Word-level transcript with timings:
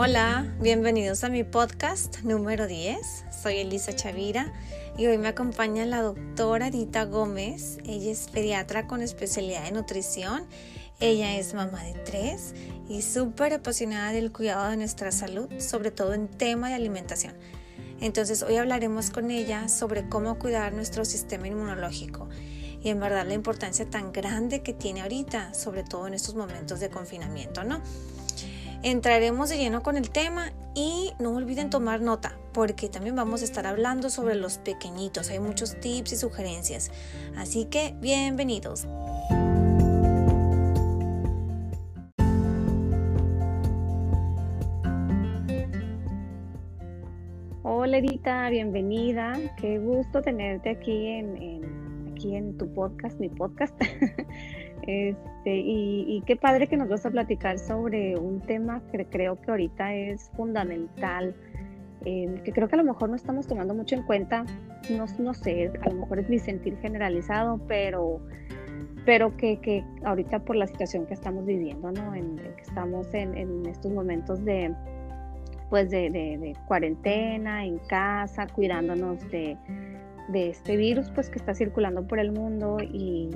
Hola, 0.00 0.46
bienvenidos 0.60 1.24
a 1.24 1.28
mi 1.28 1.42
podcast 1.42 2.20
número 2.20 2.68
10. 2.68 3.24
Soy 3.42 3.56
Elisa 3.56 3.96
Chavira 3.96 4.52
y 4.96 5.08
hoy 5.08 5.18
me 5.18 5.26
acompaña 5.26 5.84
la 5.86 6.02
doctora 6.02 6.70
Dita 6.70 7.04
Gómez. 7.04 7.78
Ella 7.84 8.12
es 8.12 8.28
pediatra 8.28 8.86
con 8.86 9.02
especialidad 9.02 9.66
en 9.66 9.74
nutrición. 9.74 10.46
Ella 11.00 11.36
es 11.36 11.52
mamá 11.52 11.82
de 11.82 11.94
tres 11.94 12.54
y 12.88 13.02
súper 13.02 13.54
apasionada 13.54 14.12
del 14.12 14.30
cuidado 14.30 14.70
de 14.70 14.76
nuestra 14.76 15.10
salud, 15.10 15.48
sobre 15.58 15.90
todo 15.90 16.14
en 16.14 16.28
tema 16.28 16.68
de 16.68 16.76
alimentación. 16.76 17.34
Entonces 18.00 18.44
hoy 18.44 18.54
hablaremos 18.54 19.10
con 19.10 19.32
ella 19.32 19.68
sobre 19.68 20.08
cómo 20.08 20.38
cuidar 20.38 20.74
nuestro 20.74 21.04
sistema 21.04 21.48
inmunológico 21.48 22.28
y 22.80 22.90
en 22.90 23.00
verdad 23.00 23.26
la 23.26 23.34
importancia 23.34 23.90
tan 23.90 24.12
grande 24.12 24.62
que 24.62 24.74
tiene 24.74 25.02
ahorita, 25.02 25.54
sobre 25.54 25.82
todo 25.82 26.06
en 26.06 26.14
estos 26.14 26.36
momentos 26.36 26.78
de 26.78 26.88
confinamiento, 26.88 27.64
¿no? 27.64 27.82
Entraremos 28.84 29.48
de 29.48 29.58
lleno 29.58 29.82
con 29.82 29.96
el 29.96 30.10
tema 30.10 30.52
y 30.74 31.12
no 31.18 31.32
olviden 31.32 31.68
tomar 31.68 32.00
nota 32.00 32.38
porque 32.52 32.88
también 32.88 33.16
vamos 33.16 33.42
a 33.42 33.44
estar 33.44 33.66
hablando 33.66 34.08
sobre 34.08 34.36
los 34.36 34.58
pequeñitos. 34.58 35.30
Hay 35.30 35.40
muchos 35.40 35.80
tips 35.80 36.12
y 36.12 36.16
sugerencias. 36.16 36.92
Así 37.36 37.64
que 37.64 37.94
bienvenidos. 38.00 38.86
Hola 47.64 47.98
Edita, 47.98 48.48
bienvenida. 48.48 49.32
Qué 49.60 49.78
gusto 49.78 50.22
tenerte 50.22 50.70
aquí 50.70 51.06
en, 51.06 52.12
aquí 52.12 52.36
en 52.36 52.56
tu 52.56 52.72
podcast, 52.72 53.18
mi 53.18 53.28
podcast. 53.28 53.74
Este, 54.82 55.56
y, 55.56 56.22
qué 56.26 56.36
padre 56.36 56.66
que 56.66 56.76
nos 56.76 56.88
vas 56.88 57.04
a 57.06 57.10
platicar 57.10 57.58
sobre 57.58 58.16
un 58.16 58.40
tema 58.40 58.82
que 58.90 59.04
creo 59.06 59.40
que 59.40 59.50
ahorita 59.50 59.94
es 59.94 60.30
fundamental, 60.36 61.34
eh, 62.04 62.40
que 62.44 62.52
creo 62.52 62.68
que 62.68 62.76
a 62.76 62.78
lo 62.78 62.84
mejor 62.84 63.08
no 63.10 63.16
estamos 63.16 63.46
tomando 63.46 63.74
mucho 63.74 63.94
en 63.96 64.02
cuenta, 64.02 64.44
no, 64.90 65.06
no 65.18 65.34
sé, 65.34 65.72
a 65.82 65.88
lo 65.88 66.00
mejor 66.00 66.20
es 66.20 66.28
mi 66.28 66.38
sentir 66.38 66.76
generalizado, 66.78 67.60
pero, 67.66 68.20
pero 69.04 69.36
que, 69.36 69.58
que 69.60 69.84
ahorita 70.04 70.40
por 70.40 70.56
la 70.56 70.66
situación 70.66 71.06
que 71.06 71.14
estamos 71.14 71.44
viviendo, 71.44 71.90
¿no? 71.92 72.14
En, 72.14 72.36
que 72.36 72.62
estamos 72.62 73.12
en, 73.14 73.36
en, 73.36 73.66
estos 73.66 73.92
momentos 73.92 74.44
de, 74.44 74.74
pues 75.70 75.90
de, 75.90 76.10
de, 76.10 76.38
de 76.38 76.56
cuarentena, 76.66 77.64
en 77.64 77.78
casa, 77.78 78.46
cuidándonos 78.46 79.28
de 79.30 79.56
de 80.28 80.50
este 80.50 80.76
virus 80.76 81.10
pues 81.10 81.30
que 81.30 81.38
está 81.38 81.54
circulando 81.54 82.06
por 82.06 82.18
el 82.18 82.32
mundo 82.32 82.78
y, 82.80 83.30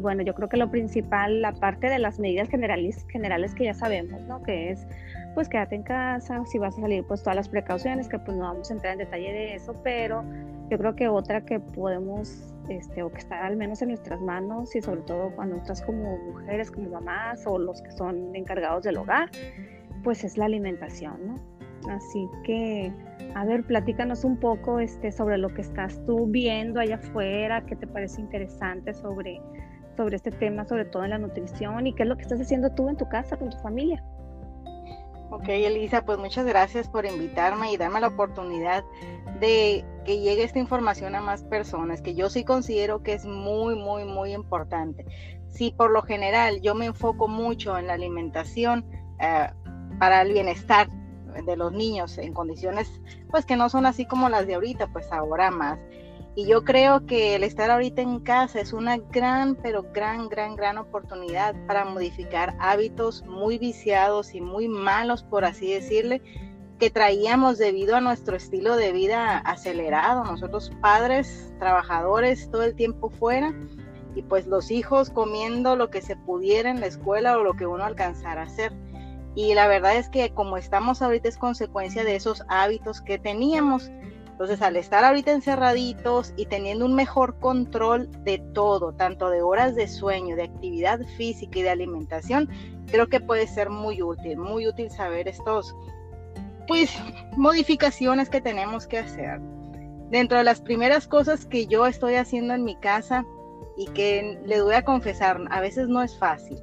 bueno 0.00 0.22
yo 0.22 0.34
creo 0.34 0.48
que 0.48 0.58
lo 0.58 0.70
principal 0.70 1.40
la 1.40 1.52
parte 1.52 1.88
de 1.88 1.98
las 1.98 2.20
medidas 2.20 2.48
generales 2.48 3.04
generales 3.08 3.54
que 3.54 3.64
ya 3.64 3.74
sabemos 3.74 4.20
no 4.22 4.42
que 4.42 4.70
es 4.70 4.86
pues 5.34 5.48
quédate 5.48 5.74
en 5.74 5.82
casa 5.82 6.44
si 6.44 6.58
vas 6.58 6.76
a 6.78 6.82
salir 6.82 7.02
pues 7.04 7.22
todas 7.22 7.34
las 7.34 7.48
precauciones 7.48 8.06
que 8.08 8.18
pues 8.18 8.36
no 8.36 8.44
vamos 8.44 8.70
a 8.70 8.74
entrar 8.74 8.92
en 8.92 8.98
detalle 8.98 9.32
de 9.32 9.54
eso 9.54 9.74
pero 9.82 10.22
yo 10.70 10.78
creo 10.78 10.94
que 10.94 11.08
otra 11.08 11.44
que 11.44 11.58
podemos 11.58 12.54
este 12.68 13.02
o 13.02 13.10
que 13.10 13.18
está 13.18 13.44
al 13.46 13.56
menos 13.56 13.82
en 13.82 13.88
nuestras 13.88 14.20
manos 14.20 14.76
y 14.76 14.82
sobre 14.82 15.00
todo 15.02 15.34
cuando 15.34 15.56
estás 15.56 15.82
como 15.82 16.18
mujeres 16.18 16.70
como 16.70 16.90
mamás 16.90 17.46
o 17.46 17.58
los 17.58 17.82
que 17.82 17.90
son 17.92 18.36
encargados 18.36 18.84
del 18.84 18.98
hogar 18.98 19.30
pues 20.04 20.24
es 20.24 20.36
la 20.36 20.44
alimentación 20.44 21.26
no 21.26 21.55
Así 21.90 22.28
que, 22.44 22.92
a 23.34 23.44
ver, 23.44 23.64
platícanos 23.64 24.24
un 24.24 24.38
poco 24.38 24.80
este, 24.80 25.12
sobre 25.12 25.38
lo 25.38 25.48
que 25.48 25.62
estás 25.62 26.02
tú 26.04 26.26
viendo 26.26 26.80
allá 26.80 26.96
afuera, 26.96 27.64
qué 27.66 27.76
te 27.76 27.86
parece 27.86 28.20
interesante 28.20 28.92
sobre, 28.94 29.40
sobre 29.96 30.16
este 30.16 30.30
tema, 30.30 30.64
sobre 30.64 30.84
todo 30.86 31.04
en 31.04 31.10
la 31.10 31.18
nutrición 31.18 31.86
y 31.86 31.94
qué 31.94 32.02
es 32.02 32.08
lo 32.08 32.16
que 32.16 32.22
estás 32.22 32.40
haciendo 32.40 32.70
tú 32.74 32.88
en 32.88 32.96
tu 32.96 33.08
casa 33.08 33.36
con 33.36 33.50
tu 33.50 33.58
familia. 33.58 34.02
Ok, 35.30 35.48
Elisa, 35.48 36.04
pues 36.04 36.18
muchas 36.18 36.46
gracias 36.46 36.88
por 36.88 37.04
invitarme 37.04 37.72
y 37.72 37.76
darme 37.76 38.00
la 38.00 38.08
oportunidad 38.08 38.84
de 39.40 39.84
que 40.04 40.20
llegue 40.20 40.44
esta 40.44 40.60
información 40.60 41.16
a 41.16 41.20
más 41.20 41.42
personas, 41.42 42.00
que 42.00 42.14
yo 42.14 42.30
sí 42.30 42.44
considero 42.44 43.02
que 43.02 43.12
es 43.12 43.26
muy, 43.26 43.74
muy, 43.74 44.04
muy 44.04 44.32
importante. 44.32 45.04
Si 45.48 45.72
por 45.72 45.90
lo 45.90 46.02
general 46.02 46.60
yo 46.62 46.74
me 46.74 46.86
enfoco 46.86 47.26
mucho 47.26 47.76
en 47.76 47.88
la 47.88 47.94
alimentación 47.94 48.86
eh, 49.20 49.48
para 49.98 50.22
el 50.22 50.32
bienestar 50.32 50.88
de 51.44 51.56
los 51.56 51.72
niños 51.72 52.18
en 52.18 52.32
condiciones 52.32 52.90
pues 53.30 53.44
que 53.44 53.56
no 53.56 53.68
son 53.68 53.86
así 53.86 54.06
como 54.06 54.28
las 54.28 54.46
de 54.46 54.54
ahorita, 54.54 54.88
pues 54.88 55.10
ahora 55.12 55.50
más. 55.50 55.78
Y 56.38 56.46
yo 56.46 56.64
creo 56.64 57.06
que 57.06 57.34
el 57.34 57.44
estar 57.44 57.70
ahorita 57.70 58.02
en 58.02 58.20
casa 58.20 58.60
es 58.60 58.74
una 58.74 58.98
gran, 58.98 59.54
pero 59.56 59.86
gran, 59.94 60.28
gran, 60.28 60.54
gran 60.54 60.76
oportunidad 60.76 61.54
para 61.66 61.86
modificar 61.86 62.54
hábitos 62.60 63.24
muy 63.24 63.56
viciados 63.56 64.34
y 64.34 64.42
muy 64.42 64.68
malos, 64.68 65.22
por 65.22 65.46
así 65.46 65.72
decirle, 65.72 66.20
que 66.78 66.90
traíamos 66.90 67.56
debido 67.56 67.96
a 67.96 68.02
nuestro 68.02 68.36
estilo 68.36 68.76
de 68.76 68.92
vida 68.92 69.38
acelerado. 69.38 70.24
Nosotros 70.24 70.70
padres, 70.82 71.54
trabajadores, 71.58 72.50
todo 72.50 72.64
el 72.64 72.74
tiempo 72.74 73.08
fuera 73.08 73.54
y 74.14 74.22
pues 74.22 74.46
los 74.46 74.70
hijos 74.70 75.08
comiendo 75.08 75.74
lo 75.74 75.90
que 75.90 76.02
se 76.02 76.16
pudiera 76.16 76.70
en 76.70 76.80
la 76.80 76.86
escuela 76.86 77.38
o 77.38 77.44
lo 77.44 77.54
que 77.54 77.66
uno 77.66 77.84
alcanzara 77.84 78.42
a 78.42 78.44
hacer. 78.44 78.72
Y 79.36 79.52
la 79.52 79.68
verdad 79.68 79.96
es 79.96 80.08
que 80.08 80.30
como 80.30 80.56
estamos 80.56 81.02
ahorita 81.02 81.28
es 81.28 81.36
consecuencia 81.36 82.02
de 82.04 82.16
esos 82.16 82.42
hábitos 82.48 83.02
que 83.02 83.18
teníamos. 83.18 83.90
Entonces, 84.30 84.62
al 84.62 84.76
estar 84.76 85.04
ahorita 85.04 85.30
encerraditos 85.30 86.32
y 86.36 86.46
teniendo 86.46 86.86
un 86.86 86.94
mejor 86.94 87.38
control 87.38 88.10
de 88.24 88.38
todo, 88.54 88.94
tanto 88.94 89.28
de 89.28 89.42
horas 89.42 89.74
de 89.74 89.88
sueño, 89.88 90.36
de 90.36 90.44
actividad 90.44 91.00
física 91.18 91.58
y 91.58 91.62
de 91.62 91.70
alimentación, 91.70 92.48
creo 92.90 93.08
que 93.08 93.20
puede 93.20 93.46
ser 93.46 93.68
muy 93.68 94.02
útil, 94.02 94.38
muy 94.38 94.66
útil 94.66 94.90
saber 94.90 95.28
estos, 95.28 95.74
pues, 96.66 96.90
modificaciones 97.36 98.30
que 98.30 98.40
tenemos 98.40 98.86
que 98.86 98.98
hacer. 98.98 99.38
Dentro 100.10 100.38
de 100.38 100.44
las 100.44 100.62
primeras 100.62 101.06
cosas 101.06 101.44
que 101.44 101.66
yo 101.66 101.86
estoy 101.86 102.14
haciendo 102.14 102.54
en 102.54 102.64
mi 102.64 102.76
casa 102.76 103.24
y 103.76 103.86
que 103.88 104.38
le 104.46 104.62
voy 104.62 104.74
a 104.74 104.84
confesar, 104.84 105.42
a 105.50 105.60
veces 105.60 105.88
no 105.88 106.02
es 106.02 106.18
fácil, 106.18 106.58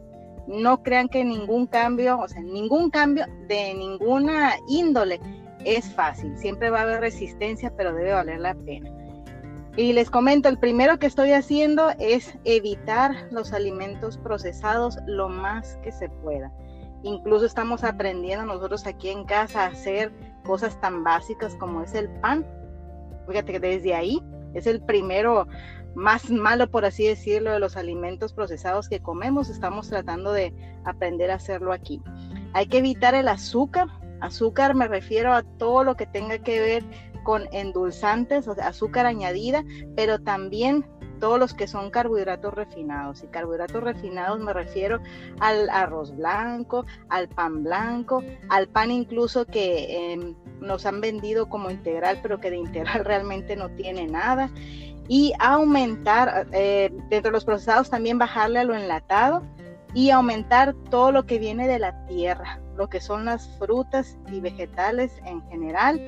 no 0.48 0.84
crean 0.84 1.08
que 1.10 1.24
ningún 1.24 1.68
cambio, 1.68 2.20
o 2.20 2.28
sea, 2.28 2.42
ningún 2.42 2.90
cambio 2.90 3.26
de 3.48 3.74
ninguna 3.74 4.54
índole 4.68 5.20
es 5.66 5.94
fácil. 5.94 6.38
Siempre 6.38 6.70
va 6.70 6.80
a 6.80 6.84
haber 6.84 7.00
resistencia, 7.00 7.74
pero 7.76 7.94
debe 7.94 8.14
valer 8.14 8.40
la 8.40 8.54
pena. 8.54 8.90
Y 9.76 9.94
les 9.94 10.10
comento, 10.10 10.50
el 10.50 10.60
primero 10.60 11.00
que 11.00 11.08
estoy 11.08 11.32
haciendo 11.32 11.90
es 11.98 12.38
evitar 12.44 13.28
los 13.32 13.54
alimentos 13.54 14.18
procesados 14.18 15.00
lo 15.08 15.30
más 15.30 15.78
que 15.84 15.92
se 15.92 16.10
pueda. 16.10 16.52
Incluso 17.02 17.46
estamos 17.46 17.84
aprendiendo 17.84 18.46
nosotros 18.46 18.86
aquí 18.86 19.10
en 19.10 19.26
casa 19.26 19.64
a 19.64 19.68
hacer 19.68 20.12
cosas 20.44 20.80
tan 20.80 21.04
básicas 21.04 21.56
como 21.56 21.82
es 21.82 21.96
el 21.96 22.08
pan. 22.22 22.46
Fíjate 23.28 23.54
que 23.54 23.60
desde 23.60 23.96
ahí 23.96 24.22
es 24.54 24.68
el 24.68 24.82
primero 24.82 25.48
más 25.96 26.30
malo, 26.30 26.70
por 26.70 26.86
así 26.86 27.08
decirlo, 27.08 27.52
de 27.52 27.60
los 27.60 27.78
alimentos 27.78 28.34
procesados 28.34 28.90
que 28.90 29.02
comemos. 29.02 29.50
Estamos 29.50 29.90
tratando 29.90 30.32
de 30.32 30.54
aprender 30.86 31.32
a 31.32 31.36
hacerlo 31.36 31.72
aquí. 31.72 32.02
Hay 32.54 32.68
que 32.68 32.80
evitar 32.80 33.16
el 33.16 33.28
azúcar. 33.28 33.88
Azúcar 34.22 34.74
me 34.76 34.88
refiero 34.88 35.34
a 35.34 35.44
todo 35.44 35.84
lo 35.84 35.96
que 35.96 36.06
tenga 36.06 36.40
que 36.40 36.60
ver 36.60 36.84
con 37.24 37.48
endulzantes, 37.52 38.48
o 38.48 38.56
sea, 38.56 38.68
azúcar 38.68 39.06
añadida, 39.06 39.64
pero 39.96 40.20
también 40.20 40.86
todos 41.24 41.40
los 41.40 41.54
que 41.54 41.68
son 41.68 41.90
carbohidratos 41.90 42.54
refinados. 42.54 43.24
Y 43.24 43.28
carbohidratos 43.28 43.82
refinados 43.82 44.42
me 44.42 44.52
refiero 44.52 45.00
al 45.40 45.70
arroz 45.70 46.14
blanco, 46.14 46.86
al 47.08 47.30
pan 47.30 47.64
blanco, 47.64 48.22
al 48.50 48.68
pan 48.68 48.92
incluso 48.92 49.46
que 49.46 50.12
em, 50.12 50.36
nos 50.60 50.86
han 50.86 51.00
vendido 51.00 51.48
como 51.48 51.72
integral, 51.72 52.20
pero 52.22 52.42
que 52.42 52.52
de 52.52 52.58
integral 52.58 53.06
realmente 53.06 53.56
no 53.56 53.70
tiene 53.70 54.06
nada 54.06 54.52
y 55.08 55.32
aumentar, 55.40 56.46
eh, 56.52 56.90
dentro 57.10 57.30
de 57.30 57.32
los 57.32 57.46
procesados 57.46 57.90
también 57.90 58.18
bajarle 58.18 58.60
a 58.60 58.66
lo 58.66 58.76
enlatado 58.76 59.44
y 59.94 60.10
aumentar 60.10 60.76
todo 60.90 61.14
lo 61.14 61.26
que 61.26 61.40
viene 61.40 61.70
de 61.70 61.80
la 61.80 62.06
tierra, 62.06 62.60
lo 62.76 62.90
que 62.90 63.00
son 63.00 63.24
las 63.24 63.48
frutas 63.60 64.18
y 64.30 64.42
vegetales 64.42 65.14
en 65.26 65.42
general 65.44 66.06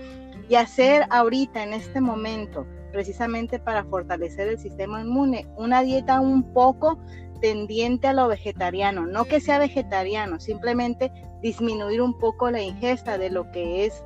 y 0.49 0.55
hacer 0.55 1.05
ahorita 1.09 1.63
en 1.63 1.71
este 1.71 2.01
momento, 2.01 2.67
precisamente 2.95 3.59
para 3.59 3.83
fortalecer 3.83 4.47
el 4.47 4.57
sistema 4.57 5.01
inmune, 5.01 5.45
una 5.57 5.81
dieta 5.81 6.21
un 6.21 6.53
poco 6.53 6.97
tendiente 7.41 8.07
a 8.07 8.13
lo 8.13 8.29
vegetariano, 8.29 9.05
no 9.05 9.25
que 9.25 9.41
sea 9.41 9.59
vegetariano, 9.59 10.39
simplemente 10.39 11.11
disminuir 11.41 12.01
un 12.01 12.17
poco 12.17 12.49
la 12.49 12.61
ingesta 12.61 13.17
de 13.17 13.29
lo 13.31 13.51
que 13.51 13.85
es 13.85 14.01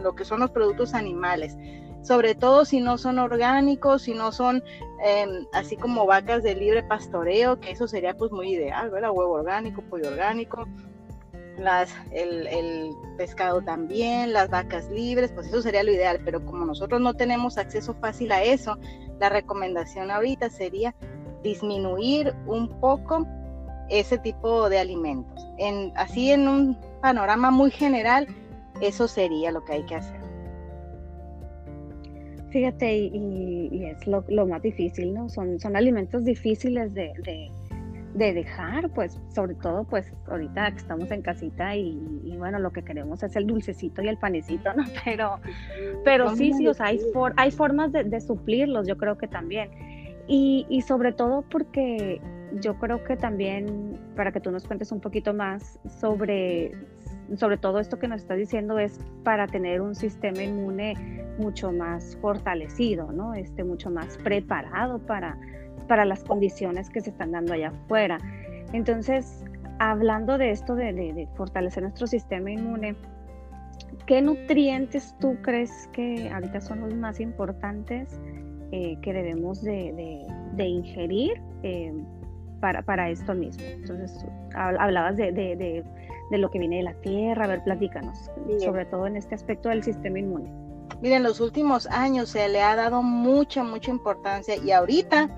lo 0.00 0.14
que 0.14 0.24
son 0.24 0.38
los 0.38 0.52
productos 0.52 0.94
animales 0.94 1.56
sobre 2.02 2.34
todo 2.34 2.64
si 2.64 2.80
no 2.80 2.96
son 2.96 3.18
orgánicos, 3.18 4.02
si 4.02 4.14
no 4.14 4.32
son 4.32 4.62
em, 5.04 5.46
así 5.52 5.76
como 5.76 6.06
vacas 6.06 6.42
de 6.42 6.54
libre 6.54 6.82
pastoreo, 6.82 7.60
que 7.60 7.72
eso 7.72 7.86
sería 7.86 8.16
pues 8.16 8.32
muy 8.32 8.54
ideal, 8.54 8.90
¿verdad? 8.90 9.10
Huevo 9.12 9.34
orgánico, 9.34 9.82
pollo 9.82 10.08
orgánico, 10.08 10.66
las, 11.60 11.90
el, 12.10 12.46
el, 12.46 12.90
pescado 13.16 13.62
también, 13.62 14.32
las 14.32 14.48
vacas 14.48 14.88
libres, 14.90 15.30
pues 15.32 15.48
eso 15.48 15.62
sería 15.62 15.82
lo 15.82 15.92
ideal, 15.92 16.20
pero 16.24 16.44
como 16.44 16.64
nosotros 16.64 17.00
no 17.00 17.14
tenemos 17.14 17.58
acceso 17.58 17.94
fácil 17.94 18.32
a 18.32 18.42
eso, 18.42 18.78
la 19.18 19.28
recomendación 19.28 20.10
ahorita 20.10 20.48
sería 20.50 20.94
disminuir 21.42 22.34
un 22.46 22.68
poco 22.80 23.26
ese 23.90 24.18
tipo 24.18 24.68
de 24.68 24.78
alimentos. 24.78 25.46
En, 25.58 25.92
así 25.96 26.30
en 26.30 26.48
un 26.48 26.78
panorama 27.02 27.50
muy 27.50 27.70
general, 27.70 28.26
eso 28.80 29.08
sería 29.08 29.52
lo 29.52 29.64
que 29.64 29.74
hay 29.74 29.82
que 29.84 29.96
hacer. 29.96 30.20
Fíjate, 32.50 32.96
y, 32.96 33.84
es 33.84 34.06
lo, 34.06 34.46
más 34.46 34.62
difícil, 34.62 35.14
¿no? 35.14 35.28
Son, 35.28 35.60
son 35.60 35.76
alimentos 35.76 36.24
difíciles 36.24 36.94
de, 36.94 37.50
dejar, 38.14 38.90
pues 38.90 39.20
sobre 39.28 39.54
todo 39.54 39.84
pues 39.84 40.12
ahorita 40.26 40.70
que 40.72 40.78
estamos 40.78 41.10
en 41.10 41.22
casita 41.22 41.76
y, 41.76 41.96
bueno, 42.38 42.58
lo 42.58 42.72
que 42.72 42.82
queremos 42.82 43.22
es 43.22 43.36
el 43.36 43.46
dulcecito 43.46 44.02
y 44.02 44.08
el 44.08 44.18
panecito, 44.18 44.72
¿no? 44.74 44.84
Pero, 45.04 45.40
pero 46.04 46.34
sí, 46.36 46.52
sí, 46.52 46.66
o 46.66 46.74
sea, 46.74 46.86
hay, 46.86 47.00
hay 47.36 47.50
formas 47.50 47.92
de, 47.92 48.20
suplirlos, 48.20 48.86
yo 48.86 48.96
creo 48.96 49.16
que 49.16 49.28
también. 49.28 49.70
Y, 50.26 50.66
y 50.68 50.82
sobre 50.82 51.12
todo 51.12 51.42
porque 51.42 52.20
yo 52.60 52.78
creo 52.78 53.02
que 53.04 53.16
también, 53.16 53.98
para 54.16 54.32
que 54.32 54.40
tú 54.40 54.50
nos 54.50 54.66
cuentes 54.66 54.92
un 54.92 55.00
poquito 55.00 55.32
más 55.34 55.78
sobre 56.00 56.72
sobre 57.36 57.58
todo 57.58 57.78
esto 57.78 57.98
que 57.98 58.08
nos 58.08 58.22
estás 58.22 58.38
diciendo 58.38 58.78
es 58.78 58.98
para 59.22 59.46
tener 59.46 59.80
un 59.80 59.94
sistema 59.94 60.42
inmune 60.42 60.94
mucho 61.38 61.72
más 61.72 62.16
fortalecido, 62.20 63.12
¿no? 63.12 63.34
Este, 63.34 63.64
mucho 63.64 63.90
más 63.90 64.18
preparado 64.18 64.98
para, 64.98 65.38
para 65.90 66.04
las 66.04 66.22
condiciones 66.22 66.88
que 66.88 67.00
se 67.00 67.10
están 67.10 67.32
dando 67.32 67.52
allá 67.52 67.68
afuera. 67.68 68.18
Entonces, 68.72 69.44
hablando 69.80 70.38
de 70.38 70.52
esto 70.52 70.76
de, 70.76 71.28
fortalecer 71.34 71.82
nuestro 71.82 72.06
sistema 72.06 72.50
inmune, 72.50 72.94
¿qué 74.06 74.22
nutrientes 74.22 75.12
tú 75.18 75.36
crees 75.42 75.88
que 75.92 76.30
ahorita 76.30 76.60
son 76.60 76.80
los 76.80 76.94
más 76.94 77.18
importantes 77.18 78.20
eh, 78.70 78.98
que 79.02 79.12
debemos 79.12 79.62
de, 79.64 80.24
ingerir 80.56 81.42
eh, 81.64 81.92
para, 82.60 82.82
para, 82.82 83.10
esto 83.10 83.34
mismo? 83.34 83.64
Entonces, 83.64 84.24
hablabas 84.54 85.16
de 85.16 85.84
de 86.30 86.38
lo 86.38 86.50
que 86.50 86.58
viene 86.58 86.76
de 86.76 86.84
la 86.84 86.94
tierra. 86.94 87.44
A 87.44 87.48
ver, 87.48 87.62
platícanos, 87.64 88.30
sobre 88.60 88.86
todo 88.86 89.06
en 89.06 89.16
este 89.16 89.34
aspecto 89.34 89.68
del 89.68 89.82
sistema 89.82 90.18
inmune. 90.18 90.50
Miren, 91.02 91.18
en 91.18 91.22
los 91.24 91.40
últimos 91.40 91.86
años 91.88 92.30
se 92.30 92.48
le 92.48 92.62
ha 92.62 92.76
dado 92.76 93.02
mucha, 93.02 93.64
mucha 93.64 93.90
importancia 93.90 94.56
y 94.56 94.70
ahorita, 94.70 95.28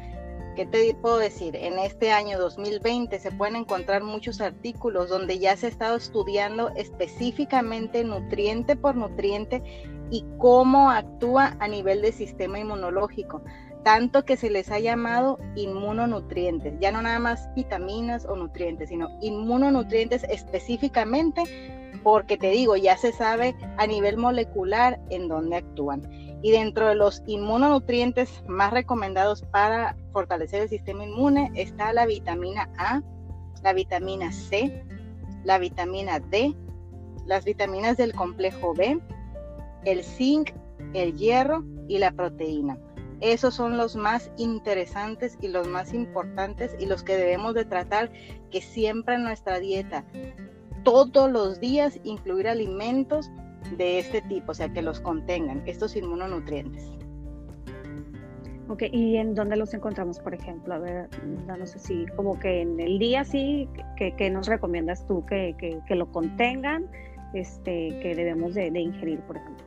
¿qué 0.54 0.66
te 0.66 0.94
puedo 0.94 1.18
decir? 1.18 1.56
En 1.56 1.78
este 1.78 2.12
año 2.12 2.38
2020 2.38 3.18
se 3.18 3.32
pueden 3.32 3.56
encontrar 3.56 4.02
muchos 4.02 4.40
artículos 4.40 5.08
donde 5.08 5.38
ya 5.38 5.56
se 5.56 5.66
ha 5.66 5.70
estado 5.70 5.96
estudiando 5.96 6.70
específicamente 6.76 8.04
nutriente 8.04 8.76
por 8.76 8.96
nutriente 8.96 9.62
y 10.10 10.24
cómo 10.38 10.90
actúa 10.90 11.56
a 11.58 11.68
nivel 11.68 12.02
del 12.02 12.12
sistema 12.12 12.58
inmunológico 12.58 13.42
tanto 13.82 14.24
que 14.24 14.36
se 14.36 14.50
les 14.50 14.70
ha 14.70 14.78
llamado 14.78 15.38
inmunonutrientes, 15.56 16.74
ya 16.80 16.92
no 16.92 17.02
nada 17.02 17.18
más 17.18 17.52
vitaminas 17.54 18.24
o 18.26 18.36
nutrientes, 18.36 18.88
sino 18.88 19.10
inmunonutrientes 19.20 20.24
específicamente 20.24 21.42
porque 22.02 22.36
te 22.36 22.50
digo, 22.50 22.76
ya 22.76 22.96
se 22.96 23.12
sabe 23.12 23.54
a 23.76 23.86
nivel 23.86 24.16
molecular 24.16 25.00
en 25.10 25.28
dónde 25.28 25.56
actúan. 25.56 26.02
Y 26.42 26.50
dentro 26.50 26.88
de 26.88 26.96
los 26.96 27.22
inmunonutrientes 27.26 28.42
más 28.48 28.72
recomendados 28.72 29.42
para 29.42 29.96
fortalecer 30.12 30.62
el 30.62 30.68
sistema 30.68 31.04
inmune 31.04 31.50
está 31.54 31.92
la 31.92 32.04
vitamina 32.04 32.68
A, 32.76 33.00
la 33.62 33.72
vitamina 33.72 34.32
C, 34.32 34.84
la 35.44 35.58
vitamina 35.58 36.18
D, 36.18 36.54
las 37.26 37.44
vitaminas 37.44 37.96
del 37.96 38.12
complejo 38.12 38.74
B, 38.74 39.00
el 39.84 40.02
zinc, 40.02 40.50
el 40.94 41.16
hierro 41.16 41.64
y 41.88 41.98
la 41.98 42.12
proteína. 42.12 42.78
Esos 43.20 43.54
son 43.54 43.76
los 43.76 43.94
más 43.94 44.32
interesantes 44.36 45.38
y 45.40 45.48
los 45.48 45.68
más 45.68 45.94
importantes 45.94 46.74
y 46.80 46.86
los 46.86 47.04
que 47.04 47.16
debemos 47.16 47.54
de 47.54 47.64
tratar 47.64 48.10
que 48.50 48.60
siempre 48.60 49.14
en 49.14 49.22
nuestra 49.22 49.60
dieta, 49.60 50.04
todos 50.82 51.30
los 51.30 51.60
días, 51.60 52.00
incluir 52.02 52.48
alimentos 52.48 53.30
de 53.76 53.98
este 53.98 54.22
tipo, 54.22 54.52
o 54.52 54.54
sea, 54.54 54.68
que 54.68 54.82
los 54.82 55.00
contengan, 55.00 55.62
estos 55.66 55.96
inmunonutrientes. 55.96 56.90
Ok, 58.68 58.84
¿y 58.90 59.16
en 59.16 59.34
dónde 59.34 59.56
los 59.56 59.74
encontramos, 59.74 60.18
por 60.18 60.34
ejemplo? 60.34 60.74
A 60.74 60.78
ver, 60.78 61.08
danos 61.46 61.74
así, 61.74 62.06
como 62.16 62.38
que 62.38 62.62
en 62.62 62.80
el 62.80 62.98
día 62.98 63.24
sí, 63.24 63.68
que, 63.96 64.30
nos 64.30 64.46
recomiendas 64.46 65.06
tú 65.06 65.26
que, 65.26 65.54
lo 65.90 66.10
contengan, 66.10 66.86
este, 67.34 67.98
que 68.00 68.14
debemos 68.14 68.54
de 68.54 68.68
ingerir, 68.68 69.20
por 69.20 69.36
ejemplo. 69.36 69.64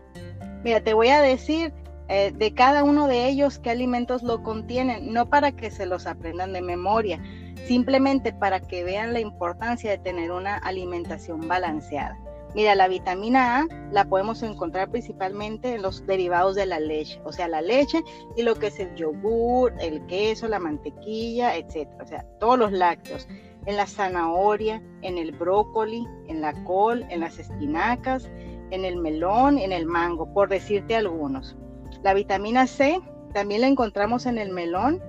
Mira, 0.64 0.82
te 0.82 0.94
voy 0.94 1.10
a 1.10 1.22
decir 1.22 1.72
eh, 2.08 2.32
de 2.36 2.54
cada 2.54 2.84
uno 2.84 3.08
de 3.08 3.28
ellos 3.28 3.58
qué 3.58 3.72
alimentos 3.72 4.22
lo 4.22 4.44
contienen, 4.44 5.12
no 5.12 5.28
para 5.28 5.52
que 5.52 5.72
se 5.72 5.86
los 5.86 6.06
aprendan 6.06 6.54
de 6.54 6.62
memoria, 6.62 7.20
simplemente 7.66 8.32
para 8.32 8.60
que 8.60 8.84
vean 8.84 9.14
la 9.14 9.20
importancia 9.20 9.90
de 9.90 9.98
tener 9.98 10.32
una 10.32 10.58
alimentación 10.58 11.48
balanceada. 11.48 12.18
Mira, 12.54 12.76
la 12.76 12.88
vitamina 12.88 13.60
A 13.60 13.68
la 13.92 14.06
podemos 14.06 14.42
encontrar 14.44 14.90
principalmente 14.90 15.76
en 15.76 15.82
los 15.82 16.06
derivados 16.06 16.56
de 16.56 16.66
la 16.66 16.80
leche, 16.80 17.20
o 17.26 17.32
sea, 17.32 17.48
la 17.48 17.62
leche 17.62 18.04
y 18.38 18.44
lo 18.44 18.56
que 18.56 18.68
es 18.68 18.80
el 18.80 18.96
yogur, 18.96 19.74
el 19.80 20.06
queso, 20.06 20.48
la 20.48 20.60
mantequilla, 20.60 21.56
etcétera, 21.56 22.04
o 22.04 22.08
sea, 22.08 22.26
todos 22.40 22.58
los 22.58 22.72
lácteos, 22.72 23.28
en 23.66 23.78
la 23.78 23.88
zanahoria, 23.88 24.82
en 25.02 25.18
el 25.18 25.32
brócoli, 25.32 26.08
en 26.28 26.42
la 26.42 26.54
col, 26.64 27.06
en 27.10 27.22
las 27.22 27.40
espinacas, 27.40 28.30
en 28.72 28.86
el 28.86 28.98
melón, 28.98 29.58
en 29.58 29.72
el 29.72 29.86
mango, 29.86 30.32
por 30.34 30.50
decirte 30.50 30.96
algunos. 30.96 31.56
La 32.04 32.14
vitamina 32.14 32.68
C 32.68 33.00
también 33.34 33.62
la 33.62 33.68
encontramos 33.68 34.26
en 34.26 34.38
el 34.38 34.52
melón, 34.52 35.02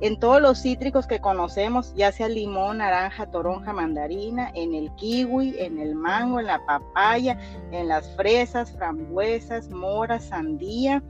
en 0.00 0.18
todos 0.18 0.42
los 0.42 0.60
cítricos 0.60 1.06
que 1.06 1.20
conocemos, 1.20 1.94
ya 1.94 2.12
sea 2.12 2.28
limón, 2.28 2.78
naranja, 2.78 3.30
toronja, 3.30 3.72
mandarina, 3.72 4.50
en 4.54 4.74
el 4.74 4.94
kiwi, 4.96 5.54
en 5.58 5.78
el 5.78 5.94
mango, 5.94 6.38
en 6.38 6.46
la 6.46 6.64
papaya, 6.66 7.38
en 7.72 7.88
las 7.88 8.14
fresas, 8.14 8.72
frambuesas, 8.72 9.70
moras, 9.70 10.24
sandía. 10.24 11.02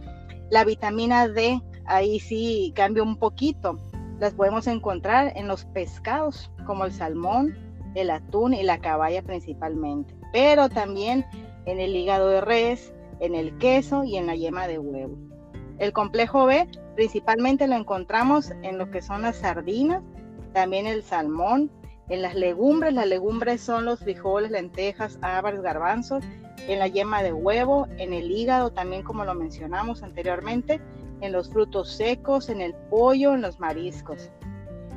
La 0.50 0.64
vitamina 0.64 1.26
D, 1.26 1.60
ahí 1.86 2.20
sí 2.20 2.72
cambia 2.76 3.02
un 3.02 3.16
poquito. 3.16 3.80
Las 4.20 4.34
podemos 4.34 4.66
encontrar 4.68 5.32
en 5.36 5.48
los 5.48 5.64
pescados, 5.64 6.50
como 6.64 6.84
el 6.84 6.92
salmón, 6.92 7.54
el 7.96 8.10
atún 8.10 8.54
y 8.54 8.62
la 8.62 8.78
caballa 8.78 9.22
principalmente, 9.22 10.14
pero 10.32 10.68
también 10.68 11.24
en 11.64 11.80
el 11.80 11.96
hígado 11.96 12.28
de 12.28 12.40
res, 12.40 12.92
en 13.20 13.34
el 13.34 13.56
queso 13.58 14.04
y 14.04 14.16
en 14.16 14.26
la 14.26 14.36
yema 14.36 14.68
de 14.68 14.78
huevo. 14.78 15.25
El 15.78 15.92
complejo 15.92 16.46
B 16.46 16.68
principalmente 16.94 17.66
lo 17.66 17.76
encontramos 17.76 18.52
en 18.62 18.78
lo 18.78 18.90
que 18.90 19.02
son 19.02 19.22
las 19.22 19.36
sardinas, 19.36 20.02
también 20.52 20.86
el 20.86 21.02
salmón, 21.02 21.70
en 22.08 22.22
las 22.22 22.34
legumbres, 22.34 22.94
las 22.94 23.06
legumbres 23.06 23.60
son 23.60 23.84
los 23.84 24.00
frijoles, 24.00 24.50
lentejas, 24.50 25.18
habas, 25.22 25.60
garbanzos, 25.60 26.24
en 26.68 26.78
la 26.78 26.86
yema 26.86 27.22
de 27.22 27.32
huevo, 27.32 27.86
en 27.98 28.12
el 28.12 28.30
hígado 28.30 28.70
también 28.70 29.02
como 29.02 29.24
lo 29.24 29.34
mencionamos 29.34 30.02
anteriormente, 30.02 30.80
en 31.20 31.32
los 31.32 31.50
frutos 31.50 31.92
secos, 31.92 32.48
en 32.48 32.60
el 32.60 32.74
pollo, 32.90 33.34
en 33.34 33.42
los 33.42 33.58
mariscos. 33.60 34.30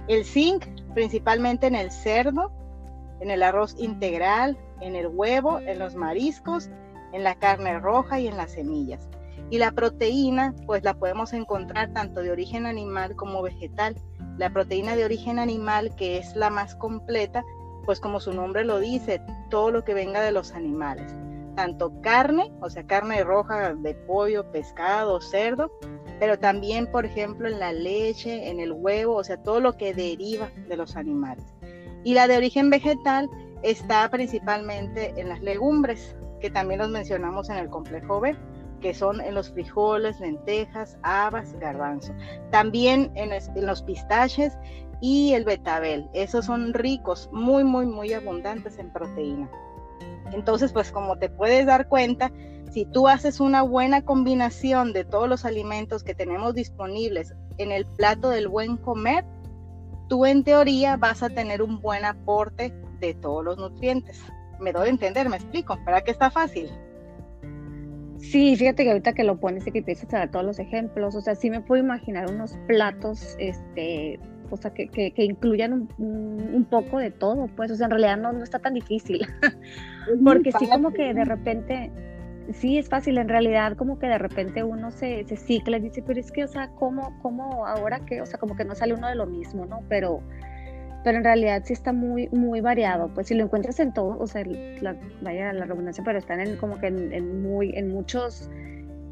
El 0.07 0.24
zinc 0.24 0.65
principalmente 0.93 1.67
en 1.67 1.75
el 1.75 1.91
cerdo, 1.91 2.51
en 3.19 3.31
el 3.31 3.43
arroz 3.43 3.75
integral, 3.77 4.57
en 4.81 4.95
el 4.95 5.07
huevo, 5.07 5.59
en 5.59 5.79
los 5.79 5.95
mariscos 5.95 6.69
en 7.12 7.24
la 7.24 7.36
carne 7.36 7.79
roja 7.79 8.19
y 8.19 8.27
en 8.27 8.38
las 8.38 8.51
semillas. 8.51 9.07
Y 9.50 9.58
la 9.58 9.72
proteína, 9.72 10.53
pues 10.65 10.84
la 10.84 10.94
podemos 10.94 11.34
encontrar 11.34 11.91
tanto 11.94 12.22
de 12.22 12.32
origen 12.32 12.65
animal 12.65 13.15
como 13.15 13.41
vegetal. 13.41 13.96
La 14.38 14.51
proteína 14.51 14.96
de 14.96 15.06
origen 15.06 15.39
animal, 15.39 15.96
que 15.96 16.18
es 16.18 16.36
la 16.36 16.50
más 16.50 16.75
completa, 16.75 17.44
pues 17.86 18.00
como 18.00 18.20
su 18.20 18.34
nombre 18.34 18.63
lo 18.63 18.79
dice, 18.79 19.22
todo 19.50 19.72
lo 19.72 19.84
que 19.84 19.94
venga 19.94 20.22
de 20.22 20.32
los 20.32 20.51
animales. 20.53 21.12
Tanto 21.56 22.00
carne, 22.01 22.51
o 22.62 22.70
sea, 22.70 22.86
carne 22.86 23.24
roja 23.24 23.74
de 23.74 23.96
pollo, 23.96 24.50
pescado, 24.51 25.20
cerdo, 25.20 25.72
pero 26.20 26.38
también, 26.38 26.86
por 26.86 27.06
ejemplo, 27.06 27.48
en 27.48 27.60
la 27.60 27.74
leche, 27.74 28.50
en 28.50 28.60
el 28.60 28.72
huevo, 28.72 29.15
o 29.15 29.24
sea, 29.24 29.41
todo 29.41 29.60
lo 29.60 29.75
que 29.77 29.94
deriva 29.94 30.50
de 30.68 30.77
los 30.77 30.96
animales. 30.96 31.44
Y 32.03 32.13
la 32.13 32.27
de 32.27 32.38
origen 32.38 32.70
vegetal 32.70 33.29
está 33.63 34.10
principalmente 34.10 35.13
en 35.18 35.29
las 35.29 35.41
legumbres, 35.41 36.15
que 36.39 36.50
también 36.50 36.79
los 36.79 36.89
mencionamos 36.89 37.50
en 37.50 37.58
el 37.58 37.70
complejo 37.70 38.20
B, 38.20 38.36
que 38.79 38.93
son 38.93 39.21
en 39.21 39.36
los 39.36 39.51
frijoles, 39.51 40.19
lentejas, 40.19 40.98
habas, 41.03 41.53
garbanzo. 41.59 42.13
También 42.51 43.12
en, 43.15 43.31
los 43.65 43.81
pistaches 43.83 44.57
y 45.01 45.33
el 45.33 45.45
betabel. 45.45 46.09
Esos 46.13 46.45
son 46.45 46.74
ricos, 46.74 47.29
muy, 47.31 47.63
muy, 47.63 47.86
muy 47.86 48.13
abundantes 48.13 48.77
en 48.79 48.91
proteína. 48.91 49.50
Entonces, 50.31 50.71
pues 50.71 50.91
como 50.91 51.17
te 51.17 51.29
puedes 51.29 51.65
dar 51.65 51.88
cuenta, 51.88 52.31
si 52.71 52.86
tú 52.86 53.07
haces 53.07 53.39
una 53.39 53.63
buena 53.63 54.03
combinación 54.03 54.93
de 54.93 55.03
todos 55.03 55.27
los 55.27 55.45
alimentos 55.45 56.03
que 56.03 56.13
tenemos 56.13 56.53
disponibles 56.53 57.33
en 57.57 57.71
el 57.71 57.86
plato 57.86 58.29
del 58.29 58.48
buen 58.48 58.77
comer, 58.77 59.25
tú 60.07 60.25
en 60.25 60.43
teoría 60.43 60.98
vas 60.98 61.24
a 61.24 61.29
tener 61.29 61.62
un 61.62 61.81
buen 61.81 62.05
aporte 62.05 62.74
de 63.00 63.13
todos 63.15 63.43
los 63.43 63.57
nutrientes 63.57 64.21
me 64.59 64.74
doy 64.74 64.88
a 64.88 64.89
entender, 64.89 65.29
me 65.29 65.38
explico, 65.38 65.77
¿para 65.86 66.01
qué 66.01 66.12
está 66.12 66.29
fácil? 66.29 66.69
Sí, 68.19 68.55
fíjate 68.57 68.83
que 68.83 68.89
ahorita 68.89 69.13
que 69.13 69.23
lo 69.23 69.39
pones 69.39 69.65
y 69.65 69.71
que 69.71 69.79
empiezas 69.79 70.13
a 70.13 70.19
dar 70.19 70.31
todos 70.31 70.45
los 70.45 70.59
ejemplos, 70.59 71.15
o 71.15 71.21
sea, 71.21 71.35
sí 71.35 71.49
me 71.49 71.61
puedo 71.61 71.81
imaginar 71.81 72.29
unos 72.29 72.57
platos, 72.67 73.35
este, 73.39 74.19
o 74.49 74.57
sea, 74.57 74.71
que, 74.71 74.89
que, 74.89 75.23
incluyan 75.23 75.88
un, 75.97 76.67
poco 76.69 76.99
de 76.99 77.11
todo, 77.11 77.47
pues, 77.55 77.71
o 77.71 77.75
sea, 77.75 77.85
en 77.85 77.91
realidad 77.91 78.17
no, 78.17 78.33
no 78.33 78.43
está 78.43 78.59
tan 78.59 78.73
difícil, 78.73 79.25
porque 80.23 80.51
sí 80.51 80.67
como 80.67 80.91
que 80.91 81.13
de 81.13 81.23
repente, 81.23 81.91
sí 82.51 82.77
es 82.77 82.89
fácil, 82.89 83.17
en 83.17 83.29
realidad 83.29 83.77
como 83.77 83.97
que 83.99 84.07
de 84.07 84.17
repente 84.17 84.63
uno 84.63 84.91
se, 84.91 85.23
se 85.23 85.38
cicla 85.38 85.77
y 85.77 85.81
dice, 85.81 86.03
pero 86.05 86.19
es 86.19 86.31
que, 86.31 86.43
o 86.43 86.47
sea, 86.47 86.69
¿cómo, 86.75 87.17
cómo 87.21 87.65
ahora 87.65 88.01
que, 88.01 88.21
o 88.21 88.25
sea, 88.25 88.38
como 88.38 88.57
que 88.57 88.65
no 88.65 88.75
sale 88.75 88.93
uno 88.93 89.07
de 89.07 89.15
lo 89.15 89.27
mismo, 89.27 89.65
¿no? 89.65 89.79
Pero, 89.88 90.21
pero 91.03 91.18
en 91.18 91.24
realidad 91.24 91.62
sí 91.65 91.74
está 91.74 91.94
muy, 91.94 92.27
muy 92.29 92.62
variado, 92.62 93.10
pues 93.13 93.27
si 93.27 93.36
lo 93.36 93.44
encuentras 93.44 93.79
en 93.79 93.94
todo, 93.94 94.18
o 94.20 94.27
sea, 94.27 94.44
la, 94.46 94.96
vaya 95.22 95.53
la 95.53 95.65
redundancia, 95.65 96.03
pero 96.03 96.20
están 96.20 96.39
en 96.39 96.58
como 96.58 96.79
que 96.79 96.88
en, 96.88 97.41
muy, 97.41 97.72
en 97.75 97.89
muchos 97.89 98.50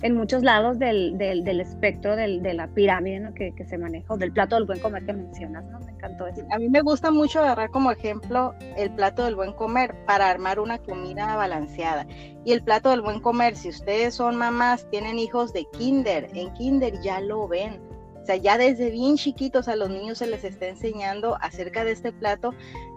en 0.01 0.15
muchos 0.15 0.44
lados 0.44 0.77
del, 0.77 1.17
del, 1.17 1.44
del 1.44 1.60
espectro 1.60 2.15
del, 2.15 2.41
de 2.44 2.53
la 2.53 2.67
pirámide 2.67 3.20
¿no? 3.20 3.34
que, 3.34 3.53
que, 3.56 3.65
se 3.65 3.77
maneja, 3.77 4.13
o 4.13 4.17
del 4.17 4.32
plato 4.32 4.56
del 4.56 4.65
buen 4.65 4.79
comer 4.79 5.03
que 5.06 5.13
mencionas. 5.13 5.65
Me 5.86 5.91
encantó 5.91 6.27
eso. 6.27 6.44
A 6.51 6.60
mí 6.60 6.70
me 6.70 6.82
gusta 6.82 7.12
mucho 7.12 7.39
agarrar 7.39 7.72
como 7.72 7.91
ejemplo 7.91 8.53
el 8.77 8.91
plato 8.91 9.25
del 9.25 9.36
buen 9.36 9.53
comer 9.53 9.96
para 10.06 10.29
armar 10.29 10.60
una 10.60 10.77
comida 10.77 11.36
balanceada. 11.36 12.06
Y 12.46 12.51
el 12.51 12.63
plato 12.63 12.89
del 12.91 13.01
buen 13.01 13.20
comer, 13.22 13.56
si 13.56 13.70
ustedes 13.70 14.15
son 14.15 14.36
mamás, 14.36 14.88
tienen 14.91 15.17
hijos 15.17 15.51
de 15.53 15.65
kinder, 15.77 16.29
en 16.34 16.53
kinder 16.53 17.01
ya 17.01 17.20
lo 17.20 17.48
ven. 17.48 17.82
Sea, 18.27 18.36
ya 18.36 18.57
desde 18.57 18.91
bien 18.91 19.15
chiquitos 19.15 19.69
a 19.69 19.77
los 19.77 19.89
niños 19.89 20.17
se 20.17 20.27
les 20.27 20.43
está 20.43 20.67
enseñando 20.67 21.38
acerca 21.39 21.86
de 21.86 21.93
este 21.93 22.12
plato 22.12 22.53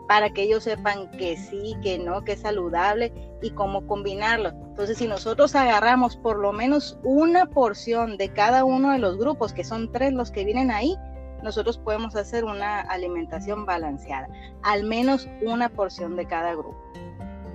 para 0.09 0.31
que 0.31 0.43
ellos 0.43 0.65
sepan 0.65 1.09
que 1.13 1.37
sí, 1.37 1.77
que 1.85 2.01
no, 2.01 2.25
que 2.25 2.33
es 2.33 2.41
saludable 2.41 3.13
y 3.41 3.53
cómo 3.53 3.87
combinarlo. 3.87 4.49
Entonces, 4.49 4.99
si 4.99 5.07
nosotros 5.07 5.55
agarramos 5.55 6.17
por 6.17 6.37
lo 6.37 6.51
menos 6.53 6.99
una 7.05 7.47
porción 7.47 8.17
de 8.17 8.31
cada 8.31 8.65
uno 8.65 8.91
de 8.91 8.99
los 8.99 9.19
grupos, 9.19 9.53
que 9.53 9.63
son 9.63 9.93
tres 9.93 10.13
los 10.13 10.33
que 10.33 10.45
vienen 10.45 10.73
ahí, 10.73 10.97
nosotros 11.45 11.79
podemos 11.79 12.17
hacer 12.17 12.45
una 12.45 12.81
alimentación 12.81 13.67
balanceada, 13.67 14.27
al 14.65 14.83
menos 14.83 15.29
una 15.43 15.69
porción 15.69 16.17
de 16.17 16.27
cada 16.27 16.55
grupo. 16.55 16.77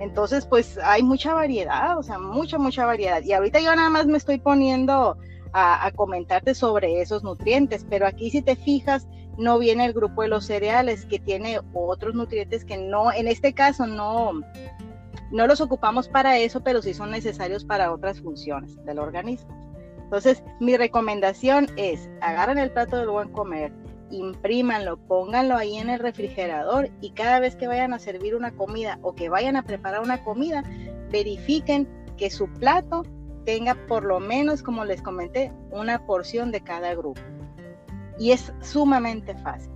Entonces, 0.00 0.46
pues 0.46 0.78
hay 0.82 1.02
mucha 1.02 1.34
variedad, 1.34 1.98
o 1.98 2.02
sea, 2.02 2.18
mucha, 2.18 2.56
mucha 2.56 2.86
variedad. 2.86 3.20
Y 3.22 3.34
ahorita 3.34 3.60
yo 3.60 3.76
nada 3.76 3.90
más 3.90 4.06
me 4.06 4.16
estoy 4.16 4.38
poniendo 4.38 5.18
a, 5.58 5.90
comentarte 5.92 6.54
sobre 6.54 7.00
esos 7.00 7.24
nutrientes, 7.24 7.86
pero 7.88 8.06
aquí 8.06 8.30
si 8.30 8.42
te 8.42 8.56
fijas, 8.56 9.08
no 9.38 9.58
viene 9.58 9.86
el 9.86 9.94
grupo 9.94 10.22
de 10.22 10.28
los 10.28 10.44
cereales 10.44 11.06
que 11.06 11.18
tiene 11.18 11.60
otros 11.72 12.14
nutrientes 12.14 12.64
que 12.64 12.76
no, 12.76 13.10
en 13.10 13.26
este 13.26 13.54
caso 13.54 13.86
no, 13.86 14.32
no 15.30 15.46
los 15.46 15.62
ocupamos 15.62 16.08
para 16.08 16.36
eso, 16.38 16.62
pero 16.62 16.82
sí 16.82 16.92
son 16.92 17.10
necesarios 17.10 17.64
para 17.64 17.90
otras 17.90 18.20
funciones 18.20 18.76
del 18.84 18.98
organismo. 18.98 19.48
Entonces, 20.04 20.42
mi 20.60 20.76
recomendación 20.76 21.68
es, 21.76 22.10
agarren 22.20 22.58
el 22.58 22.70
plato 22.70 22.98
del 22.98 23.08
buen 23.08 23.30
comer, 23.30 23.72
imprímanlo, 24.10 24.98
pónganlo 24.98 25.56
ahí 25.56 25.78
en 25.78 25.88
el 25.88 26.00
refrigerador 26.00 26.90
y 27.00 27.12
cada 27.12 27.40
vez 27.40 27.56
que 27.56 27.66
vayan 27.66 27.94
a 27.94 27.98
servir 27.98 28.36
una 28.36 28.52
comida 28.52 28.98
o 29.02 29.14
que 29.14 29.30
vayan 29.30 29.56
a 29.56 29.62
preparar 29.62 30.02
una 30.02 30.22
comida, 30.22 30.62
verifiquen 31.10 31.88
que 32.18 32.30
su 32.30 32.46
plato 32.46 33.04
tenga 33.46 33.74
por 33.86 34.04
lo 34.04 34.20
menos, 34.20 34.62
como 34.62 34.84
les 34.84 35.00
comenté, 35.00 35.52
una 35.70 36.04
porción 36.04 36.52
de 36.52 36.60
cada 36.60 36.94
grupo 36.94 37.22
y 38.18 38.32
es 38.32 38.52
sumamente 38.60 39.34
fácil. 39.36 39.72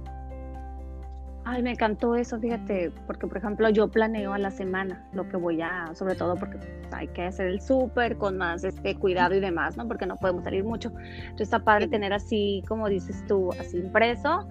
Ay, 1.44 1.62
me 1.62 1.70
encantó 1.70 2.14
eso, 2.16 2.38
fíjate, 2.38 2.92
porque 3.06 3.26
por 3.26 3.38
ejemplo 3.38 3.70
yo 3.70 3.88
planeo 3.88 4.34
a 4.34 4.38
la 4.38 4.50
semana 4.50 5.08
lo 5.12 5.26
que 5.28 5.36
voy 5.36 5.62
a, 5.62 5.94
sobre 5.94 6.14
todo 6.14 6.36
porque 6.36 6.58
hay 6.92 7.08
que 7.08 7.22
hacer 7.22 7.46
el 7.46 7.60
súper 7.60 8.18
con 8.18 8.36
más 8.36 8.62
este 8.62 8.94
cuidado 8.94 9.34
y 9.34 9.40
demás, 9.40 9.76
¿no? 9.76 9.88
Porque 9.88 10.04
no 10.04 10.16
podemos 10.16 10.44
salir 10.44 10.64
mucho. 10.64 10.90
Entonces 10.90 11.40
está 11.46 11.60
padre 11.60 11.88
tener 11.88 12.12
así, 12.12 12.62
como 12.68 12.88
dices 12.88 13.24
tú, 13.26 13.50
así 13.58 13.78
impreso 13.78 14.46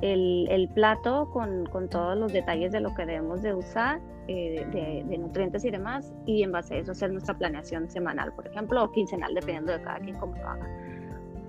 el, 0.00 0.48
el 0.50 0.68
plato 0.68 1.30
con, 1.30 1.66
con, 1.66 1.88
todos 1.88 2.16
los 2.16 2.32
detalles 2.32 2.72
de 2.72 2.80
lo 2.80 2.94
que 2.94 3.06
debemos 3.06 3.42
de 3.42 3.54
usar, 3.54 4.00
eh, 4.32 4.66
de, 4.72 5.04
de, 5.06 5.18
nutrientes 5.18 5.62
y 5.64 5.70
demás, 5.70 6.10
y 6.24 6.42
en 6.42 6.52
base 6.52 6.74
a 6.74 6.78
eso 6.78 6.92
hacer 6.92 7.12
nuestra 7.12 7.36
planeación 7.36 7.90
semanal, 7.90 8.32
por 8.32 8.46
ejemplo, 8.46 8.82
o 8.82 8.90
quincenal, 8.90 9.34
dependiendo 9.34 9.72
de 9.72 9.82
cada 9.82 9.98
quien 9.98 10.16
cómo 10.18 10.34
lo 10.36 10.48
haga. 10.48 10.66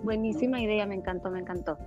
Buenísima 0.03 0.59
idea, 0.59 0.85
me 0.85 0.95
encantó, 0.95 1.31
me 1.31 1.39
encantó. 1.39 1.77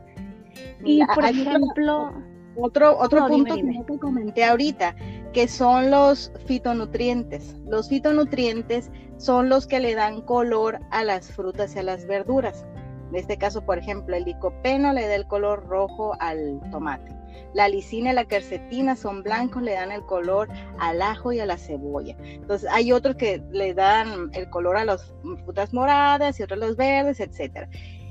Y 0.85 1.05
por 1.15 1.25
ejemplo... 1.25 2.13
Otro, 2.59 2.99
otro 2.99 3.27
punto 3.27 3.55
que 3.55 3.99
comenté 3.99 4.43
ahorita, 4.43 4.97
que 5.35 5.47
son 5.47 5.91
los 5.91 6.33
fitonutrientes. 6.47 7.55
Los 7.69 7.91
fitonutrientes 7.91 8.91
son 9.19 9.51
los 9.51 9.67
que 9.67 9.79
le 9.79 9.95
dan 9.95 10.23
color 10.23 10.81
a 10.91 11.05
las 11.05 11.31
frutas 11.31 11.77
y 11.77 11.81
a 11.81 11.83
las 11.83 12.07
verduras. 12.07 12.65
En 13.11 13.17
este 13.17 13.37
caso, 13.37 13.67
por 13.67 13.77
ejemplo, 13.77 14.17
el 14.17 14.25
licopeno 14.25 14.95
le 14.95 15.07
da 15.07 15.17
el 15.17 15.27
color 15.27 15.67
rojo 15.67 16.15
al 16.19 16.59
tomate. 16.71 17.15
La 17.55 17.69
lisina 17.69 18.13
y 18.13 18.15
la 18.15 18.25
quercetina 18.25 18.97
son 18.97 19.23
blancos, 19.23 19.63
le 19.63 19.73
dan 19.73 19.93
el 19.93 20.03
color 20.03 20.49
al 20.79 21.01
ajo 21.03 21.33
y 21.33 21.41
a 21.41 21.47
la 21.47 21.57
cebolla. 21.57 22.17
Entonces, 22.21 22.69
hay 22.71 22.93
otros 22.93 23.17
que 23.17 23.43
le 23.51 23.75
dan 23.75 24.31
el 24.35 24.49
color 24.51 24.77
a 24.77 24.85
las 24.85 25.13
frutas 25.45 25.73
moradas 25.73 26.39
y 26.39 26.43
otros 26.43 26.63
a 26.63 26.67
los 26.67 26.77
verdes, 26.77 27.21
etcétera. 27.21 27.69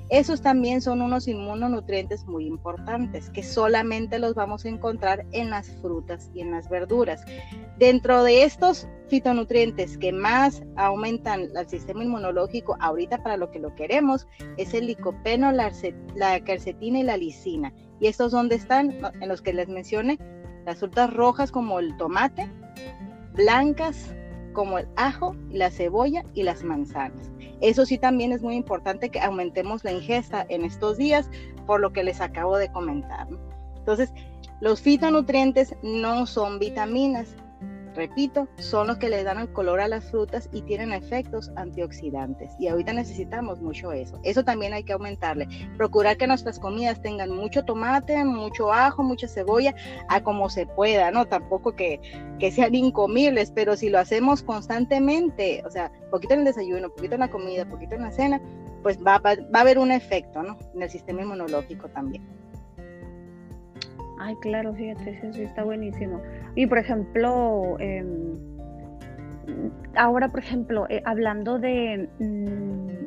Esos 0.09 0.41
también 0.41 0.81
son 0.81 1.01
unos 1.01 1.27
inmunonutrientes 1.27 2.25
muy 2.25 2.45
importantes 2.45 3.31
que 3.31 3.41
solamente 3.41 4.19
los 4.19 4.35
vamos 4.35 4.63
a 4.63 4.69
encontrar 4.69 5.25
en 5.31 5.49
las 5.49 5.69
frutas 5.81 6.29
y 6.33 6.41
en 6.41 6.51
las 6.51 6.69
verduras. 6.69 7.25
Dentro 7.79 8.23
de 8.23 8.43
estos 8.43 8.87
fitonutrientes 9.07 9.97
que 9.97 10.11
más 10.11 10.63
aumentan 10.75 11.49
el 11.55 11.67
sistema 11.67 12.03
inmunológico 12.03 12.77
ahorita 12.79 13.23
para 13.23 13.37
lo 13.37 13.49
que 13.49 13.59
lo 13.59 13.73
queremos 13.73 14.27
es 14.57 14.73
el 14.75 14.87
licopeno, 14.87 15.51
la, 15.51 15.71
la 16.15 16.39
quercetina 16.41 16.99
y 16.99 17.03
la 17.03 17.17
lisina. 17.17 17.73
Y 17.99 18.07
estos 18.07 18.31
dónde 18.31 18.55
están, 18.55 18.95
en 19.19 19.27
los 19.27 19.41
que 19.41 19.53
les 19.53 19.69
mencioné, 19.69 20.19
las 20.65 20.79
frutas 20.79 21.11
rojas 21.13 21.51
como 21.51 21.79
el 21.79 21.97
tomate, 21.97 22.51
blancas 23.33 24.15
como 24.53 24.77
el 24.79 24.87
ajo, 24.95 25.35
la 25.49 25.69
cebolla 25.69 26.23
y 26.33 26.43
las 26.43 26.63
manzanas. 26.63 27.31
Eso 27.61 27.85
sí 27.85 27.97
también 27.97 28.31
es 28.31 28.41
muy 28.41 28.55
importante 28.55 29.09
que 29.09 29.19
aumentemos 29.19 29.83
la 29.83 29.91
ingesta 29.91 30.45
en 30.49 30.65
estos 30.65 30.97
días, 30.97 31.29
por 31.65 31.79
lo 31.79 31.91
que 31.93 32.03
les 32.03 32.21
acabo 32.21 32.57
de 32.57 32.71
comentar. 32.71 33.27
Entonces, 33.77 34.11
los 34.61 34.81
fitonutrientes 34.81 35.75
no 35.83 36.25
son 36.25 36.59
vitaminas, 36.59 37.35
repito, 37.95 38.47
son 38.57 38.87
los 38.87 38.97
que 38.97 39.09
le 39.09 39.23
dan 39.23 39.39
el 39.39 39.51
color 39.51 39.79
a 39.79 39.87
las 39.87 40.11
frutas 40.11 40.49
y 40.51 40.61
tienen 40.61 40.93
efectos 40.93 41.51
antioxidantes. 41.55 42.53
Y 42.59 42.67
ahorita 42.67 42.93
necesitamos 42.93 43.61
mucho 43.61 43.91
eso. 43.91 44.19
Eso 44.23 44.43
también 44.43 44.73
hay 44.73 44.83
que 44.83 44.93
aumentarle. 44.93 45.47
Procurar 45.77 46.17
que 46.17 46.27
nuestras 46.27 46.59
comidas 46.59 47.01
tengan 47.01 47.31
mucho 47.31 47.63
tomate, 47.63 48.23
mucho 48.25 48.71
ajo, 48.71 49.03
mucha 49.03 49.27
cebolla, 49.27 49.73
a 50.09 50.21
como 50.21 50.49
se 50.49 50.65
pueda, 50.65 51.11
¿no? 51.11 51.25
Tampoco 51.25 51.75
que, 51.75 51.99
que 52.39 52.51
sean 52.51 52.75
incomibles, 52.75 53.51
pero 53.51 53.75
si 53.75 53.89
lo 53.89 53.99
hacemos 53.99 54.43
constantemente, 54.43 55.63
o 55.65 55.71
sea, 55.71 55.91
poquito 56.11 56.33
en 56.33 56.41
el 56.41 56.45
desayuno, 56.45 56.89
poquito 56.89 57.15
en 57.15 57.21
la 57.21 57.29
comida, 57.29 57.65
poquito 57.65 57.95
en 57.95 58.03
la 58.03 58.11
cena, 58.11 58.41
pues 58.83 58.99
va, 58.99 59.17
va, 59.17 59.35
va 59.35 59.59
a 59.59 59.61
haber 59.61 59.79
un 59.79 59.91
efecto, 59.91 60.43
¿no? 60.43 60.57
En 60.75 60.83
el 60.83 60.89
sistema 60.89 61.21
inmunológico 61.21 61.89
también. 61.89 62.23
Ay, 64.19 64.35
claro, 64.37 64.73
fíjate, 64.73 65.19
eso 65.23 65.41
está 65.41 65.63
buenísimo. 65.63 66.21
Y 66.55 66.67
por 66.67 66.77
ejemplo, 66.77 67.77
em, 67.79 68.37
ahora, 69.95 70.29
por 70.29 70.39
ejemplo, 70.39 70.85
eh, 70.89 71.01
hablando 71.05 71.59
de... 71.59 72.09
Mm, 72.19 73.05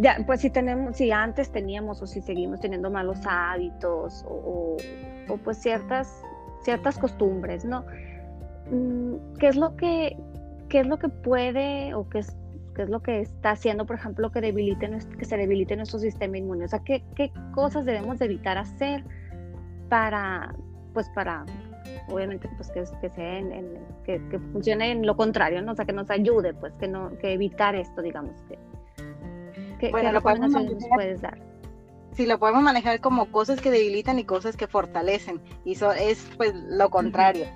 ya, 0.00 0.18
pues 0.26 0.40
si 0.40 0.50
tenemos, 0.50 0.96
si 0.96 1.12
antes 1.12 1.50
teníamos 1.52 2.00
o 2.00 2.06
si 2.06 2.20
seguimos 2.22 2.60
teniendo 2.60 2.90
malos 2.90 3.18
hábitos 3.26 4.24
o, 4.26 4.76
pues 5.44 5.58
ciertas, 5.58 6.22
ciertas 6.62 6.98
costumbres, 6.98 7.64
¿no? 7.64 7.84
Mm, 8.70 9.36
¿Qué 9.38 9.48
es 9.48 9.56
lo 9.56 9.76
que, 9.76 10.16
qué 10.68 10.80
es 10.80 10.86
lo 10.86 10.98
que 10.98 11.10
puede 11.10 11.94
o 11.94 12.08
qué 12.08 12.20
es, 12.20 12.34
qué 12.74 12.82
es 12.82 12.88
lo 12.88 13.00
que 13.00 13.20
está 13.20 13.50
haciendo, 13.50 13.84
por 13.86 13.96
ejemplo, 13.96 14.32
que, 14.32 14.40
debilite, 14.40 14.90
que 15.18 15.24
se 15.24 15.36
debilite 15.36 15.76
nuestro 15.76 15.98
sistema 15.98 16.38
inmune? 16.38 16.64
O 16.64 16.68
sea, 16.68 16.80
¿qué, 16.80 17.04
qué 17.14 17.30
cosas 17.52 17.84
debemos 17.84 18.18
de 18.18 18.24
evitar 18.24 18.56
hacer 18.56 19.04
para, 19.90 20.54
pues 20.94 21.10
para, 21.10 21.44
obviamente, 22.08 22.48
pues 22.56 22.70
que, 22.70 22.84
que 23.02 23.10
sea 23.10 23.38
en, 23.38 23.78
que, 24.04 24.20
funcione 24.52 24.92
en 24.92 25.06
lo 25.06 25.16
contrario, 25.16 25.60
¿no? 25.60 25.72
O 25.72 25.74
sea, 25.74 25.84
que 25.84 25.92
nos 25.92 26.08
ayude, 26.08 26.54
pues, 26.54 26.72
que 26.74 26.88
no, 26.88 27.10
que 27.18 27.34
evitar 27.34 27.74
esto, 27.74 28.00
digamos, 28.00 28.32
que, 28.48 28.58
¿qué 29.78 29.90
recomendaciones 29.90 30.72
nos 30.72 30.88
puedes 30.94 31.20
dar? 31.20 31.38
Sí, 32.12 32.26
lo 32.26 32.38
podemos 32.38 32.62
manejar 32.62 33.00
como 33.00 33.30
cosas 33.30 33.60
que 33.60 33.70
debilitan 33.70 34.18
y 34.18 34.24
cosas 34.24 34.56
que 34.56 34.66
fortalecen, 34.66 35.40
y 35.64 35.72
eso 35.72 35.92
es 35.92 36.26
pues 36.36 36.54
lo 36.54 36.88
contrario. 36.90 37.46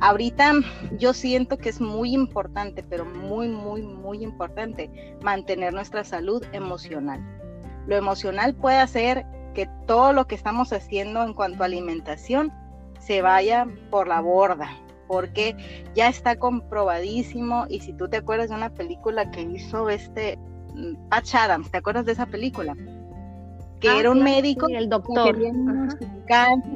Ahorita 0.00 0.52
yo 0.98 1.14
siento 1.14 1.56
que 1.56 1.70
es 1.70 1.80
muy 1.80 2.12
importante, 2.12 2.82
pero 2.82 3.06
muy, 3.06 3.48
muy, 3.48 3.82
muy 3.82 4.22
importante 4.22 5.16
mantener 5.22 5.72
nuestra 5.72 6.04
salud 6.04 6.44
emocional. 6.52 7.20
Lo 7.86 7.96
emocional 7.96 8.54
puede 8.54 8.78
hacer 8.78 9.24
que 9.56 9.70
todo 9.86 10.12
lo 10.12 10.26
que 10.26 10.34
estamos 10.34 10.70
haciendo 10.74 11.22
en 11.22 11.32
cuanto 11.32 11.62
a 11.62 11.66
alimentación 11.66 12.52
se 12.98 13.22
vaya 13.22 13.66
por 13.90 14.06
la 14.06 14.20
borda, 14.20 14.68
porque 15.08 15.56
ya 15.94 16.08
está 16.08 16.36
comprobadísimo 16.36 17.64
y 17.70 17.80
si 17.80 17.94
tú 17.94 18.06
te 18.06 18.18
acuerdas 18.18 18.50
de 18.50 18.54
una 18.56 18.74
película 18.74 19.30
que 19.30 19.40
hizo 19.40 19.88
este 19.88 20.38
mm, 20.74 21.08
Patch 21.08 21.36
Adams, 21.36 21.70
¿te 21.70 21.78
acuerdas 21.78 22.04
de 22.04 22.12
esa 22.12 22.26
película? 22.26 22.76
que 23.80 23.88
ah, 23.88 23.98
era 23.98 24.10
un 24.10 24.22
médico, 24.22 24.68
el 24.68 24.88
doctor, 24.88 25.36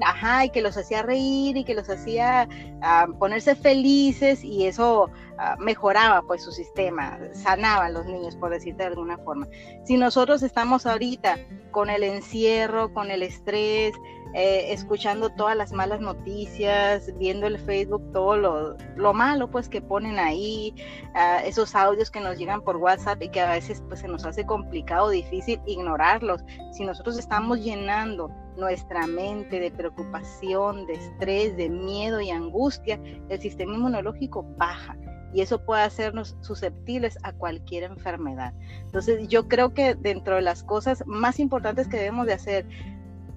ajá. 0.03 0.45
y 0.45 0.51
que 0.51 0.61
los 0.61 0.77
hacía 0.77 1.03
reír 1.03 1.57
y 1.57 1.65
que 1.65 1.75
los 1.75 1.89
hacía 1.89 2.49
ah, 2.83 3.07
ponerse 3.19 3.55
felices 3.55 4.45
y 4.45 4.67
eso 4.67 5.11
ah, 5.41 5.57
mejoraba 5.59 6.23
pues 6.23 6.45
su 6.45 6.53
sistema, 6.53 7.19
sanaba 7.33 7.87
a 7.87 7.91
los 7.91 8.07
niños, 8.07 8.37
por 8.37 8.51
decirte 8.51 8.83
de 8.83 8.91
alguna 8.91 9.19
forma. 9.19 9.49
Si 9.85 9.97
nosotros 9.97 10.43
estamos 10.43 10.87
ahorita 10.87 11.39
con 11.71 11.91
el 11.91 12.05
encierro, 12.05 12.93
con 12.93 13.11
el 13.11 13.23
estrés, 13.23 13.95
eh, 14.33 14.73
escuchando 14.73 15.31
todas 15.31 15.57
las 15.57 15.73
malas 15.73 16.01
noticias, 16.01 17.13
viendo 17.19 17.49
el 17.49 17.59
Facebook, 17.59 18.13
todo 18.13 18.37
lo, 18.37 18.77
lo 18.95 19.13
malo 19.13 19.51
pues 19.51 19.69
que 19.69 19.83
ponen 19.83 20.21
ahí, 20.21 20.73
uh, 21.15 21.45
esos 21.45 21.75
audios 21.75 22.13
que 22.13 22.21
nos 22.21 22.39
llegan 22.39 22.63
por 22.63 22.77
WhatsApp 22.77 23.21
y 23.23 23.29
que 23.29 23.41
a 23.41 23.51
veces 23.51 23.83
pues 23.89 24.01
se 24.01 24.09
nos 24.09 24.25
hace 24.25 24.47
complicado, 24.47 25.11
difícil 25.11 25.61
ignorarlos. 25.67 26.45
Si 26.73 26.85
nosotros 26.85 27.19
estamos 27.19 27.59
llenando 27.59 28.31
nuestra 28.57 29.05
mente 29.09 29.59
de 29.59 29.73
preocupación, 29.73 30.87
de 30.87 30.93
estrés, 30.93 31.57
de 31.57 31.69
miedo 31.69 32.21
y 32.21 32.31
angustia, 32.31 33.01
el 33.29 33.41
sistema 33.41 33.75
inmunológico 33.75 34.45
baja 34.57 34.97
y 35.33 35.43
eso 35.43 35.65
puede 35.65 35.83
hacernos 35.83 36.37
susceptibles 36.41 37.19
a 37.23 37.33
cualquier 37.33 37.85
enfermedad. 37.85 38.53
Entonces 38.83 39.29
yo 39.29 39.49
creo 39.49 39.75
que 39.75 39.95
dentro 39.95 40.37
de 40.37 40.43
las 40.43 40.63
cosas 40.63 41.05
más 41.07 41.39
importantes 41.39 41.89
que 41.89 41.99
debemos 41.99 42.27
de 42.27 42.33
hacer 42.33 42.67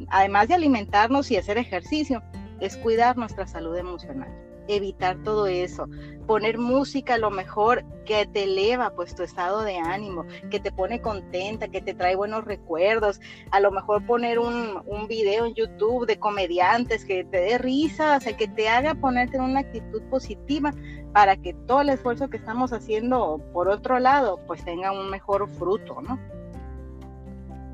además 0.09 0.47
de 0.47 0.55
alimentarnos 0.55 1.31
y 1.31 1.37
hacer 1.37 1.57
ejercicio, 1.57 2.21
es 2.59 2.77
cuidar 2.77 3.17
nuestra 3.17 3.47
salud 3.47 3.75
emocional, 3.75 4.29
evitar 4.67 5.17
todo 5.23 5.47
eso, 5.47 5.87
poner 6.27 6.57
música 6.57 7.15
a 7.15 7.17
lo 7.17 7.29
mejor 7.31 7.83
que 8.05 8.25
te 8.25 8.43
eleva 8.43 8.91
pues 8.95 9.15
tu 9.15 9.23
estado 9.23 9.61
de 9.63 9.77
ánimo, 9.77 10.25
que 10.49 10.59
te 10.59 10.71
pone 10.71 11.01
contenta, 11.01 11.67
que 11.67 11.81
te 11.81 11.93
trae 11.93 12.15
buenos 12.15 12.45
recuerdos, 12.45 13.19
a 13.51 13.59
lo 13.59 13.71
mejor 13.71 14.05
poner 14.05 14.39
un, 14.39 14.81
un 14.85 15.07
video 15.07 15.45
en 15.45 15.53
YouTube 15.53 16.05
de 16.05 16.19
comediantes 16.19 17.05
que 17.05 17.23
te 17.23 17.37
dé 17.37 17.57
risa, 17.57 18.17
o 18.17 18.37
que 18.37 18.47
te 18.47 18.69
haga 18.69 18.95
ponerte 18.95 19.37
en 19.37 19.43
una 19.43 19.61
actitud 19.61 20.01
positiva 20.09 20.73
para 21.13 21.37
que 21.37 21.53
todo 21.53 21.81
el 21.81 21.89
esfuerzo 21.89 22.29
que 22.29 22.37
estamos 22.37 22.73
haciendo 22.73 23.41
por 23.53 23.67
otro 23.67 23.99
lado 23.99 24.39
pues 24.47 24.63
tenga 24.65 24.91
un 24.91 25.09
mejor 25.09 25.49
fruto, 25.49 26.01
¿no? 26.01 26.19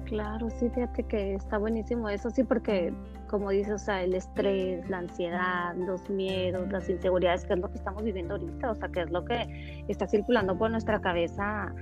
Claro, 0.06 0.50
sí, 0.50 0.70
fíjate 0.70 1.04
que 1.04 1.36
está 1.36 1.60
buenísimo 1.60 2.10
eso, 2.10 2.32
sí, 2.32 2.44
porque 2.44 2.92
como 3.30 3.52
dices, 3.52 3.74
o 3.74 3.78
sea, 3.78 4.04
el 4.04 4.14
estrés, 4.14 4.90
la 4.90 4.98
ansiedad, 4.98 5.76
los 5.76 6.10
miedos, 6.10 6.70
las 6.72 6.90
inseguridades, 6.90 7.46
que 7.46 7.54
es 7.54 7.60
lo 7.60 7.70
que 7.70 7.78
estamos 7.78 8.04
viviendo 8.04 8.34
ahorita, 8.34 8.72
o 8.72 8.76
sea, 8.76 8.90
que 8.90 9.02
es 9.02 9.12
lo 9.12 9.24
que 9.24 9.86
está 9.88 10.08
circulando 10.08 10.58
por 10.58 10.72
nuestra 10.72 11.00
cabeza, 11.00 11.74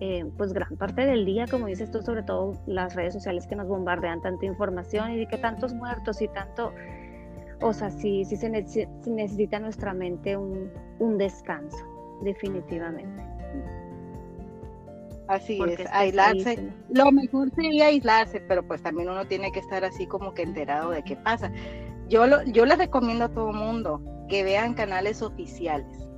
eh, 0.00 0.26
pues 0.36 0.52
gran 0.52 0.76
parte 0.76 1.06
del 1.06 1.24
día, 1.24 1.46
como 1.50 1.66
dices 1.66 1.90
tú, 1.90 2.02
sobre 2.02 2.22
todo 2.22 2.52
las 2.66 2.94
redes 2.94 3.14
sociales 3.14 3.46
que 3.46 3.56
nos 3.56 3.68
bombardean 3.68 4.20
tanta 4.20 4.44
información 4.44 5.12
y 5.12 5.16
de 5.16 5.26
que 5.26 5.38
tantos 5.38 5.72
muertos 5.72 6.20
y 6.20 6.28
tanto, 6.28 6.72
o 7.62 7.72
sea, 7.72 7.90
sí, 7.90 8.24
sí 8.24 8.36
se, 8.36 8.50
necesita 8.50 9.58
nuestra 9.60 9.94
mente 9.94 10.36
un, 10.36 10.70
un 10.98 11.16
descanso, 11.16 11.78
definitivamente. 12.22 13.22
Así 15.28 15.60
es, 15.62 15.80
aislarse. 15.90 16.72
Lo 16.88 17.10
mejor 17.10 17.50
sería 17.54 17.86
aislarse, 17.86 18.40
pero 18.40 18.66
pues 18.66 18.82
también 18.82 19.08
uno 19.08 19.26
tiene 19.26 19.50
que 19.50 19.60
estar 19.60 19.84
así 19.84 20.06
como 20.06 20.34
que 20.34 20.42
enterado 20.42 20.90
de 20.90 21.02
qué 21.02 21.16
pasa. 21.16 21.50
Yo, 22.08 22.26
lo, 22.26 22.42
yo 22.44 22.64
les 22.64 22.78
recomiendo 22.78 23.24
a 23.24 23.28
todo 23.28 23.52
mundo 23.52 24.00
que 24.28 24.44
vean 24.44 24.74
canales 24.74 25.22
oficiales, 25.22 26.08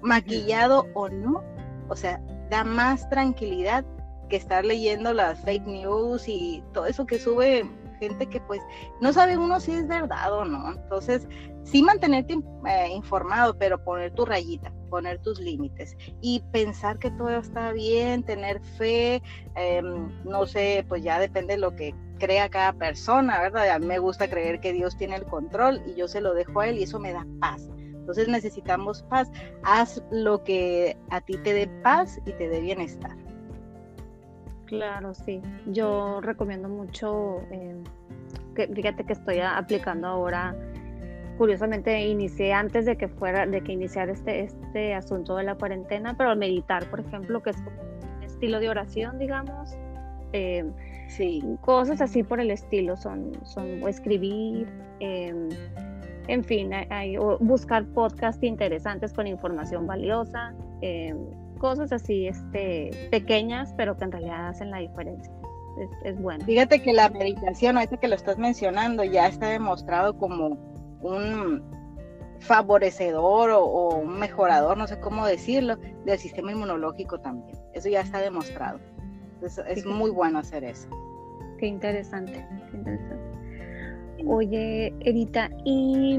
maquillado 0.00 0.86
o 0.94 1.08
no, 1.08 1.42
o 1.88 1.96
sea, 1.96 2.22
da 2.50 2.64
más 2.64 3.08
tranquilidad 3.10 3.84
que 4.28 4.36
estar 4.36 4.64
leyendo 4.64 5.12
las 5.12 5.40
fake 5.40 5.66
news 5.66 6.28
y 6.28 6.62
todo 6.72 6.86
eso 6.86 7.06
que 7.06 7.18
sube 7.18 7.68
gente 7.98 8.26
que 8.26 8.40
pues 8.40 8.60
no 9.00 9.12
sabe 9.12 9.36
uno 9.36 9.60
si 9.60 9.72
es 9.72 9.86
verdad 9.86 10.32
o 10.32 10.44
no. 10.44 10.72
Entonces, 10.72 11.26
sí 11.64 11.82
mantenerte 11.82 12.38
eh, 12.66 12.88
informado, 12.90 13.56
pero 13.58 13.82
poner 13.82 14.12
tu 14.14 14.24
rayita 14.24 14.72
poner 14.88 15.18
tus 15.20 15.38
límites 15.38 15.96
y 16.20 16.42
pensar 16.50 16.98
que 16.98 17.10
todo 17.10 17.30
está 17.30 17.72
bien, 17.72 18.24
tener 18.24 18.60
fe, 18.60 19.22
em, 19.54 20.10
no 20.24 20.46
sé, 20.46 20.84
pues 20.88 21.02
ya 21.02 21.20
depende 21.20 21.54
de 21.54 21.60
lo 21.60 21.76
que 21.76 21.94
crea 22.18 22.48
cada 22.48 22.72
persona, 22.72 23.40
¿verdad? 23.40 23.70
A 23.70 23.78
mí 23.78 23.86
me 23.86 23.98
gusta 23.98 24.28
creer 24.28 24.60
que 24.60 24.72
Dios 24.72 24.96
tiene 24.96 25.16
el 25.16 25.24
control 25.24 25.82
y 25.86 25.94
yo 25.94 26.08
se 26.08 26.20
lo 26.20 26.34
dejo 26.34 26.60
a 26.60 26.68
Él 26.68 26.78
y 26.78 26.82
eso 26.82 26.98
me 26.98 27.12
da 27.12 27.26
paz. 27.40 27.68
Entonces 28.08 28.28
necesitamos 28.28 29.02
paz. 29.04 29.30
Haz 29.62 30.02
lo 30.10 30.42
que 30.42 30.96
a 31.10 31.20
ti 31.20 31.36
te 31.36 31.52
dé 31.52 31.68
paz 31.82 32.18
y 32.24 32.32
te 32.32 32.48
dé 32.48 32.60
bienestar. 32.60 33.27
Claro, 34.68 35.14
sí. 35.14 35.40
Yo 35.66 36.20
recomiendo 36.20 36.68
mucho, 36.68 37.40
em, 37.50 37.82
que, 38.54 38.68
fíjate 38.68 39.04
que 39.04 39.14
estoy 39.14 39.40
aplicando 39.40 40.06
ahora 40.06 40.54
curiosamente 41.38 42.06
inicié 42.06 42.52
antes 42.52 42.84
de 42.84 42.96
que 42.96 43.08
fuera, 43.08 43.46
de 43.46 43.62
que 43.62 43.72
iniciara 43.72 44.12
este, 44.12 44.40
este 44.40 44.92
asunto 44.94 45.36
de 45.36 45.44
la 45.44 45.54
cuarentena, 45.54 46.14
pero 46.18 46.34
meditar, 46.34 46.90
por 46.90 47.00
ejemplo, 47.00 47.40
que 47.42 47.50
es 47.50 47.56
como 47.62 47.80
un 47.80 48.22
estilo 48.24 48.58
de 48.58 48.68
oración, 48.68 49.18
digamos. 49.18 49.76
Eh, 50.32 50.64
sí. 51.06 51.42
Cosas 51.62 52.00
así 52.00 52.24
por 52.24 52.40
el 52.40 52.50
estilo, 52.50 52.96
son, 52.96 53.32
son 53.44 53.88
escribir, 53.88 54.68
em, 54.98 55.48
en 56.26 56.44
fin, 56.44 56.72
hay, 56.74 57.16
buscar 57.40 57.86
podcasts 57.86 58.42
interesantes 58.42 59.14
con 59.14 59.26
información 59.26 59.86
valiosa, 59.86 60.52
cosas 61.58 61.92
así 61.92 62.28
este, 62.28 62.90
pequeñas, 63.10 63.74
pero 63.76 63.96
que 63.96 64.04
en 64.04 64.12
realidad 64.12 64.48
hacen 64.48 64.70
la 64.70 64.78
diferencia. 64.78 65.32
Es, 65.78 66.14
es, 66.14 66.20
bueno. 66.20 66.44
Fíjate 66.44 66.82
que 66.82 66.92
la 66.92 67.08
meditación, 67.08 67.76
ahorita 67.76 67.98
que 67.98 68.08
lo 68.08 68.16
estás 68.16 68.38
mencionando, 68.38 69.04
ya 69.04 69.28
está 69.28 69.48
demostrado 69.48 70.16
como 70.18 70.58
un 71.02 71.62
favorecedor 72.40 73.50
o, 73.50 73.98
un 73.98 74.18
mejorador, 74.18 74.76
no 74.76 74.86
sé 74.86 74.98
cómo 75.00 75.26
decirlo, 75.26 75.76
del 76.04 76.18
sistema 76.18 76.52
inmunológico 76.52 77.20
también. 77.20 77.56
Eso 77.74 77.88
ya 77.88 78.00
está 78.00 78.20
demostrado. 78.20 78.80
es 79.42 79.86
muy 79.86 80.10
bueno 80.10 80.38
hacer 80.38 80.64
eso. 80.64 80.88
Qué 81.58 81.66
interesante, 81.66 82.44
qué 82.70 82.76
interesante. 82.76 83.38
Oye, 84.26 84.92
Edita, 85.00 85.50
y 85.64 86.18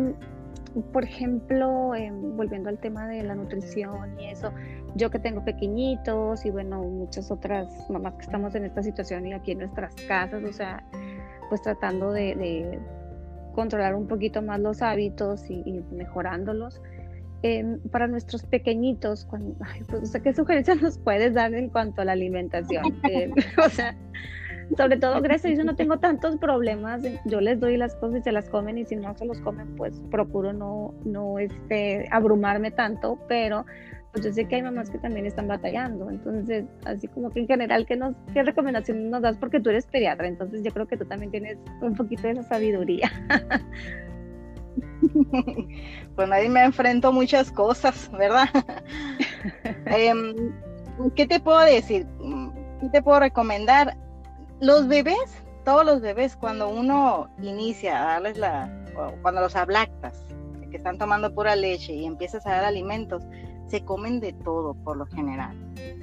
por 0.91 1.04
ejemplo, 1.04 1.95
em, 1.95 2.38
volviendo 2.38 2.69
al 2.69 2.78
tema 2.78 3.08
de 3.08 3.23
la 3.23 3.36
nutrición 3.36 4.19
y 4.19 4.28
eso, 4.28 4.52
yo 4.95 5.10
que 5.10 5.19
tengo 5.19 5.43
pequeñitos 5.43 6.45
y 6.45 6.52
bueno, 6.52 6.82
muchas 6.84 7.32
otras 7.32 7.67
mamás 7.89 8.15
que 8.15 8.23
estamos 8.23 8.56
en 8.56 8.65
esta 8.65 8.84
situación 8.84 9.25
y 9.28 9.34
aquí 9.34 9.52
en 9.52 9.60
nuestras 9.60 9.95
casas, 10.08 10.43
o 10.43 10.54
sea, 10.54 10.84
pues 11.49 11.62
tratando 11.62 12.12
de 12.12 12.80
controlar 13.60 13.95
un 13.95 14.08
poquito 14.08 14.41
más 14.41 14.60
los 14.60 14.82
hábitos 14.82 15.49
y, 15.49 15.84
mejorándolos. 15.91 16.82
Em, 17.41 17.80
para 17.91 18.08
nuestros 18.08 18.43
pequeñitos, 18.43 19.25
cuando, 19.25 19.56
pues, 19.89 20.12
¿qué 20.23 20.34
sugerencias 20.34 20.82
nos 20.82 20.97
puedes 20.97 21.34
dar 21.34 21.54
en 21.54 21.69
cuanto 21.69 22.02
a 22.02 22.06
la 22.06 22.13
alimentación? 22.13 22.84
Eh, 23.10 23.32
o 23.65 23.69
sea, 23.69 23.97
sobre 24.78 24.97
todo, 24.97 25.21
gracias 25.21 25.54
Dios 25.56 25.65
no 25.65 25.75
tengo 25.75 25.99
tantos 25.99 26.38
problemas, 26.38 27.02
yo 27.25 27.41
les 27.41 27.60
doy 27.60 27.78
las 27.78 27.95
cosas 27.95 28.19
y 28.19 28.23
se 28.23 28.32
las 28.32 28.49
comen 28.49 28.78
y 28.78 28.86
si 28.86 28.95
no 28.95 29.15
se 29.17 29.25
los 29.25 29.39
comen, 29.41 29.75
pues 29.75 30.02
procuro 30.12 30.54
no, 30.54 30.93
no 31.06 31.39
este, 31.39 32.08
abrumarme 32.12 32.71
tanto, 32.71 33.19
pero 33.28 33.65
yo 34.15 34.33
sé 34.33 34.45
que 34.45 34.55
hay 34.55 34.63
mamás 34.63 34.89
que 34.89 34.97
también 34.97 35.25
están 35.25 35.47
batallando, 35.47 36.09
entonces 36.09 36.65
así 36.85 37.07
como 37.07 37.29
que 37.29 37.41
en 37.41 37.47
general, 37.47 37.85
¿qué, 37.85 37.95
nos, 37.95 38.15
qué 38.33 38.43
recomendaciones 38.43 39.09
nos 39.09 39.21
das? 39.21 39.37
Porque 39.37 39.59
tú 39.59 39.69
eres 39.69 39.85
pediatra, 39.85 40.27
entonces 40.27 40.63
yo 40.63 40.71
creo 40.71 40.87
que 40.87 40.97
tú 40.97 41.05
también 41.05 41.31
tienes 41.31 41.57
un 41.81 41.95
poquito 41.95 42.23
de 42.23 42.31
esa 42.31 42.43
sabiduría. 42.43 43.11
pues 46.15 46.27
nadie 46.27 46.49
me 46.49 46.63
enfrento 46.63 47.11
muchas 47.11 47.51
cosas, 47.51 48.09
¿verdad? 48.11 48.49
Em, 49.85 50.53
¿Qué 51.15 51.27
te 51.27 51.39
puedo 51.39 51.59
decir? 51.61 52.05
¿Qué 52.81 52.89
te 52.89 53.01
puedo 53.01 53.19
recomendar? 53.19 53.95
Los 54.59 54.87
bebés, 54.87 55.43
todos 55.63 55.85
los 55.85 56.01
bebés, 56.01 56.35
cuando 56.35 56.69
uno 56.69 57.29
inicia 57.41 58.01
a 58.01 58.13
darles 58.13 58.37
la, 58.37 58.69
cuando 59.21 59.41
los 59.41 59.55
ablactas, 59.55 60.25
que 60.69 60.77
están 60.77 60.97
tomando 60.97 61.33
pura 61.33 61.55
leche 61.55 61.93
y 61.93 62.05
empiezas 62.05 62.45
a 62.45 62.51
dar 62.51 62.65
alimentos, 62.65 63.23
se 63.69 63.84
comen 63.84 64.19
de 64.19 64.34
todo 64.34 64.73
por 64.84 64.97
lo 64.97 65.05
general. 65.08 65.55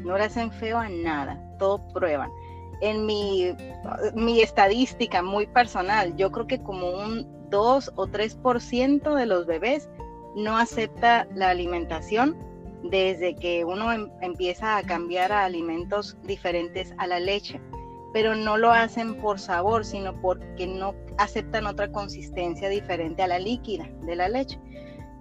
No 0.05 0.16
le 0.16 0.24
hacen 0.24 0.50
feo 0.52 0.79
a 0.79 0.88
nada, 0.88 1.40
todo 1.59 1.87
prueban. 1.88 2.31
En 2.81 3.07
mi, 3.07 3.55
mi 4.14 4.40
estadística 4.40 5.22
muy 5.22 5.46
personal, 5.46 6.14
yo 6.16 6.31
creo 6.31 6.46
que 6.46 6.62
como 6.62 6.90
un 6.90 7.26
2 7.50 7.92
o 7.96 8.07
3% 8.07 9.14
de 9.14 9.26
los 9.26 9.46
bebés 9.46 9.88
no 10.37 10.59
acepta 10.59 11.26
la 11.35 11.50
alimentación 11.50 12.37
desde 12.83 13.35
que 13.35 13.64
uno 13.64 13.92
em, 13.92 14.11
empieza 14.20 14.76
a 14.76 14.83
cambiar 14.83 15.33
a 15.33 15.44
alimentos 15.44 16.16
diferentes 16.24 16.94
a 16.98 17.07
la 17.07 17.18
leche, 17.18 17.61
pero 18.12 18.35
no 18.35 18.57
lo 18.57 18.70
hacen 18.70 19.16
por 19.16 19.38
sabor, 19.38 19.85
sino 19.85 20.20
porque 20.20 20.66
no 20.66 20.94
aceptan 21.18 21.66
otra 21.66 21.90
consistencia 21.90 22.68
diferente 22.68 23.22
a 23.22 23.29
la 23.29 23.38
líquida 23.38 23.88
de 24.02 24.16
la 24.16 24.29
leche. 24.29 24.59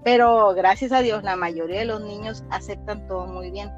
Pero 0.05 0.53
gracias 0.53 0.91
a 0.91 1.01
Dios 1.01 1.23
la 1.23 1.35
mayoría 1.35 1.79
de 1.79 1.85
los 1.85 1.99
niños 1.99 2.43
aceptan 2.51 3.07
todo 3.07 3.25
muy 3.25 3.49
bien. 3.49 3.71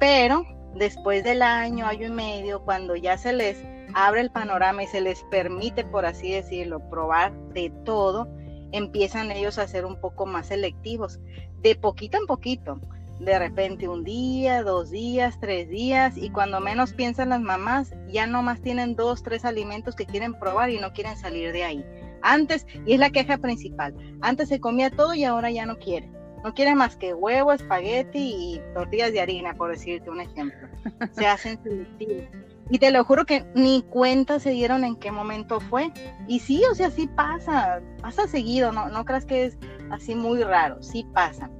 Pero 0.00 0.46
después 0.74 1.22
del 1.22 1.42
año, 1.42 1.84
año 1.84 2.06
y 2.06 2.10
medio, 2.10 2.64
cuando 2.64 2.96
ya 2.96 3.18
se 3.18 3.34
les 3.34 3.62
abre 3.92 4.22
el 4.22 4.30
panorama 4.30 4.82
y 4.82 4.86
se 4.86 5.02
les 5.02 5.22
permite, 5.24 5.84
por 5.84 6.06
así 6.06 6.32
decirlo, 6.32 6.80
probar 6.88 7.34
de 7.52 7.70
todo, 7.84 8.28
empiezan 8.72 9.30
ellos 9.30 9.58
a 9.58 9.68
ser 9.68 9.84
un 9.84 10.00
poco 10.00 10.24
más 10.24 10.46
selectivos, 10.46 11.20
de 11.60 11.76
poquito 11.76 12.16
en 12.16 12.26
poquito. 12.26 12.80
De 13.20 13.38
repente 13.38 13.88
un 13.88 14.04
día, 14.04 14.62
dos 14.62 14.90
días, 14.90 15.38
tres 15.38 15.68
días, 15.68 16.16
y 16.16 16.30
cuando 16.30 16.60
menos 16.60 16.94
piensan 16.94 17.28
las 17.28 17.42
mamás, 17.42 17.92
ya 18.08 18.26
no 18.26 18.42
más 18.42 18.62
tienen 18.62 18.96
dos, 18.96 19.22
tres 19.22 19.44
alimentos 19.44 19.96
que 19.96 20.06
quieren 20.06 20.32
probar 20.32 20.70
y 20.70 20.78
no 20.78 20.94
quieren 20.94 21.18
salir 21.18 21.52
de 21.52 21.64
ahí. 21.64 21.84
Antes, 22.22 22.66
y 22.86 22.94
es 22.94 23.00
la 23.00 23.10
queja 23.10 23.38
principal, 23.38 23.94
antes 24.20 24.48
se 24.48 24.60
comía 24.60 24.90
todo 24.90 25.14
y 25.14 25.24
ahora 25.24 25.50
ya 25.50 25.66
no 25.66 25.78
quiere. 25.78 26.10
No 26.44 26.54
quiere 26.54 26.74
más 26.74 26.96
que 26.96 27.14
huevo, 27.14 27.52
espagueti 27.52 28.18
y 28.18 28.60
tortillas 28.74 29.12
de 29.12 29.20
harina, 29.20 29.54
por 29.54 29.70
decirte 29.70 30.08
un 30.08 30.20
ejemplo. 30.20 30.68
Se 31.12 31.26
hacen 31.26 31.60
selectivos. 31.62 32.28
Y 32.70 32.78
te 32.78 32.90
lo 32.90 33.02
juro 33.04 33.24
que 33.24 33.46
ni 33.54 33.82
cuenta 33.82 34.38
se 34.38 34.50
dieron 34.50 34.84
en 34.84 34.96
qué 34.96 35.10
momento 35.10 35.58
fue. 35.58 35.90
Y 36.26 36.40
sí, 36.40 36.62
o 36.70 36.74
sea, 36.74 36.90
sí 36.90 37.08
pasa, 37.08 37.80
pasa 38.02 38.28
seguido, 38.28 38.72
no, 38.72 38.88
no 38.88 39.04
creas 39.04 39.24
que 39.24 39.46
es 39.46 39.58
así 39.90 40.14
muy 40.14 40.42
raro, 40.42 40.82
sí 40.82 41.06
pasa. 41.14 41.50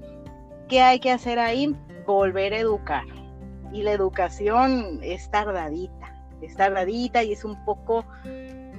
¿Qué 0.68 0.82
hay 0.82 1.00
que 1.00 1.10
hacer 1.10 1.38
ahí? 1.38 1.74
Volver 2.06 2.52
a 2.52 2.58
educar. 2.58 3.04
Y 3.72 3.82
la 3.82 3.92
educación 3.92 5.00
es 5.02 5.30
tardadita, 5.30 6.14
es 6.42 6.56
tardadita 6.56 7.22
y 7.22 7.32
es 7.32 7.44
un 7.44 7.62
poco 7.64 8.04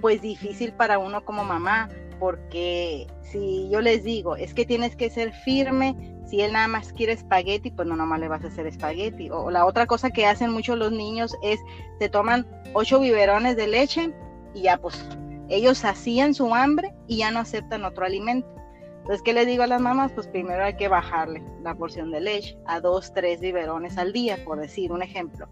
pues 0.01 0.21
difícil 0.21 0.73
para 0.73 0.99
uno 0.99 1.23
como 1.25 1.43
mamá, 1.43 1.89
porque 2.19 3.07
si 3.21 3.69
yo 3.69 3.81
les 3.81 4.03
digo, 4.03 4.35
es 4.35 4.53
que 4.53 4.65
tienes 4.65 4.95
que 4.95 5.09
ser 5.09 5.31
firme, 5.31 5.95
si 6.27 6.41
él 6.41 6.53
nada 6.53 6.67
más 6.67 6.93
quiere 6.93 7.13
espagueti, 7.13 7.71
pues 7.71 7.87
no 7.87 7.95
nomás 7.95 8.19
le 8.19 8.27
vas 8.27 8.43
a 8.43 8.47
hacer 8.47 8.67
espagueti. 8.67 9.29
O 9.31 9.49
la 9.49 9.65
otra 9.65 9.87
cosa 9.87 10.11
que 10.11 10.25
hacen 10.25 10.51
muchos 10.51 10.77
los 10.77 10.91
niños 10.91 11.35
es, 11.41 11.59
se 11.99 12.09
toman 12.09 12.45
ocho 12.73 12.99
biberones 12.99 13.55
de 13.55 13.67
leche 13.67 14.13
y 14.53 14.63
ya 14.63 14.77
pues 14.77 15.03
ellos 15.47 15.83
hacían 15.85 16.33
su 16.33 16.53
hambre 16.53 16.93
y 17.07 17.17
ya 17.17 17.31
no 17.31 17.39
aceptan 17.39 17.83
otro 17.83 18.05
alimento. 18.05 18.47
Entonces, 18.99 19.23
¿qué 19.23 19.33
les 19.33 19.47
digo 19.47 19.63
a 19.63 19.67
las 19.67 19.81
mamás? 19.81 20.11
Pues 20.11 20.27
primero 20.27 20.63
hay 20.63 20.75
que 20.75 20.87
bajarle 20.87 21.41
la 21.63 21.73
porción 21.73 22.11
de 22.11 22.21
leche 22.21 22.57
a 22.67 22.79
dos, 22.79 23.11
tres 23.11 23.39
biberones 23.39 23.97
al 23.97 24.13
día, 24.13 24.37
por 24.45 24.59
decir 24.59 24.91
un 24.91 25.01
ejemplo. 25.01 25.47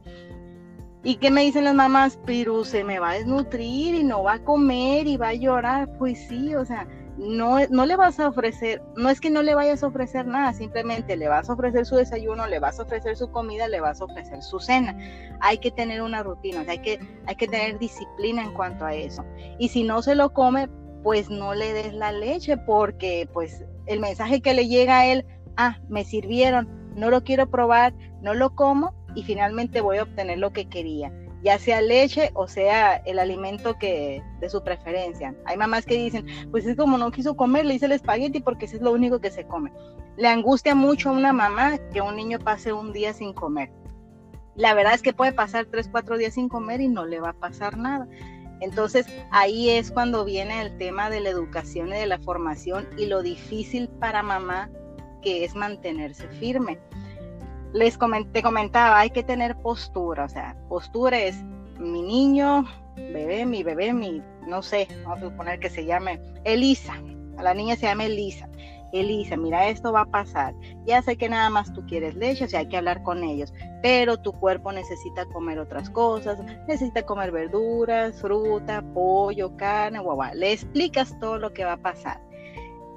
¿Y 1.08 1.16
qué 1.16 1.32
me 1.32 1.44
dicen 1.44 1.64
las 1.64 1.74
mamás? 1.74 2.20
Pero 2.26 2.66
se 2.66 2.84
me 2.84 3.00
va 3.00 3.12
a 3.12 3.14
desnutrir 3.14 3.96
y 3.96 4.04
no 4.04 4.24
va 4.24 4.34
a 4.34 4.44
comer 4.44 5.08
y 5.08 5.16
va 5.16 5.30
a 5.30 5.34
llorar. 5.36 5.90
Pues 5.98 6.20
sí, 6.28 6.54
o 6.54 6.66
sea, 6.66 6.86
no, 7.18 7.60
no 7.70 7.86
le 7.86 7.96
vas 7.96 8.20
a 8.20 8.28
ofrecer, 8.28 8.82
no 8.98 9.10
es 9.10 9.22
que 9.22 9.30
no 9.30 9.42
le 9.42 9.56
vayas 9.56 9.84
a 9.84 9.88
ofrecer 9.88 10.28
nada, 10.28 10.52
simplemente 10.52 11.16
le 11.16 11.30
vas 11.30 11.50
a 11.50 11.54
ofrecer 11.54 11.86
su 11.86 11.96
desayuno, 11.96 12.46
le 12.48 12.60
vas 12.60 12.78
a 12.78 12.84
ofrecer 12.84 13.16
su 13.16 13.32
comida, 13.32 13.70
le 13.70 13.80
vas 13.80 14.02
a 14.02 14.04
ofrecer 14.04 14.44
su 14.44 14.60
cena. 14.60 14.98
Hay 15.40 15.60
que 15.60 15.72
tener 15.72 16.02
una 16.02 16.24
rutina, 16.24 16.66
hay 16.68 16.80
que, 16.80 17.00
hay 17.26 17.36
que 17.36 17.48
tener 17.48 17.80
disciplina 17.80 18.44
en 18.44 18.54
cuanto 18.54 18.84
a 18.84 18.94
eso. 18.94 19.24
Y 19.60 19.70
si 19.70 19.84
no 19.84 20.02
se 20.02 20.14
lo 20.14 20.34
come, 20.34 20.68
pues 21.04 21.30
no 21.30 21.56
le 21.56 21.72
des 21.72 21.94
la 21.94 22.12
leche 22.12 22.58
porque 22.58 23.30
pues 23.32 23.64
el 23.86 24.02
mensaje 24.02 24.42
que 24.42 24.54
le 24.54 24.68
llega 24.68 25.00
a 25.00 25.06
él, 25.06 25.26
ah, 25.56 25.80
me 25.88 26.04
sirvieron, 26.04 26.68
no 26.98 27.10
lo 27.10 27.24
quiero 27.24 27.50
probar, 27.50 27.94
no 28.22 28.34
lo 28.34 28.56
como, 28.56 28.94
y 29.18 29.24
finalmente 29.24 29.82
voy 29.82 29.98
a 29.98 30.04
obtener 30.04 30.38
lo 30.38 30.54
que 30.54 30.70
quería, 30.70 31.12
ya 31.42 31.58
sea 31.58 31.82
leche 31.82 32.30
o 32.36 32.48
sea 32.48 32.98
el 32.98 33.18
alimento 33.18 33.80
que 33.80 34.22
de 34.40 34.48
su 34.48 34.64
preferencia. 34.64 35.34
Hay 35.46 35.58
mamás 35.58 35.88
que 35.88 35.96
dicen, 35.96 36.28
pues 36.52 36.68
es 36.68 36.78
como 36.78 37.00
no 37.00 37.10
quiso 37.10 37.36
comer, 37.36 37.66
le 37.66 37.74
hice 37.74 37.88
el 37.88 37.94
espagueti 37.94 38.42
porque 38.42 38.66
ese 38.66 38.76
es 38.76 38.84
lo 38.84 38.92
único 38.92 39.20
que 39.20 39.32
se 39.32 39.48
come. 39.48 39.74
Le 40.18 40.28
angustia 40.28 40.76
mucho 40.76 41.10
a 41.10 41.14
una 41.14 41.34
mamá 41.34 41.80
que 41.92 42.00
un 42.00 42.16
niño 42.16 42.38
pase 42.38 42.74
un 42.74 42.94
día 42.94 43.12
sin 43.12 43.34
comer. 43.34 43.72
La 44.54 44.76
verdad 44.76 44.94
es 44.94 45.02
que 45.02 45.14
puede 45.14 45.32
pasar 45.32 45.66
tres, 45.66 45.90
cuatro 45.92 46.16
días 46.16 46.36
sin 46.36 46.48
comer 46.48 46.80
y 46.80 46.88
no 46.88 47.08
le 47.08 47.20
va 47.20 47.30
a 47.30 47.40
pasar 47.40 47.76
nada. 47.76 48.08
Entonces 48.62 49.08
ahí 49.32 49.72
es 49.72 49.90
cuando 49.90 50.26
viene 50.26 50.62
el 50.62 50.78
tema 50.78 51.10
de 51.10 51.22
la 51.22 51.30
educación 51.30 51.88
y 51.88 51.94
de 51.94 52.06
la 52.06 52.20
formación 52.20 52.88
y 53.00 53.08
lo 53.08 53.24
difícil 53.24 53.90
para 54.00 54.22
mamá 54.22 54.70
que 55.24 55.44
es 55.44 55.56
mantenerse 55.56 56.28
firme 56.40 56.78
les 57.74 57.98
comenté, 57.98 58.42
comentaba, 58.42 59.00
hay 59.00 59.10
que 59.10 59.24
tener 59.24 59.56
postura, 59.58 60.26
o 60.26 60.30
sea, 60.30 60.56
postura 60.70 61.20
es 61.20 61.42
mi 61.80 62.02
niño, 62.02 62.66
bebé, 62.96 63.46
mi 63.46 63.64
bebé, 63.64 63.94
mi, 63.94 64.22
no 64.48 64.62
sé, 64.62 64.88
vamos 65.04 65.20
a 65.20 65.30
suponer 65.30 65.60
que 65.60 65.70
se 65.70 65.86
llame 65.86 66.20
Elisa, 66.44 66.96
a 67.38 67.44
la 67.44 67.54
niña 67.54 67.76
se 67.76 67.86
llama 67.86 68.06
Elisa. 68.06 68.50
Elisa, 68.94 69.36
mira, 69.36 69.68
esto 69.68 69.92
va 69.92 70.02
a 70.02 70.06
pasar. 70.06 70.54
Ya 70.86 71.02
sé 71.02 71.18
que 71.18 71.30
nada 71.30 71.50
más 71.50 71.74
tú 71.74 71.86
quieres 71.86 72.16
leche, 72.16 72.46
o 72.46 72.48
sea, 72.48 72.62
hay 72.62 72.68
que 72.68 72.78
hablar 72.78 73.04
con 73.04 73.24
ellos, 73.24 73.54
pero 73.82 74.18
tu 74.18 74.32
cuerpo 74.32 74.72
necesita 74.72 75.26
comer 75.26 75.60
otras 75.60 75.90
cosas, 75.90 76.40
necesita 76.68 77.06
comer 77.06 77.32
verduras, 77.32 78.20
fruta, 78.22 78.82
pollo, 78.94 79.56
carne, 79.58 80.00
guau, 80.00 80.20
Le 80.34 80.54
explicas 80.54 81.18
todo 81.20 81.38
lo 81.38 81.54
que 81.54 81.66
va 81.66 81.74
a 81.74 81.78
pasar. 81.78 82.22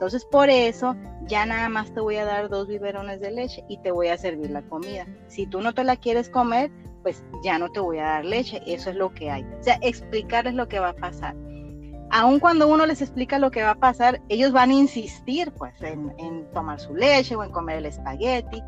Entonces, 0.00 0.24
por 0.24 0.48
eso 0.48 0.96
ya 1.26 1.44
nada 1.44 1.68
más 1.68 1.92
te 1.92 2.00
voy 2.00 2.16
a 2.16 2.24
dar 2.24 2.48
dos 2.48 2.66
biberones 2.66 3.20
de 3.20 3.32
leche 3.32 3.64
y 3.68 3.76
te 3.82 3.90
voy 3.90 4.08
a 4.08 4.16
servir 4.16 4.50
la 4.50 4.62
comida. 4.62 5.06
Si 5.26 5.46
tú 5.46 5.60
no 5.60 5.74
te 5.74 5.84
la 5.84 5.96
quieres 5.96 6.30
comer, 6.30 6.70
pues 7.02 7.22
ya 7.44 7.58
no 7.58 7.70
te 7.70 7.80
voy 7.80 7.98
a 7.98 8.04
dar 8.04 8.24
leche. 8.24 8.62
Eso 8.66 8.88
es 8.88 8.96
lo 8.96 9.12
que 9.12 9.30
hay. 9.30 9.42
O 9.42 9.62
sea, 9.62 9.78
explicarles 9.82 10.54
lo 10.54 10.68
que 10.68 10.78
va 10.78 10.88
a 10.88 10.96
pasar. 10.96 11.36
Aun 12.08 12.40
cuando 12.40 12.66
uno 12.66 12.86
les 12.86 13.02
explica 13.02 13.38
lo 13.38 13.50
que 13.50 13.62
va 13.62 13.72
a 13.72 13.78
pasar, 13.78 14.22
ellos 14.30 14.52
van 14.52 14.70
a 14.70 14.74
insistir 14.74 15.52
pues 15.52 15.74
en, 15.82 16.14
en 16.16 16.50
tomar 16.52 16.80
su 16.80 16.94
leche 16.94 17.36
o 17.36 17.44
en 17.44 17.50
comer 17.50 17.76
el 17.76 17.84
espagueti 17.84 18.62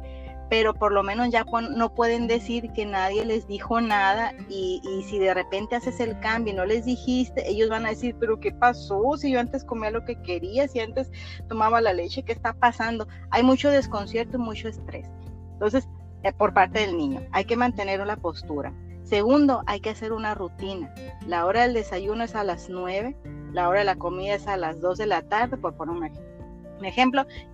pero 0.52 0.74
por 0.74 0.92
lo 0.92 1.02
menos 1.02 1.30
ya 1.30 1.46
no 1.70 1.94
pueden 1.94 2.26
decir 2.26 2.74
que 2.74 2.84
nadie 2.84 3.24
les 3.24 3.46
dijo 3.46 3.80
nada 3.80 4.34
y, 4.50 4.82
si 5.08 5.18
de 5.18 5.32
repente 5.32 5.76
haces 5.76 5.98
el 5.98 6.20
cambio 6.20 6.52
y 6.52 6.56
no 6.56 6.66
les 6.66 6.84
dijiste, 6.84 7.48
ellos 7.48 7.70
van 7.70 7.86
a 7.86 7.88
decir, 7.88 8.16
pero 8.20 8.38
¿qué 8.38 8.52
pasó? 8.52 9.16
Si 9.16 9.30
yo 9.30 9.40
antes 9.40 9.64
comía 9.64 9.90
lo 9.90 10.04
que 10.04 10.20
quería, 10.20 10.68
si 10.68 10.80
antes 10.80 11.10
tomaba 11.48 11.80
la 11.80 11.94
leche, 11.94 12.22
¿qué 12.22 12.32
está 12.32 12.52
pasando? 12.52 13.08
Hay 13.30 13.42
mucho 13.42 13.70
desconcierto 13.70 14.36
y 14.36 14.40
mucho 14.40 14.68
estrés. 14.68 15.08
Entonces, 15.54 15.88
eh, 16.22 16.34
por 16.34 16.52
parte 16.52 16.80
del 16.80 16.98
niño, 16.98 17.22
hay 17.32 17.46
que 17.46 17.56
mantener 17.56 18.06
la 18.06 18.16
postura. 18.16 18.74
Segundo, 19.04 19.62
hay 19.66 19.80
que 19.80 19.88
hacer 19.88 20.12
una 20.12 20.34
rutina. 20.34 20.92
La 21.26 21.46
hora 21.46 21.62
del 21.62 21.72
desayuno 21.72 22.24
es 22.24 22.34
a 22.34 22.44
las 22.44 22.68
9, 22.68 23.16
la 23.54 23.70
hora 23.70 23.78
de 23.78 23.86
la 23.86 23.96
comida 23.96 24.34
es 24.34 24.46
a 24.46 24.58
las 24.58 24.82
2 24.82 24.98
de 24.98 25.06
la 25.06 25.22
tarde, 25.22 25.56
por 25.56 25.78
poner 25.78 25.96
un 25.96 26.04
ejemplo, 26.04 26.41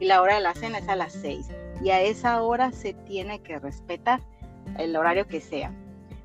y 0.00 0.04
la 0.06 0.22
hora 0.22 0.36
de 0.36 0.40
la 0.40 0.54
cena 0.54 0.78
es 0.78 0.88
a 0.88 0.96
las 0.96 1.12
6 1.12 1.48
y 1.82 1.90
a 1.90 2.00
esa 2.00 2.42
hora 2.42 2.72
se 2.72 2.94
tiene 2.94 3.40
que 3.40 3.58
respetar 3.58 4.20
el 4.78 4.96
horario 4.96 5.26
que 5.26 5.40
sea. 5.40 5.72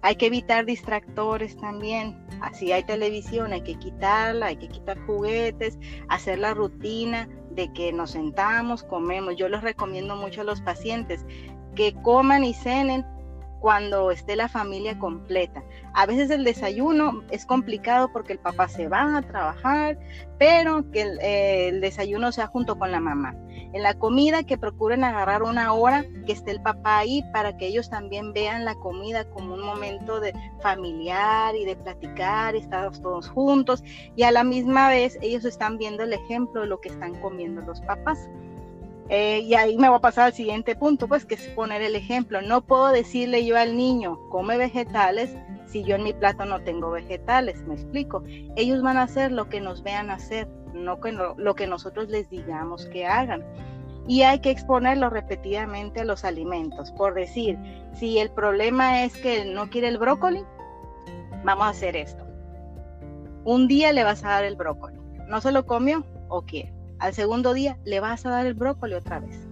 Hay 0.02 0.18
que 0.18 0.26
evitar 0.26 0.66
distractores 0.66 1.56
también. 1.58 2.22
Así 2.42 2.74
hay 2.74 2.84
televisión, 2.84 3.54
hay 3.54 3.62
que 3.62 3.76
quitarla, 3.76 4.48
hay 4.48 4.58
que 4.58 4.68
quitar 4.68 5.00
juguetes, 5.06 5.80
hacer 6.10 6.39
la 6.39 6.54
rutina 6.54 7.30
de 7.52 7.72
que 7.72 7.94
nos 7.94 8.12
sentamos, 8.12 8.84
comemos. 8.84 9.38
Yo 9.38 9.48
les 9.48 9.62
recomiendo 9.62 10.18
mucho 10.18 10.42
a 10.42 10.44
los 10.44 10.60
pacientes 10.60 11.26
que 11.76 11.94
coman 12.02 12.44
y 12.44 12.54
cenen 12.54 13.06
cuando 13.62 14.12
esté 14.12 14.36
la 14.36 14.50
familia 14.50 15.00
completa. 15.00 15.63
A 15.94 16.06
veces 16.08 16.32
el 16.32 16.44
desayuno 16.44 17.24
es 17.30 17.46
complicado 17.46 18.12
porque 18.12 18.34
el 18.34 18.40
papá 18.40 18.68
se 18.68 18.88
va 18.88 19.18
a 19.18 19.22
trabajar, 19.22 20.00
pero 20.40 20.90
que 20.92 21.04
el, 21.04 21.20
eh, 21.22 21.70
el 21.70 21.82
desayuno 21.82 22.32
sea 22.32 22.48
junto 22.48 22.80
con 22.80 22.92
la 22.92 23.00
mamá. 23.00 23.36
En 23.74 23.82
la 23.82 23.94
comida 23.96 24.44
que 24.44 24.58
procuren 24.58 25.04
agarrar 25.04 25.44
una 25.44 25.74
hora 25.74 26.06
que 26.26 26.34
esté 26.34 26.52
el 26.52 26.62
papá 26.62 27.00
ahí 27.00 27.24
para 27.32 27.58
que 27.58 27.68
ellos 27.68 27.90
también 27.90 28.34
vean 28.34 28.66
la 28.66 28.76
comida 28.76 29.26
como 29.30 29.54
un 29.54 29.64
momento 29.64 30.20
de 30.20 30.34
familiar 30.62 31.56
y 31.56 31.66
de 31.66 31.76
platicar, 31.76 32.56
estar 32.56 32.92
todos 33.00 33.30
juntos 33.30 33.84
y 34.16 34.24
a 34.24 34.32
la 34.32 34.44
misma 34.44 34.90
vez 34.90 35.18
ellos 35.22 35.46
están 35.46 35.78
viendo 35.78 36.04
el 36.04 36.14
ejemplo 36.14 36.62
de 36.62 36.68
lo 36.68 36.82
que 36.82 36.90
están 36.90 37.20
comiendo 37.22 37.62
los 37.62 37.82
papás. 37.82 38.30
Eh, 39.10 39.42
y 39.42 39.54
ahí 39.56 39.78
me 39.78 39.89
voy 39.89 39.98
a 39.98 40.02
pasar 40.02 40.26
al 40.26 40.34
siguiente 40.34 40.76
punto, 40.76 41.08
pues 41.08 41.26
que 41.26 41.36
es 41.36 41.48
poner 41.50 41.82
el 41.82 41.96
ejemplo. 41.96 42.42
No 42.42 42.62
puedo 42.62 42.89
decirle 42.89 43.46
yo 43.46 43.58
al 43.58 43.76
niño, 43.76 44.20
come 44.30 44.58
vegetales, 44.58 45.36
si 45.68 45.84
yo 45.84 45.96
en 45.96 46.04
mi 46.04 46.13
plato 46.13 46.46
no 46.46 46.62
tengo 46.62 46.92
vegetales, 46.92 47.62
me 47.68 47.74
explico. 47.74 48.24
Ellos 48.56 48.82
van 48.82 48.98
a 48.98 49.04
hacer 49.04 49.32
lo 49.32 49.50
que 49.50 49.60
nos 49.60 49.84
vean 49.84 50.10
hacer, 50.10 50.48
no 50.74 51.00
lo 51.38 51.56
que 51.56 51.68
nosotros 51.68 52.10
les 52.10 52.30
digamos 52.30 52.86
que 52.88 53.06
hagan. 53.06 53.44
Y 54.08 54.22
hay 54.24 54.39
que 54.39 54.52
exponerlo 54.52 55.10
repetidamente 55.10 56.02
a 56.02 56.06
los 56.06 56.26
alimentos. 56.26 56.92
Por 56.92 57.13
decir, 57.13 57.58
si 57.94 58.20
el 58.20 58.30
problema 58.30 59.04
es 59.04 59.18
que 59.18 59.46
no 59.46 59.70
quiere 59.70 59.88
el 59.88 59.98
brócoli, 59.98 60.44
vamos 61.44 61.66
a 61.66 61.70
hacer 61.70 61.96
esto. 61.96 62.24
Un 63.46 63.68
día 63.68 63.94
le 63.94 64.04
vas 64.04 64.24
a 64.24 64.30
dar 64.30 64.46
el 64.46 64.56
brócoli. 64.56 65.00
¿No 65.28 65.42
se 65.42 65.52
lo 65.52 65.66
comió 65.66 66.06
o 66.28 66.44
quiere? 66.44 66.74
Al 67.04 67.13
segundo 67.13 67.54
día 67.54 67.78
le 67.84 68.00
vas 68.00 68.26
a 68.26 68.30
dar 68.30 68.46
el 68.46 68.54
brócoli 68.54 68.94
otra 68.94 69.20
vez. 69.20 69.48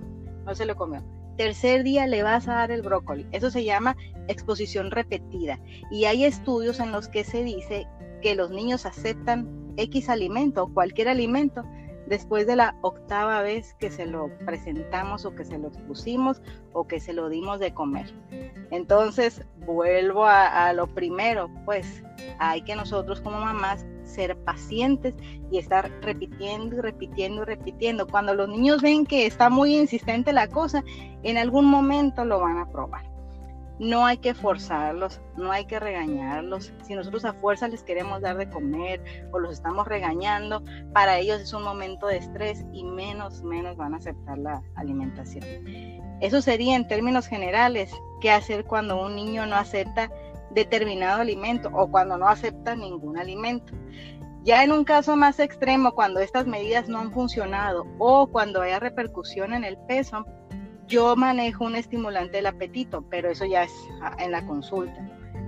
No 0.45 0.55
se 0.55 0.65
lo 0.65 0.75
comió 0.77 1.03
tercer 1.41 1.81
día 1.81 2.05
le 2.05 2.21
vas 2.21 2.47
a 2.47 2.53
dar 2.53 2.71
el 2.71 2.83
brócoli. 2.83 3.25
Eso 3.31 3.49
se 3.49 3.63
llama 3.63 3.97
exposición 4.27 4.91
repetida. 4.91 5.59
Y 5.89 6.05
hay 6.05 6.23
estudios 6.23 6.79
en 6.79 6.91
los 6.91 7.07
que 7.07 7.23
se 7.23 7.43
dice 7.43 7.87
que 8.21 8.35
los 8.35 8.51
niños 8.51 8.85
aceptan 8.85 9.73
X 9.77 10.09
alimento 10.09 10.63
o 10.63 10.71
cualquier 10.71 11.07
alimento 11.07 11.63
después 12.05 12.45
de 12.45 12.57
la 12.57 12.75
octava 12.81 13.41
vez 13.41 13.73
que 13.79 13.89
se 13.89 14.05
lo 14.05 14.29
presentamos 14.45 15.25
o 15.25 15.33
que 15.33 15.43
se 15.43 15.57
lo 15.57 15.69
expusimos 15.69 16.43
o 16.73 16.85
que 16.85 16.99
se 16.99 17.11
lo 17.11 17.27
dimos 17.27 17.59
de 17.59 17.73
comer. 17.73 18.13
Entonces, 18.69 19.41
vuelvo 19.65 20.25
a, 20.25 20.67
a 20.67 20.73
lo 20.73 20.85
primero, 20.93 21.49
pues 21.65 22.03
hay 22.37 22.61
que 22.61 22.75
nosotros 22.75 23.19
como 23.19 23.39
mamás 23.39 23.83
ser 24.11 24.37
pacientes 24.37 25.15
y 25.51 25.57
estar 25.57 25.89
repitiendo 26.01 26.75
y 26.75 26.81
repitiendo 26.81 27.41
y 27.41 27.45
repitiendo. 27.45 28.07
Cuando 28.07 28.33
los 28.33 28.49
niños 28.49 28.81
ven 28.81 29.05
que 29.05 29.25
está 29.25 29.49
muy 29.49 29.75
insistente 29.75 30.33
la 30.33 30.47
cosa, 30.47 30.83
en 31.23 31.37
algún 31.37 31.65
momento 31.65 32.25
lo 32.25 32.39
van 32.39 32.57
a 32.57 32.69
probar 32.69 33.11
no 33.81 34.05
hay 34.05 34.17
que 34.17 34.35
forzarlos, 34.35 35.19
no 35.35 35.51
hay 35.51 35.65
que 35.65 35.79
regañarlos. 35.79 36.71
Si 36.83 36.93
nosotros 36.93 37.25
a 37.25 37.33
fuerza 37.33 37.67
les 37.67 37.81
queremos 37.81 38.21
dar 38.21 38.37
de 38.37 38.47
comer 38.47 39.03
o 39.31 39.39
los 39.39 39.53
estamos 39.53 39.87
regañando, 39.87 40.63
para 40.93 41.17
ellos 41.17 41.41
es 41.41 41.51
un 41.51 41.63
momento 41.63 42.05
de 42.05 42.17
estrés 42.17 42.63
y 42.71 42.83
menos, 42.83 43.41
menos 43.41 43.77
van 43.77 43.95
a 43.95 43.97
aceptar 43.97 44.37
la 44.37 44.61
alimentación. 44.75 45.43
Eso 46.21 46.43
sería 46.43 46.75
en 46.75 46.87
términos 46.87 47.25
generales 47.25 47.91
qué 48.21 48.29
hacer 48.29 48.65
cuando 48.65 49.03
un 49.03 49.15
niño 49.15 49.47
no 49.47 49.55
acepta 49.55 50.11
determinado 50.53 51.21
alimento 51.21 51.69
o 51.73 51.89
cuando 51.89 52.17
no 52.17 52.27
acepta 52.27 52.75
ningún 52.75 53.17
alimento. 53.17 53.73
Ya 54.43 54.63
en 54.63 54.71
un 54.71 54.83
caso 54.83 55.15
más 55.15 55.39
extremo, 55.39 55.91
cuando 55.91 56.19
estas 56.19 56.47
medidas 56.47 56.89
no 56.89 56.99
han 56.99 57.11
funcionado 57.11 57.85
o 57.99 58.27
cuando 58.27 58.61
haya 58.61 58.79
repercusión 58.79 59.53
en 59.53 59.63
el 59.63 59.77
peso, 59.87 60.25
yo 60.87 61.15
manejo 61.15 61.65
un 61.65 61.75
estimulante 61.75 62.37
del 62.37 62.47
apetito, 62.47 63.05
pero 63.09 63.29
eso 63.29 63.45
ya 63.45 63.63
es 63.63 63.73
ah, 64.01 64.15
en 64.19 64.31
la 64.31 64.45
consulta. 64.45 64.99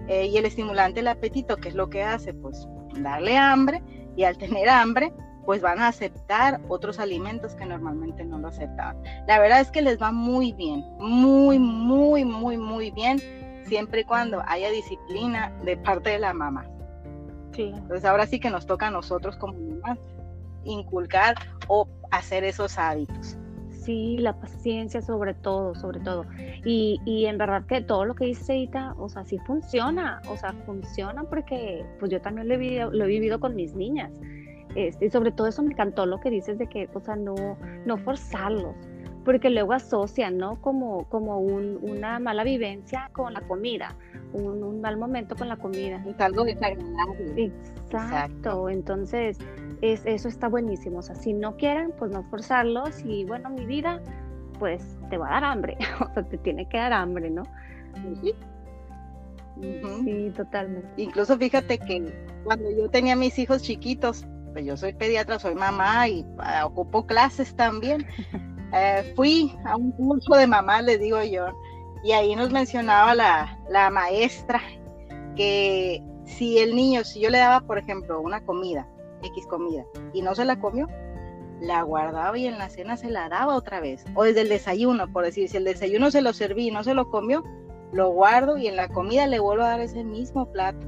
Eh, 0.08 0.28
y 0.28 0.38
el 0.38 0.46
estimulante 0.46 1.00
del 1.00 1.08
apetito, 1.08 1.58
¿qué 1.58 1.70
es 1.70 1.76
lo 1.76 1.90
que 1.90 2.04
hace? 2.04 2.34
Pues 2.34 2.68
darle 3.00 3.36
hambre 3.36 3.82
y 4.16 4.26
al 4.26 4.38
tener 4.38 4.70
hambre, 4.70 5.12
pues 5.46 5.62
van 5.62 5.80
a 5.80 5.88
aceptar 5.88 6.62
otros 6.68 7.00
alimentos 7.00 7.56
que 7.56 7.66
normalmente 7.66 8.24
no 8.24 8.38
lo 8.38 8.50
aceptaban. 8.50 9.02
La 9.28 9.40
verdad 9.40 9.62
es 9.62 9.72
que 9.72 9.82
les 9.82 10.02
va 10.02 10.12
muy 10.12 10.54
bien, 10.54 10.84
muy, 11.00 11.60
muy, 11.60 12.24
muy, 12.26 12.58
muy 12.58 12.92
bien, 12.92 13.20
siempre 13.74 14.02
y 14.02 14.04
cuando 14.04 14.44
haya 14.46 14.70
disciplina 14.70 15.52
de 15.66 15.78
parte 15.78 16.12
de 16.12 16.20
la 16.20 16.32
mamá. 16.32 16.64
Sí. 17.54 17.72
Entonces 17.76 18.06
ahora 18.06 18.28
sí 18.28 18.40
que 18.40 18.52
nos 18.52 18.68
toca 18.68 18.88
a 18.88 18.92
nosotros 18.92 19.36
como 19.36 19.54
mamás 19.54 19.98
inculcar 20.64 21.34
o 21.68 21.88
hacer 22.12 22.44
esos 22.44 22.78
hábitos. 22.78 23.36
Sí, 23.72 24.18
la 24.20 24.40
paciencia 24.40 25.02
sobre 25.02 25.34
todo, 25.34 25.74
sobre 25.74 26.00
todo. 26.02 26.28
Y, 26.64 27.02
y 27.04 27.26
en 27.26 27.40
verdad 27.40 27.66
que 27.66 27.82
todo 27.82 28.06
lo 28.06 28.14
que 28.14 28.26
dice 28.26 28.56
Ita, 28.56 28.94
o 29.00 29.10
sea, 29.10 29.26
sí 29.26 29.40
funciona, 29.40 30.22
o 30.30 30.38
sea, 30.38 30.54
funciona 30.68 31.24
porque 31.24 31.84
pues 32.00 32.12
yo 32.12 32.22
también 32.22 32.50
lo 32.50 32.54
he 32.54 32.58
vivido, 32.58 32.92
lo 32.92 33.06
he 33.06 33.08
vivido 33.08 33.40
con 33.40 33.56
mis 33.56 33.74
niñas. 33.74 34.12
Este, 34.76 35.08
y 35.08 35.10
sobre 35.10 35.32
todo 35.32 35.48
eso 35.48 35.64
me 35.64 35.72
encantó 35.72 36.06
lo 36.06 36.20
que 36.20 36.30
dices 36.30 36.60
de 36.60 36.68
que, 36.68 36.88
o 36.94 37.00
sea, 37.00 37.16
no, 37.16 37.58
no 37.88 37.98
forzarlos, 37.98 38.76
porque 39.24 39.50
luego 39.50 39.74
asocian, 39.74 40.38
¿no? 40.38 40.62
Como, 40.62 41.06
como 41.06 41.40
un, 41.40 41.80
una 41.82 42.20
mala 42.20 42.44
vivencia 42.44 43.10
con 43.14 43.34
la 43.34 43.42
comida, 43.42 43.96
un, 44.34 44.64
un, 44.64 44.82
mal 44.82 44.98
momento 44.98 45.36
con 45.36 45.48
la 45.48 45.58
comida. 45.58 46.04
Es 46.08 46.20
algo 46.20 46.44
desagradable. 46.44 47.52
Exacto, 47.90 48.70
entonces 48.70 49.38
eso 49.82 50.28
está 50.28 50.48
buenísimo. 50.48 51.00
O 51.00 51.02
sea, 51.02 51.16
si 51.16 51.34
no 51.34 51.56
quieren, 51.58 51.92
pues 51.98 52.12
no 52.12 52.24
forzarlos 52.24 53.04
y 53.06 53.26
bueno, 53.26 53.50
mi 53.50 53.66
vida, 53.66 54.02
pues 54.60 54.98
te 55.10 55.18
va 55.18 55.28
a 55.30 55.32
dar 55.32 55.44
hambre, 55.46 55.78
o 56.00 56.14
sea, 56.14 56.24
te 56.24 56.38
tiene 56.38 56.68
que 56.68 56.78
dar 56.78 56.94
hambre, 56.94 57.30
¿no? 57.30 57.44
Sí. 58.22 58.34
totalmente. 60.36 60.88
Incluso 60.98 61.38
fíjate 61.38 61.78
que 61.78 62.14
cuando 62.44 62.72
yo 62.72 62.90
tenía 62.90 63.16
mis 63.16 63.38
hijos 63.40 63.62
chiquitos, 63.62 64.26
pues 64.52 64.66
yo 64.66 64.78
soy 64.78 64.94
pediatra, 64.94 65.40
soy 65.40 65.56
mamá 65.56 66.08
y 66.08 66.26
ah, 66.40 66.66
ocupo 66.66 67.06
clases 67.06 67.56
también. 67.56 68.06
Eh, 68.74 69.14
fui 69.16 69.56
a 69.66 69.76
un 69.76 69.92
curso 69.92 70.36
de 70.36 70.48
mamá, 70.48 70.82
le 70.82 70.98
digo 70.98 71.22
yo, 71.24 71.46
y 72.04 72.12
ahí 72.12 72.36
nos 72.36 72.52
mencionaba 72.52 73.14
la, 73.14 73.60
la 73.70 73.90
maestra 73.90 74.62
que 75.36 76.04
si 76.26 76.58
el 76.58 76.76
niño, 76.76 77.04
si 77.04 77.20
yo 77.22 77.30
le 77.30 77.38
daba, 77.38 77.62
por 77.62 77.78
ejemplo, 77.78 78.20
una 78.20 78.44
comida 78.46 78.88
X 79.22 79.46
comida 79.48 79.86
y 80.14 80.22
no 80.22 80.36
se 80.36 80.46
la 80.46 80.60
comió, 80.60 80.88
la 81.62 81.82
guardaba 81.84 82.38
y 82.38 82.48
en 82.48 82.58
la 82.58 82.70
cena 82.70 82.98
se 82.98 83.10
la 83.10 83.30
daba 83.30 83.56
otra 83.56 83.80
vez. 83.80 84.04
O 84.16 84.24
desde 84.24 84.42
el 84.42 84.50
desayuno, 84.50 85.12
por 85.12 85.24
decir, 85.24 85.50
si 85.50 85.58
el 85.58 85.64
desayuno 85.64 86.12
se 86.12 86.22
lo 86.22 86.34
serví 86.34 86.68
y 86.68 86.72
no 86.72 86.84
se 86.84 86.94
lo 86.94 87.10
comió, 87.10 87.44
lo 87.92 88.10
guardo 88.10 88.58
y 88.58 88.68
en 88.68 88.76
la 88.76 88.90
comida 88.90 89.28
le 89.28 89.40
vuelvo 89.40 89.64
a 89.64 89.70
dar 89.70 89.82
ese 89.82 90.04
mismo 90.04 90.52
plato. 90.52 90.86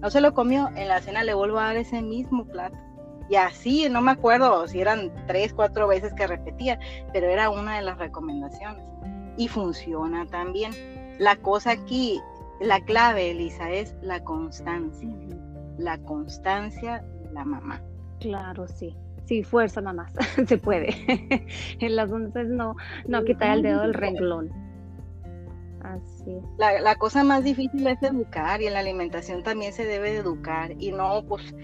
No 0.00 0.10
se 0.10 0.20
lo 0.20 0.34
comió, 0.34 0.68
en 0.76 0.88
la 0.88 1.00
cena 1.00 1.24
le 1.24 1.34
vuelvo 1.34 1.58
a 1.58 1.64
dar 1.64 1.76
ese 1.76 2.02
mismo 2.02 2.44
plato. 2.46 2.76
Y 3.28 3.36
así, 3.36 3.88
no 3.88 4.00
me 4.00 4.12
acuerdo 4.12 4.66
si 4.68 4.80
eran 4.80 5.10
tres, 5.26 5.52
cuatro 5.54 5.88
veces 5.88 6.12
que 6.14 6.26
repetía, 6.26 6.78
pero 7.12 7.28
era 7.28 7.50
una 7.50 7.76
de 7.76 7.82
las 7.82 7.98
recomendaciones. 7.98 8.84
Y 9.36 9.48
funciona 9.48 10.26
también. 10.26 10.72
La 11.18 11.36
cosa 11.36 11.72
aquí, 11.72 12.20
la 12.60 12.80
clave, 12.80 13.30
Elisa, 13.30 13.70
es 13.70 13.94
la 14.02 14.22
constancia. 14.22 15.08
La 15.78 15.98
constancia 15.98 17.02
la 17.34 17.44
mamá. 17.44 17.82
Claro, 18.20 18.66
sí. 18.66 18.96
Sí, 19.26 19.42
fuerza 19.42 19.80
mamás, 19.80 20.12
se 20.46 20.58
puede. 20.58 20.94
en 21.80 21.96
las 21.96 22.10
once 22.12 22.44
no, 22.44 22.76
no 23.06 23.24
quitar 23.24 23.56
el 23.56 23.62
dedo 23.62 23.80
del 23.80 23.94
renglón. 23.94 24.50
Así. 25.82 26.38
La, 26.58 26.80
la, 26.80 26.94
cosa 26.96 27.24
más 27.24 27.44
difícil 27.44 27.86
es 27.86 28.02
educar 28.02 28.62
y 28.62 28.66
en 28.66 28.74
la 28.74 28.80
alimentación 28.80 29.42
también 29.42 29.72
se 29.72 29.84
debe 29.84 30.12
de 30.12 30.18
educar 30.18 30.72
y 30.78 30.92
no, 30.92 31.24
pues 31.26 31.54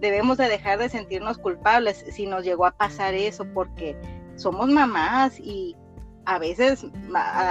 debemos 0.00 0.38
de 0.38 0.48
dejar 0.48 0.78
de 0.78 0.88
sentirnos 0.88 1.38
culpables 1.38 2.04
si 2.10 2.26
nos 2.26 2.44
llegó 2.44 2.66
a 2.66 2.72
pasar 2.72 3.14
eso 3.14 3.44
porque 3.52 3.96
somos 4.36 4.68
mamás 4.68 5.38
y 5.40 5.76
a 6.26 6.38
veces 6.38 6.84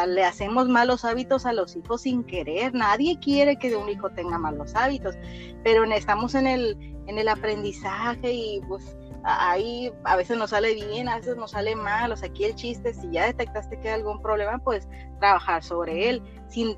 le 0.08 0.24
hacemos 0.26 0.68
malos 0.68 1.06
hábitos 1.06 1.46
a 1.46 1.54
los 1.54 1.76
hijos 1.76 2.02
sin 2.02 2.24
querer. 2.24 2.74
Nadie 2.74 3.18
quiere 3.20 3.58
que 3.58 3.76
un 3.76 3.90
hijo 3.90 4.10
tenga 4.10 4.38
malos 4.38 4.76
hábitos, 4.76 5.16
pero 5.64 5.86
estamos 5.86 6.36
en 6.36 6.46
el, 6.46 6.78
en 7.08 7.18
el 7.18 7.30
aprendizaje 7.30 8.34
y 8.34 8.62
pues 8.68 8.98
ahí 9.26 9.92
a 10.04 10.16
veces 10.16 10.38
nos 10.38 10.52
sale 10.52 10.74
bien, 10.76 11.10
a 11.10 11.18
veces 11.18 11.36
nos 11.36 11.52
sale 11.52 11.76
mal. 11.76 12.12
O 12.12 12.16
sea, 12.18 12.30
aquí 12.30 12.46
el 12.46 12.56
chiste, 12.56 12.94
si 12.94 13.10
ya 13.12 13.26
detectaste 13.26 13.80
que 13.80 13.90
hay 13.90 13.96
algún 13.96 14.22
problema, 14.22 14.58
pues 14.60 14.88
trabajar 15.20 15.64
sobre 15.64 16.10
él 16.10 16.22
sin, 16.48 16.78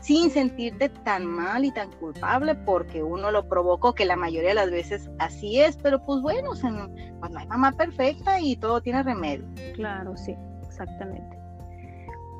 sin 0.00 0.30
sentirte 0.30 0.88
tan 0.88 1.26
mal 1.26 1.64
y 1.64 1.72
tan 1.72 1.90
culpable 1.92 2.54
porque 2.54 3.02
uno 3.02 3.30
lo 3.30 3.48
provocó, 3.48 3.94
que 3.94 4.04
la 4.04 4.16
mayoría 4.16 4.50
de 4.50 4.54
las 4.54 4.70
veces 4.70 5.10
así 5.18 5.60
es, 5.60 5.76
pero 5.76 6.04
pues 6.04 6.20
bueno, 6.22 6.50
o 6.50 6.56
sea, 6.56 6.70
no, 6.70 6.88
pues 7.18 7.32
no 7.32 7.38
hay 7.38 7.46
mamá 7.46 7.72
perfecta 7.72 8.40
y 8.40 8.56
todo 8.56 8.80
tiene 8.80 9.02
remedio. 9.02 9.44
Claro, 9.74 10.16
sí 10.16 10.36
exactamente. 10.80 11.38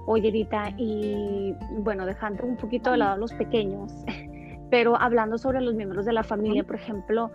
Oye, 0.06 0.30
Rita, 0.30 0.72
y 0.76 1.54
bueno, 1.78 2.06
dejando 2.06 2.44
un 2.44 2.56
poquito 2.56 2.90
de 2.90 2.98
lado 2.98 3.12
a 3.14 3.16
los 3.18 3.32
pequeños, 3.34 3.92
pero 4.70 4.96
hablando 4.96 5.36
sobre 5.38 5.60
los 5.60 5.74
miembros 5.74 6.06
de 6.06 6.12
la 6.12 6.22
familia, 6.22 6.64
por 6.64 6.76
ejemplo, 6.76 7.30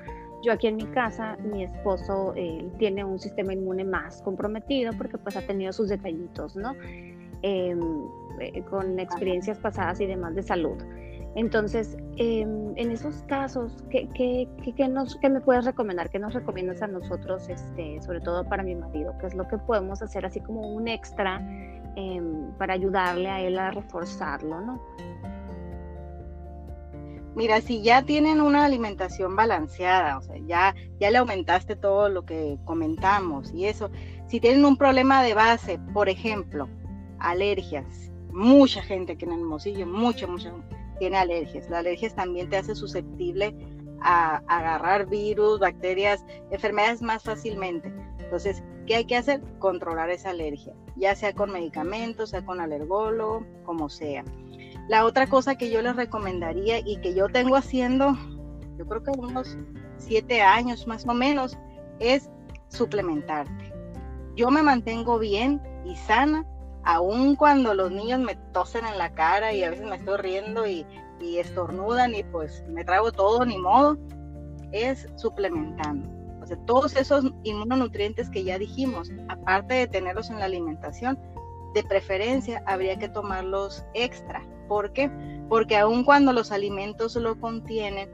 yo 0.46 0.54
aquí 0.54 0.68
en 0.68 0.78
mi 0.78 0.86
casa, 0.86 1.38
mi 1.38 1.64
esposo 1.64 2.34
tiene 2.78 3.04
un 3.04 3.20
sistema 3.20 3.54
inmune 3.54 3.84
más 3.84 4.22
comprometido 4.22 4.94
porque 4.98 5.18
pues 5.18 5.36
ha 5.36 5.42
tenido 5.42 5.74
sus 5.74 5.90
detallitos, 5.90 6.56
¿no? 6.56 6.74
Em, 7.42 7.80
eh, 8.40 8.64
con 8.70 9.00
experiencias 9.00 9.60
pasadas 9.60 10.00
y 10.02 10.06
demás 10.06 10.36
de 10.36 10.44
salud. 10.44 10.78
Entonces, 11.36 11.98
em, 12.18 12.74
en 12.76 12.92
esos 12.92 13.24
casos, 13.24 13.84
¿qué, 13.90 14.08
qué, 14.16 14.48
qué, 14.76 14.88
nos, 14.88 15.16
¿qué, 15.18 15.30
me 15.30 15.42
puedes 15.42 15.66
recomendar? 15.66 16.10
¿Qué 16.10 16.18
nos 16.18 16.34
recomiendas 16.34 16.82
a 16.82 16.88
nosotros, 16.88 17.50
este, 17.50 18.02
sobre 18.02 18.22
todo 18.22 18.46
para 18.46 18.64
mi 18.64 18.74
marido? 18.76 19.14
¿Qué 19.20 19.28
es 19.28 19.36
lo 19.36 19.48
que 19.48 19.58
podemos 19.58 20.02
hacer 20.02 20.26
así 20.26 20.40
como 20.40 20.74
un 20.74 20.88
extra 20.88 21.42
em, 21.96 22.52
para 22.58 22.74
ayudarle 22.74 23.30
a 23.30 23.42
él 23.42 23.60
a 23.60 23.72
reforzarlo, 23.72 24.62
no? 24.62 24.82
Mira, 27.36 27.60
si 27.62 27.82
ya 27.82 28.04
tienen 28.04 28.40
una 28.40 28.66
alimentación 28.66 29.36
balanceada, 29.36 30.18
o 30.18 30.22
sea, 30.22 30.38
ya, 30.46 30.74
ya 31.00 31.12
le 31.12 31.18
aumentaste 31.18 31.76
todo 31.76 32.08
lo 32.08 32.26
que 32.26 32.58
comentamos 32.64 33.52
y 33.54 33.66
eso, 33.66 33.90
si 34.28 34.40
tienen 34.40 34.64
un 34.64 34.78
problema 34.78 35.22
de 35.22 35.34
base, 35.34 35.80
por 35.94 36.08
ejemplo, 36.08 36.70
alergias, 37.20 38.12
mucha 38.32 38.82
gente 38.82 39.18
que 39.18 39.26
en 39.26 39.34
el 39.34 39.40
Hermosillo, 39.40 39.86
mucha, 39.86 40.28
mucha 40.28 40.52
tiene 41.00 41.18
alergias. 41.18 41.70
Las 41.70 41.80
alergias 41.80 42.16
también 42.16 42.50
te 42.50 42.58
hace 42.58 42.76
susceptible 42.76 43.56
a, 44.02 44.38
agarrar 44.48 45.08
virus, 45.08 45.60
bacterias, 45.60 46.26
enfermedades 46.52 47.02
más 47.02 47.24
fácilmente. 47.24 47.94
Entonces, 48.20 48.64
¿qué 48.86 48.96
hay 48.96 49.06
que 49.06 49.18
hacer? 49.18 49.42
Controlar 49.60 50.10
esa 50.10 50.32
alergia, 50.32 50.74
ya 50.96 51.16
sea 51.16 51.34
con 51.34 51.52
medicamentos, 51.52 52.32
sea 52.32 52.46
con 52.46 52.60
alergólogo, 52.60 53.46
como 53.66 53.90
sea. 53.90 54.24
La 54.88 55.06
otra 55.06 55.28
cosa 55.28 55.56
que 55.56 55.72
yo 55.72 55.82
les 55.82 55.96
recomendaría 55.96 56.80
y 56.80 56.98
que 56.98 57.14
yo 57.14 57.28
tengo 57.28 57.56
haciendo, 57.56 58.18
yo 58.78 58.86
creo 58.86 59.04
que 59.04 59.12
unos 59.12 59.58
siete 59.98 60.42
años 60.42 60.86
más 60.88 61.06
o 61.08 61.14
menos, 61.14 61.58
es 62.00 62.30
suplementarte. 62.70 63.74
Yo 64.36 64.52
me 64.52 64.62
mantengo 64.62 65.18
bien 65.18 65.62
y 65.86 65.96
sana 65.96 66.46
aun 66.86 67.36
cuando 67.36 67.74
los 67.74 67.92
niños 67.92 68.20
me 68.20 68.36
tosen 68.54 68.86
en 68.86 68.98
la 68.98 69.14
cara 69.14 69.54
y 69.54 69.64
a 69.64 69.72
veces 69.72 69.86
me 69.86 69.96
estoy 69.96 70.18
riendo 70.18 70.66
y, 70.68 70.86
estornudan 71.20 72.14
y 72.14 72.24
pues 72.24 72.64
me 72.70 72.86
trago 72.86 73.12
todo, 73.12 73.44
ni 73.46 73.58
modo, 73.58 73.98
es 74.72 75.08
suplementando. 75.16 76.08
O 76.40 76.46
sea, 76.46 76.56
todos 76.68 76.96
esos 76.96 77.26
inmunonutrientes 77.42 78.30
que 78.30 78.44
ya 78.44 78.60
dijimos, 78.60 79.12
aparte 79.28 79.74
de 79.74 79.88
tenerlos 79.88 80.30
en 80.30 80.38
la 80.38 80.46
alimentación, 80.46 81.18
de 81.74 81.84
preferencia 81.84 82.62
habría 82.68 83.00
que 83.00 83.10
tomarlos 83.10 83.84
extra. 83.96 84.44
¿Por 84.68 84.94
qué? 84.94 85.10
Porque 85.50 85.78
aun 85.78 86.04
cuando 86.04 86.34
los 86.34 86.52
alimentos 86.52 87.16
lo 87.16 87.40
contienen, 87.40 88.10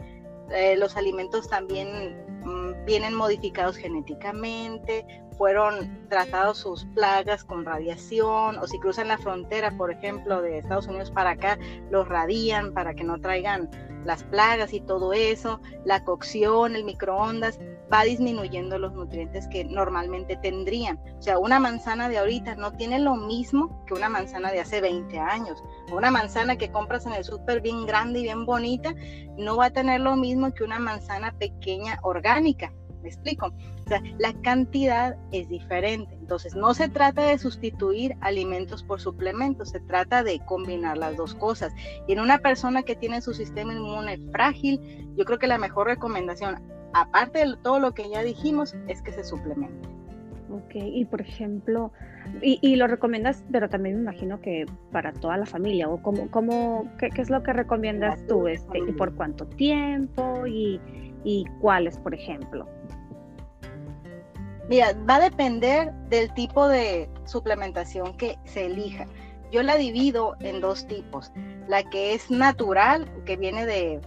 eh, 0.50 0.76
los 0.78 0.98
alimentos 0.98 1.50
también 1.50 2.16
mm, 2.44 2.86
vienen 2.86 3.14
modificados 3.14 3.78
genéticamente, 3.78 5.06
fueron 5.38 6.08
tratados 6.10 6.60
sus 6.60 6.86
plagas 6.94 7.44
con 7.44 7.66
radiación, 7.66 8.58
o 8.60 8.68
si 8.68 8.78
cruzan 8.80 9.08
la 9.08 9.18
frontera, 9.18 9.76
por 9.78 9.92
ejemplo, 9.92 10.42
de 10.42 10.60
Estados 10.60 10.88
Unidos 10.88 11.10
para 11.10 11.32
acá, 11.32 11.58
los 11.90 12.08
radian 12.08 12.74
para 12.74 12.94
que 12.94 13.04
no 13.04 13.20
traigan 13.20 13.70
las 14.06 14.24
plagas 14.24 14.74
y 14.74 14.82
todo 14.82 15.14
eso, 15.14 15.62
la 15.86 16.04
cocción, 16.04 16.76
el 16.76 16.84
microondas, 16.84 17.60
va 17.92 18.04
disminuyendo 18.04 18.78
los 18.78 18.94
nutrientes 18.94 19.48
que 19.48 19.66
normalmente 19.66 20.38
tendrían. 20.38 21.00
O 21.18 21.22
sea, 21.22 21.40
una 21.40 21.60
manzana 21.60 22.10
de 22.10 22.18
ahorita 22.18 22.56
no 22.56 22.72
tiene 22.74 23.00
lo 23.00 23.16
mismo 23.16 23.84
que 23.86 23.94
una 23.94 24.10
manzana 24.10 24.52
de 24.52 24.60
hace 24.60 24.82
20 24.82 25.20
años. 25.20 25.64
Una 25.92 26.12
manzana 26.12 26.58
que 26.58 26.72
compras 26.72 27.06
en 27.06 27.14
el 27.14 27.24
súper 27.24 27.62
bien 27.62 27.86
grande 27.86 28.20
y 28.20 28.24
bien 28.24 28.46
bonita 28.46 28.94
no 29.38 29.58
va 29.58 29.66
a 29.66 29.70
tener 29.72 30.02
lo 30.02 30.16
mismo 30.16 30.54
que 30.54 30.64
una 30.64 30.80
manzana 30.80 31.34
pequeña 31.38 32.00
orgánica. 32.04 32.74
¿Me 33.02 33.10
explico? 33.10 33.48
O 33.48 33.90
sea, 33.90 34.02
la 34.20 34.34
cantidad 34.42 35.18
es 35.32 35.50
diferente. 35.50 36.14
Entonces, 36.14 36.56
no 36.56 36.74
se 36.74 36.88
trata 36.88 37.24
de 37.24 37.40
sustituir 37.40 38.16
alimentos 38.22 38.84
por 38.84 39.02
suplementos, 39.02 39.70
se 39.70 39.80
trata 39.80 40.24
de 40.24 40.40
combinar 40.46 40.98
las 40.98 41.18
dos 41.18 41.34
cosas. 41.34 41.74
Y 42.08 42.14
en 42.14 42.20
una 42.20 42.38
persona 42.38 42.84
que 42.84 42.96
tiene 42.96 43.22
su 43.22 43.34
sistema 43.34 43.74
inmune 43.74 44.20
frágil, 44.32 44.80
yo 45.18 45.26
creo 45.26 45.40
que 45.40 45.48
la 45.48 45.58
mejor 45.58 45.88
recomendación, 45.88 46.62
aparte 46.94 47.46
de 47.46 47.58
todo 47.58 47.80
lo 47.80 47.94
que 47.94 48.10
ya 48.10 48.24
dijimos, 48.24 48.76
es 48.88 49.02
que 49.02 49.12
se 49.12 49.24
suplemente. 49.24 49.90
Ok, 50.50 50.76
y 50.76 51.06
por 51.06 51.22
ejemplo, 51.22 51.92
y, 52.42 52.76
lo 52.76 52.88
recomiendas, 52.88 53.44
pero 53.52 53.70
también 53.70 53.96
me 53.96 54.02
imagino 54.02 54.42
que 54.42 54.66
para 54.92 55.14
toda 55.14 55.38
la 55.38 55.46
familia, 55.46 55.88
o 55.88 56.02
cómo, 56.02 56.30
cómo, 56.30 56.92
qué, 56.98 57.10
es 57.16 57.30
lo 57.30 57.42
que 57.42 57.54
recomiendas 57.54 58.26
tú, 58.28 58.48
este, 58.48 58.80
y 58.80 58.92
por 58.92 59.16
cuánto 59.16 59.48
tiempo, 59.48 60.46
y, 60.46 60.82
y 61.24 61.46
cuáles, 61.62 61.98
por 61.98 62.14
ejemplo. 62.14 62.68
Mira, 64.68 64.94
va 65.10 65.16
a 65.16 65.22
depender 65.22 65.94
del 66.10 66.34
tipo 66.34 66.68
de 66.68 67.10
suplementación 67.26 68.16
que 68.18 68.38
se 68.46 68.66
elija. 68.68 69.06
Yo 69.52 69.64
la 69.64 69.76
divido 69.76 70.36
en 70.40 70.62
dos 70.62 70.88
tipos. 70.88 71.32
La 71.68 71.84
que 71.84 72.14
es 72.14 72.32
natural, 72.32 73.06
que 73.26 73.36
viene 73.36 73.66
de 73.66 74.00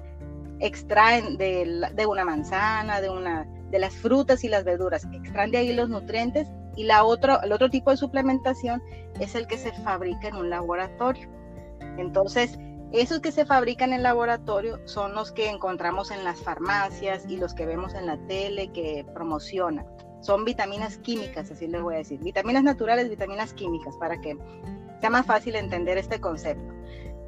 extraen 0.61 1.37
de, 1.37 2.07
una 2.09 2.25
manzana, 2.25 3.01
de 3.01 3.11
una 3.11 3.47
de 3.71 3.79
las 3.79 3.95
frutas 3.95 4.45
y 4.45 4.49
las 4.49 4.64
verduras, 4.64 5.07
extraen 5.12 5.51
de 5.51 5.59
ahí 5.59 5.73
los 5.73 5.88
nutrientes 5.88 6.49
y 6.77 6.85
la 6.85 7.05
otro, 7.05 7.43
el 7.43 7.53
otro 7.53 7.71
tipo 7.71 7.90
de 7.90 7.97
suplementación 7.97 8.83
es 9.21 9.35
el 9.35 9.47
que 9.47 9.59
se 9.59 9.73
fabrica 9.73 10.29
en 10.29 10.37
un 10.37 10.51
laboratorio. 10.51 11.29
Entonces, 11.99 12.59
esos 12.93 13.21
que 13.21 13.33
se 13.33 13.45
fabrican 13.45 13.93
en 13.93 14.03
laboratorio 14.03 14.81
son 14.87 15.14
los 15.14 15.33
que 15.33 15.49
encontramos 15.49 16.11
en 16.11 16.25
las 16.25 16.40
farmacias 16.40 17.25
y 17.29 17.37
los 17.37 17.55
que 17.55 17.67
vemos 17.67 17.95
en 17.95 18.07
la 18.07 18.17
tele 18.27 18.71
que 18.73 19.05
promocionan 19.14 19.87
son 20.25 20.45
vitaminas 20.45 20.97
químicas, 20.99 21.51
así 21.51 21.67
les 21.67 21.83
voy 21.83 21.95
a 21.95 21.99
decir. 21.99 22.19
Vitaminas 22.19 22.62
naturales, 22.62 23.11
vitaminas 23.11 23.53
químicas, 23.53 23.95
para 23.99 24.21
que 24.21 24.37
sea 25.01 25.11
más 25.11 25.27
fácil 25.27 25.55
entender 25.55 25.99
este 25.99 26.19
concepto. 26.19 26.73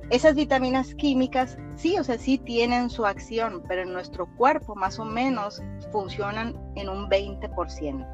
Esas 0.09 0.37
vitaminas 0.37 0.95
químicas, 0.95 1.59
sí, 1.75 1.99
o 1.99 2.05
sea, 2.05 2.17
sí 2.17 2.39
tienen 2.39 2.91
su 2.91 3.05
acción, 3.07 3.65
pero 3.67 3.83
en 3.83 3.93
nuestro 3.93 4.27
cuerpo 4.37 4.77
más 4.77 5.01
o 5.01 5.05
menos 5.05 5.61
funcionan 5.91 6.55
en 6.77 6.89
un 6.89 7.09
20%. 7.09 8.07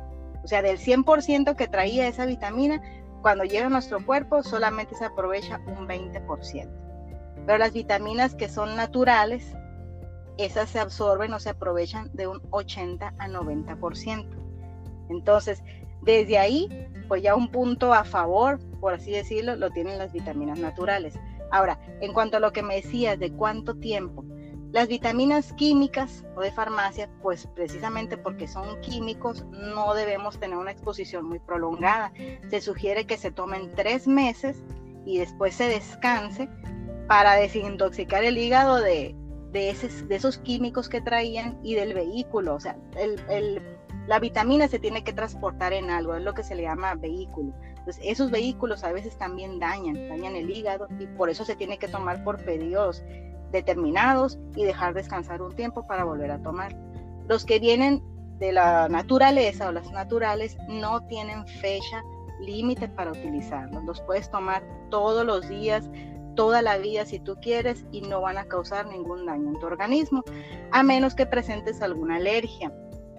O 0.43 0.49
sea, 0.49 0.63
del 0.63 0.79
100% 0.79 1.55
que 1.55 1.69
traía 1.69 2.09
esa 2.09 2.25
vitamina, 2.25 2.81
cuando 3.21 3.45
llega 3.45 3.67
a 3.67 3.71
nuestro 3.71 4.05
cuerpo 4.05 4.43
solamente 4.43 4.95
se 4.95 5.05
aprovecha 5.05 5.61
un 5.67 5.87
20%. 5.87 6.71
Pero 7.47 7.59
las 7.59 7.75
vitaminas 7.75 8.35
que 8.35 8.49
son 8.49 8.75
naturales, 8.75 9.55
esas 10.39 10.71
se 10.71 10.81
absorben 10.81 11.35
o 11.35 11.41
se 11.41 11.51
aprovechan 11.51 12.11
de 12.15 12.27
un 12.27 12.41
80 12.51 13.15
a 13.19 13.29
90%. 13.29 14.27
Entonces, 15.11 15.63
desde 16.01 16.39
ahí, 16.39 16.69
pues 17.07 17.23
ya 17.23 17.37
un 17.37 17.49
punto 17.49 17.93
a 17.93 18.05
favor, 18.05 18.59
por 18.81 18.95
así 18.95 19.13
decirlo, 19.13 19.57
lo 19.57 19.71
tienen 19.71 19.99
las 19.99 20.13
vitaminas 20.13 20.59
naturales. 20.59 21.15
Ahora, 21.53 21.79
en 22.01 22.13
cuanto 22.13 22.39
a 22.39 22.41
lo 22.41 22.53
que 22.53 22.63
me 22.63 22.77
decías 22.77 23.19
de 23.19 23.31
cuánto 23.31 23.77
tiempo, 23.77 24.25
las 24.73 24.89
vitaminas 24.89 25.53
químicas 25.53 26.25
o 26.35 26.41
de 26.41 26.51
farmacia, 26.51 27.11
pues 27.21 27.47
precisamente 27.47 28.17
porque 28.17 28.49
son 28.49 28.81
químicos, 28.81 29.45
no 29.51 29.95
debemos 29.95 30.41
tener 30.41 30.57
una 30.57 30.71
exposición 30.71 31.27
muy 31.27 31.39
prolongada. 31.39 32.13
Se 32.49 32.63
sugiere 32.63 33.07
que 33.07 33.19
se 33.19 33.31
tomen 33.31 33.71
tres 33.75 34.09
meses 34.09 34.65
y 35.05 35.19
después 35.19 35.55
se 35.55 35.69
descanse 35.69 36.49
para 37.07 37.35
desintoxicar 37.35 38.25
el 38.25 38.39
hígado 38.39 38.81
de, 38.81 39.15
esos 39.53 40.39
químicos 40.39 40.89
que 40.89 41.03
traían 41.03 41.59
y 41.63 41.75
del 41.75 41.93
vehículo. 41.93 42.55
O 42.55 42.61
sea, 42.61 42.79
el 42.97 43.61
la 44.07 44.19
vitamina 44.19 44.67
se 44.69 44.79
tiene 44.79 45.05
que 45.05 45.13
transportar 45.13 45.73
en 45.73 45.91
algo, 45.91 46.17
es 46.17 46.23
lo 46.23 46.35
que 46.35 46.43
se 46.43 46.55
le 46.55 46.63
llama 46.63 46.95
vehículo. 46.95 47.55
Entonces, 47.83 48.05
esos 48.07 48.31
vehículos 48.31 48.85
a 48.85 48.93
veces 48.93 49.19
también 49.19 49.59
dañan, 49.59 50.09
dañan 50.09 50.37
el 50.37 50.49
hígado 50.49 50.87
y 51.01 51.07
por 51.09 51.31
eso 51.31 51.45
se 51.45 51.57
tiene 51.57 51.79
que 51.79 51.89
tomar 51.89 52.23
por 52.23 52.45
periodos 52.45 53.03
determinados 53.51 54.39
y 54.55 54.63
dejar 54.63 54.95
descansar 54.95 55.43
un 55.43 55.53
tiempo 55.57 55.85
para 55.85 56.05
volver 56.05 56.31
a 56.31 56.41
tomar. 56.41 56.77
Los 57.27 57.45
que 57.45 57.59
vienen 57.59 58.01
de 58.39 58.53
la 58.53 58.89
naturaleza 58.89 59.69
o 59.69 59.73
las 59.73 59.91
naturales 59.91 60.57
no 60.69 61.05
tienen 61.09 61.45
fecha 61.45 62.05
límite 62.41 62.87
para 62.87 63.11
utilizarlos. 63.11 63.83
Los 63.83 64.01
puedes 64.03 64.31
tomar 64.31 64.63
todos 64.89 65.27
los 65.27 65.49
días, 65.49 65.91
toda 66.37 66.63
la 66.63 66.79
vida 66.79 67.05
si 67.05 67.19
tú 67.19 67.37
quieres 67.43 67.85
y 67.91 68.03
no 68.03 68.21
van 68.21 68.39
a 68.39 68.45
causar 68.45 68.87
ningún 68.87 69.27
daño 69.27 69.49
en 69.49 69.59
tu 69.59 69.67
organismo, 69.67 70.23
a 70.71 70.85
menos 70.85 71.17
que 71.17 71.27
presentes 71.27 71.83
alguna 71.83 72.17
alergia. 72.17 72.73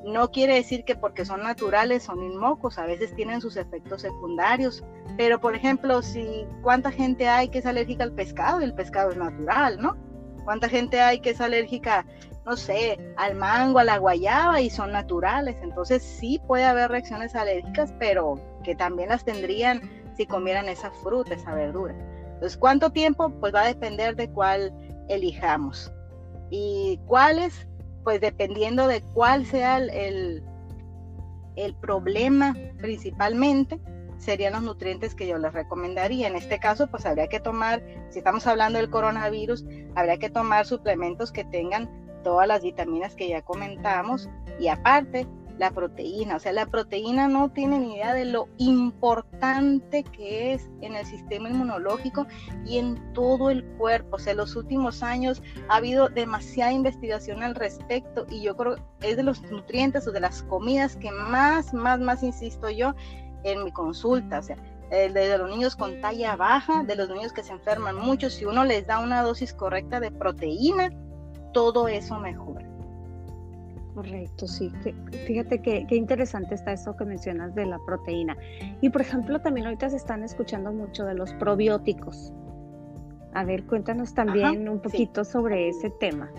No 0.03 0.31
quiere 0.31 0.55
decir 0.55 0.83
que 0.83 0.95
porque 0.95 1.25
son 1.25 1.43
naturales 1.43 2.03
son 2.03 2.21
inmocos, 2.21 2.77
a 2.77 2.85
veces 2.85 3.15
tienen 3.15 3.39
sus 3.39 3.55
efectos 3.55 4.01
secundarios, 4.01 4.83
pero 5.17 5.39
por 5.39 5.55
ejemplo, 5.55 6.01
si 6.01 6.45
cuánta 6.61 6.91
gente 6.91 7.27
hay 7.29 7.47
que 7.47 7.59
es 7.59 7.65
alérgica 7.65 8.03
al 8.03 8.11
pescado 8.11 8.59
el 8.59 8.73
pescado 8.73 9.11
es 9.11 9.17
natural, 9.17 9.81
¿no? 9.81 9.95
¿Cuánta 10.43 10.67
gente 10.67 10.99
hay 10.99 11.19
que 11.19 11.29
es 11.29 11.39
alérgica, 11.39 12.05
no 12.45 12.57
sé, 12.57 12.99
al 13.15 13.35
mango, 13.35 13.79
a 13.79 13.85
la 13.85 13.97
guayaba 13.97 14.59
y 14.59 14.69
son 14.69 14.91
naturales? 14.91 15.55
Entonces 15.61 16.03
sí 16.03 16.41
puede 16.47 16.65
haber 16.65 16.91
reacciones 16.91 17.33
alérgicas, 17.33 17.93
pero 17.97 18.35
que 18.63 18.75
también 18.75 19.09
las 19.09 19.23
tendrían 19.23 19.89
si 20.17 20.25
comieran 20.25 20.67
esa 20.67 20.91
fruta, 20.91 21.33
esa 21.33 21.53
verdura. 21.53 21.95
Entonces, 22.33 22.57
¿cuánto 22.57 22.91
tiempo? 22.91 23.29
Pues 23.39 23.53
va 23.53 23.61
a 23.61 23.67
depender 23.67 24.15
de 24.15 24.29
cuál 24.29 24.73
elijamos. 25.07 25.91
¿Y 26.49 26.99
cuáles? 27.05 27.67
Pues 28.03 28.21
dependiendo 28.21 28.87
de 28.87 29.01
cuál 29.01 29.45
sea 29.45 29.77
el, 29.77 30.43
el, 31.55 31.75
problema 31.75 32.55
principalmente, 32.79 33.79
serían 34.17 34.53
los 34.53 34.63
nutrientes 34.63 35.15
que 35.15 35.27
yo 35.27 35.37
les 35.37 35.53
recomendaría. 35.53 36.27
En 36.27 36.35
este 36.35 36.59
caso, 36.59 36.87
pues 36.87 37.05
habría 37.05 37.27
que 37.27 37.39
tomar, 37.39 37.83
si 38.09 38.19
estamos 38.19 38.47
hablando 38.47 38.79
del 38.79 38.89
coronavirus, 38.89 39.65
habría 39.95 40.17
que 40.17 40.29
tomar 40.29 40.65
suplementos 40.65 41.31
que 41.31 41.43
tengan 41.43 41.89
todas 42.23 42.47
las 42.47 42.63
vitaminas 42.63 43.15
que 43.15 43.27
ya 43.27 43.41
comentamos 43.41 44.29
y 44.59 44.69
aparte 44.69 45.27
la 45.57 45.71
proteína. 45.71 46.35
O 46.35 46.39
sea, 46.39 46.53
la 46.53 46.65
proteína 46.65 47.27
no 47.27 47.51
tiene 47.51 47.79
ni 47.79 47.95
idea 47.95 48.13
de 48.13 48.25
lo 48.25 48.47
importante 48.57 50.03
que 50.03 50.53
es 50.53 50.69
en 50.81 50.95
el 50.95 51.05
sistema 51.05 51.49
inmunológico 51.49 52.27
y 52.65 52.77
en 52.77 53.13
todo 53.13 53.49
el 53.49 53.63
cuerpo. 53.77 54.17
O 54.17 54.19
sea, 54.19 54.31
en 54.31 54.37
los 54.37 54.55
últimos 54.55 55.03
años 55.03 55.41
ha 55.69 55.77
habido 55.77 56.09
demasiada 56.09 56.71
investigación 56.71 57.43
al 57.43 57.55
respecto 57.55 58.25
y 58.29 58.41
yo 58.41 58.55
creo 58.55 58.75
que 58.99 59.11
es 59.11 59.17
de 59.17 59.23
los 59.23 59.41
nutrientes 59.43 60.07
o 60.07 60.11
de 60.11 60.19
las 60.19 60.43
comidas 60.43 60.95
que 60.95 61.11
más, 61.11 61.73
más, 61.73 61.99
más 61.99 62.23
insisto 62.23 62.69
yo 62.69 62.95
en 63.43 63.63
mi 63.63 63.71
consulta. 63.71 64.39
O 64.39 64.43
sea, 64.43 64.57
de 64.89 65.37
los 65.37 65.49
niños 65.49 65.75
con 65.75 65.99
talla 66.01 66.35
baja, 66.35 66.83
de 66.83 66.95
los 66.95 67.09
niños 67.09 67.33
que 67.33 67.43
se 67.43 67.51
enferman 67.51 67.95
mucho, 67.95 68.29
si 68.29 68.45
uno 68.45 68.63
les 68.63 68.85
da 68.85 68.99
una 68.99 69.23
dosis 69.23 69.53
correcta 69.53 69.99
de 69.99 70.11
proteína, 70.11 70.91
todo 71.51 71.87
eso 71.87 72.19
mejora. 72.19 72.72
Correcto, 73.93 74.47
sí. 74.47 74.71
Fíjate 75.27 75.61
qué 75.61 75.95
interesante 75.95 76.55
está 76.55 76.73
eso 76.73 76.95
que 76.95 77.05
mencionas 77.05 77.53
de 77.53 77.65
la 77.65 77.79
proteína. 77.85 78.35
Y 78.81 78.89
por 78.89 79.01
ejemplo, 79.01 79.39
también 79.39 79.67
ahorita 79.67 79.89
se 79.89 79.97
están 79.97 80.23
escuchando 80.23 80.71
mucho 80.71 81.05
de 81.05 81.13
los 81.13 81.33
probióticos. 81.33 82.33
A 83.33 83.43
ver, 83.43 83.63
cuéntanos 83.65 84.13
también 84.13 84.67
un 84.69 84.79
poquito 84.79 85.23
sobre 85.23 85.69
ese 85.69 85.89
tema. 85.89 86.31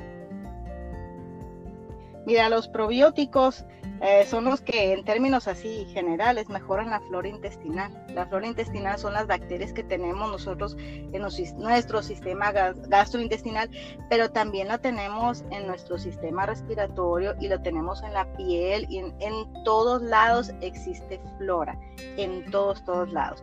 Mira, 2.27 2.49
los 2.49 2.69
probióticos 2.69 3.65
eh, 4.01 4.27
son 4.27 4.45
los 4.45 4.61
que 4.61 4.93
en 4.93 5.05
términos 5.05 5.49
así 5.49 5.87
generales 5.93 6.49
mejoran 6.49 6.91
la 6.91 7.01
flora 7.01 7.29
intestinal. 7.29 7.93
La 8.09 8.27
flora 8.27 8.47
intestinal 8.47 8.99
son 8.99 9.13
las 9.13 9.27
bacterias 9.27 9.73
que 9.73 9.83
tenemos 9.83 10.31
nosotros 10.31 10.77
en 10.79 11.23
nuestro 11.59 12.03
sistema 12.03 12.53
gastrointestinal, 12.53 13.71
pero 14.11 14.31
también 14.31 14.69
la 14.69 14.79
tenemos 14.79 15.45
en 15.51 15.67
nuestro 15.67 15.99
sistema 15.99 16.47
respiratorio 16.47 17.35
y 17.41 17.49
lo 17.49 17.61
tenemos 17.63 18.03
en 18.03 18.13
la 18.15 18.27
piel 18.37 18.87
y 18.89 18.99
en, 18.99 19.15
en 19.21 19.65
todos 19.65 20.03
lados 20.03 20.53
existe 20.61 21.21
flora, 21.39 21.79
en 22.17 22.51
todos, 22.51 22.85
todos 22.85 23.13
lados. 23.13 23.43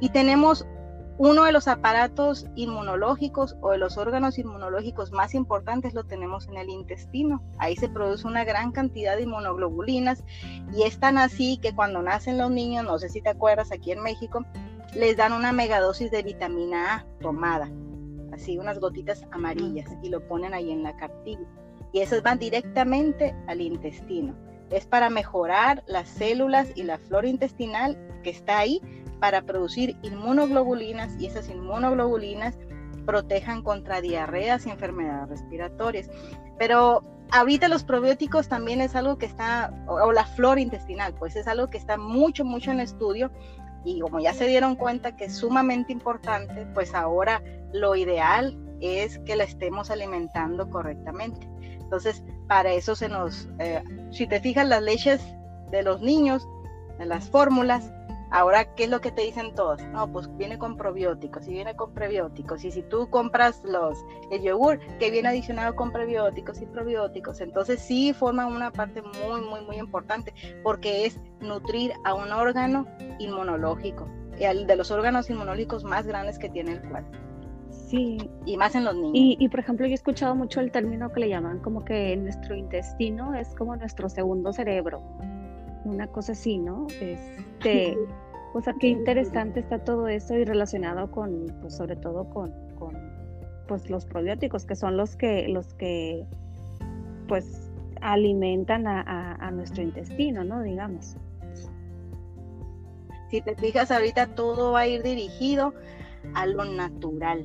Y 0.00 0.08
tenemos 0.10 0.66
uno 1.24 1.44
de 1.44 1.52
los 1.52 1.68
aparatos 1.68 2.46
inmunológicos 2.56 3.56
o 3.60 3.70
de 3.70 3.78
los 3.78 3.96
órganos 3.96 4.38
inmunológicos 4.38 5.12
más 5.12 5.34
importantes 5.34 5.94
lo 5.94 6.02
tenemos 6.02 6.48
en 6.48 6.56
el 6.56 6.68
intestino. 6.68 7.40
Ahí 7.58 7.76
se 7.76 7.88
produce 7.88 8.26
una 8.26 8.42
gran 8.42 8.72
cantidad 8.72 9.14
de 9.14 9.22
inmunoglobulinas 9.22 10.24
y 10.76 10.82
es 10.82 10.98
tan 10.98 11.18
así 11.18 11.58
que 11.58 11.76
cuando 11.76 12.02
nacen 12.02 12.38
los 12.38 12.50
niños, 12.50 12.84
no 12.84 12.98
sé 12.98 13.08
si 13.08 13.22
te 13.22 13.28
acuerdas, 13.28 13.70
aquí 13.70 13.92
en 13.92 14.02
México, 14.02 14.44
les 14.96 15.16
dan 15.16 15.32
una 15.32 15.52
megadosis 15.52 16.10
de 16.10 16.24
vitamina 16.24 16.96
A 16.96 17.06
tomada, 17.20 17.70
así 18.32 18.58
unas 18.58 18.80
gotitas 18.80 19.24
amarillas 19.30 19.88
y 20.02 20.08
lo 20.08 20.26
ponen 20.26 20.54
ahí 20.54 20.72
en 20.72 20.82
la 20.82 20.96
cartilla. 20.96 21.46
Y 21.92 22.00
esas 22.00 22.24
van 22.24 22.40
directamente 22.40 23.32
al 23.46 23.60
intestino. 23.60 24.34
Es 24.70 24.86
para 24.86 25.08
mejorar 25.08 25.84
las 25.86 26.08
células 26.08 26.72
y 26.74 26.82
la 26.82 26.98
flora 26.98 27.28
intestinal 27.28 27.96
que 28.24 28.30
está 28.30 28.58
ahí 28.58 28.80
para 29.22 29.42
producir 29.42 29.96
inmunoglobulinas 30.02 31.14
y 31.16 31.26
esas 31.26 31.48
inmunoglobulinas 31.48 32.58
protejan 33.06 33.62
contra 33.62 34.00
diarreas 34.00 34.66
y 34.66 34.70
enfermedades 34.70 35.28
respiratorias. 35.28 36.10
Pero 36.58 37.04
ahorita 37.30 37.68
los 37.68 37.84
probióticos 37.84 38.48
también 38.48 38.80
es 38.80 38.96
algo 38.96 39.18
que 39.18 39.26
está, 39.26 39.72
o, 39.86 40.10
la 40.10 40.24
flora 40.24 40.60
intestinal, 40.60 41.14
pues 41.14 41.36
es 41.36 41.46
algo 41.46 41.70
que 41.70 41.78
está 41.78 41.96
mucho, 41.98 42.44
mucho 42.44 42.72
en 42.72 42.80
estudio 42.80 43.30
y 43.84 44.00
como 44.00 44.18
ya 44.18 44.34
se 44.34 44.48
dieron 44.48 44.74
cuenta 44.74 45.14
que 45.14 45.26
es 45.26 45.36
sumamente 45.36 45.92
importante, 45.92 46.66
pues 46.74 46.92
ahora 46.92 47.40
lo 47.72 47.94
ideal 47.94 48.58
es 48.80 49.20
que 49.20 49.36
la 49.36 49.44
estemos 49.44 49.92
alimentando 49.92 50.68
correctamente. 50.68 51.48
Entonces, 51.60 52.24
para 52.48 52.72
eso 52.72 52.96
se 52.96 53.08
nos, 53.08 53.48
eh, 53.60 53.84
si 54.10 54.26
te 54.26 54.40
fijas, 54.40 54.66
las 54.66 54.82
leches 54.82 55.22
de 55.70 55.84
los 55.84 56.00
niños, 56.00 56.44
las 56.98 57.28
fórmulas, 57.30 57.92
Ahora, 58.32 58.64
¿qué 58.74 58.84
es 58.84 58.90
lo 58.90 59.02
que 59.02 59.12
te 59.12 59.20
dicen 59.22 59.54
todos? 59.54 59.82
No, 59.88 60.10
pues 60.10 60.34
viene 60.38 60.58
con 60.58 60.78
probióticos 60.78 61.46
y 61.46 61.52
viene 61.52 61.76
con 61.76 61.92
prebióticos. 61.92 62.64
Y 62.64 62.70
si 62.70 62.82
tú 62.82 63.10
compras 63.10 63.62
los, 63.62 63.98
el 64.30 64.42
yogur 64.42 64.78
que 64.98 65.10
viene 65.10 65.28
adicionado 65.28 65.76
con 65.76 65.92
prebióticos 65.92 66.62
y 66.62 66.66
probióticos, 66.66 67.42
entonces 67.42 67.80
sí 67.80 68.14
forman 68.14 68.50
una 68.50 68.70
parte 68.70 69.02
muy, 69.02 69.42
muy, 69.42 69.60
muy 69.66 69.76
importante 69.76 70.32
porque 70.62 71.04
es 71.04 71.20
nutrir 71.40 71.92
a 72.04 72.14
un 72.14 72.32
órgano 72.32 72.86
inmunológico, 73.18 74.08
el 74.38 74.66
de 74.66 74.76
los 74.76 74.90
órganos 74.90 75.28
inmunológicos 75.28 75.84
más 75.84 76.06
grandes 76.06 76.38
que 76.38 76.48
tiene 76.48 76.72
el 76.72 76.80
cuerpo. 76.88 77.10
Sí. 77.70 78.16
Y 78.46 78.56
más 78.56 78.74
en 78.74 78.84
los 78.84 78.94
niños. 78.94 79.12
Y, 79.12 79.36
y, 79.38 79.48
por 79.50 79.60
ejemplo, 79.60 79.84
yo 79.86 79.92
he 79.92 79.94
escuchado 79.94 80.34
mucho 80.34 80.60
el 80.60 80.72
término 80.72 81.12
que 81.12 81.20
le 81.20 81.28
llaman 81.28 81.58
como 81.58 81.84
que 81.84 82.16
nuestro 82.16 82.56
intestino 82.56 83.34
es 83.34 83.54
como 83.54 83.76
nuestro 83.76 84.08
segundo 84.08 84.54
cerebro 84.54 85.02
una 85.84 86.06
cosa 86.06 86.32
así, 86.32 86.58
¿no? 86.58 86.86
Este, 87.00 87.96
o 88.52 88.60
sea, 88.60 88.74
qué 88.78 88.88
interesante 88.88 89.60
está 89.60 89.78
todo 89.78 90.08
eso 90.08 90.34
y 90.34 90.44
relacionado 90.44 91.10
con, 91.10 91.46
pues 91.60 91.76
sobre 91.76 91.96
todo 91.96 92.28
con, 92.30 92.52
con 92.78 92.96
pues 93.66 93.88
los 93.90 94.04
probióticos, 94.04 94.64
que 94.64 94.76
son 94.76 94.96
los 94.96 95.16
que, 95.16 95.48
los 95.48 95.74
que, 95.74 96.26
pues, 97.28 97.70
alimentan 98.00 98.86
a, 98.86 99.34
a 99.34 99.50
nuestro 99.50 99.82
intestino, 99.82 100.44
¿no? 100.44 100.62
Digamos. 100.62 101.16
Si 103.30 103.40
te 103.40 103.54
fijas 103.56 103.90
ahorita 103.90 104.34
todo 104.34 104.72
va 104.72 104.80
a 104.80 104.86
ir 104.86 105.02
dirigido 105.02 105.72
a 106.34 106.46
lo 106.46 106.64
natural, 106.64 107.44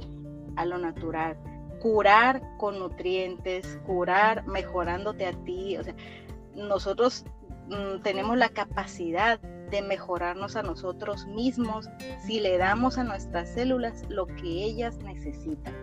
a 0.56 0.66
lo 0.66 0.78
natural. 0.78 1.38
Curar 1.80 2.42
con 2.58 2.80
nutrientes, 2.80 3.80
curar 3.86 4.46
mejorándote 4.48 5.28
a 5.28 5.32
ti. 5.44 5.78
O 5.78 5.84
sea, 5.84 5.96
nosotros 6.56 7.24
Mm, 7.70 8.02
tenemos 8.02 8.38
la 8.38 8.50
capacidad 8.50 9.40
de 9.70 9.82
mejorarnos 9.82 10.56
a 10.56 10.64
nosotros 10.64 11.26
mismos 11.28 11.90
si 12.26 12.40
le 12.40 12.58
damos 12.58 12.98
a 12.98 13.04
nuestras 13.04 13.50
células 13.50 14.04
lo 14.10 14.28
que 14.28 14.48
ellas 14.48 14.98
necesitan. 15.00 15.74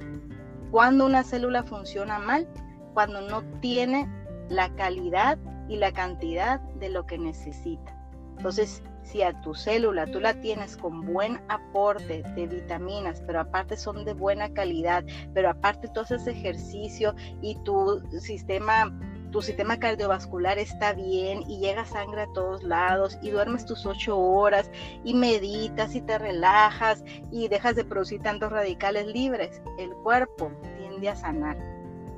Cuando 0.70 1.06
una 1.06 1.22
célula 1.22 1.62
funciona 1.62 2.18
mal, 2.18 2.48
cuando 2.94 3.20
no 3.22 3.42
tiene 3.60 4.08
la 4.48 4.74
calidad 4.74 5.38
y 5.68 5.76
la 5.76 5.92
cantidad 5.92 6.60
de 6.60 6.88
lo 6.88 7.06
que 7.06 7.18
necesita. 7.18 7.96
Entonces, 8.36 8.82
si 9.02 9.22
a 9.22 9.38
tu 9.42 9.54
célula 9.54 10.06
tú 10.06 10.20
la 10.20 10.40
tienes 10.40 10.76
con 10.76 11.02
buen 11.02 11.40
aporte 11.48 12.22
de 12.34 12.46
vitaminas, 12.46 13.22
pero 13.26 13.40
aparte 13.40 13.76
son 13.76 14.04
de 14.04 14.14
buena 14.14 14.52
calidad, 14.52 15.04
pero 15.34 15.50
aparte 15.50 15.88
tú 15.88 16.00
haces 16.00 16.26
ejercicio 16.26 17.14
y 17.42 17.56
tu 17.64 18.02
sistema 18.20 18.92
tu 19.34 19.42
sistema 19.42 19.80
cardiovascular 19.80 20.60
está 20.60 20.92
bien 20.92 21.42
y 21.50 21.58
llega 21.58 21.84
sangre 21.84 22.22
a 22.22 22.32
todos 22.34 22.62
lados 22.62 23.18
y 23.20 23.30
duermes 23.30 23.66
tus 23.66 23.84
ocho 23.84 24.16
horas 24.16 24.70
y 25.02 25.12
meditas 25.12 25.96
y 25.96 26.00
te 26.02 26.18
relajas 26.18 27.02
y 27.32 27.48
dejas 27.48 27.74
de 27.74 27.84
producir 27.84 28.22
tantos 28.22 28.52
radicales 28.52 29.08
libres, 29.08 29.60
el 29.76 29.90
cuerpo 30.04 30.52
tiende 30.78 31.08
a 31.08 31.16
sanar. 31.16 31.58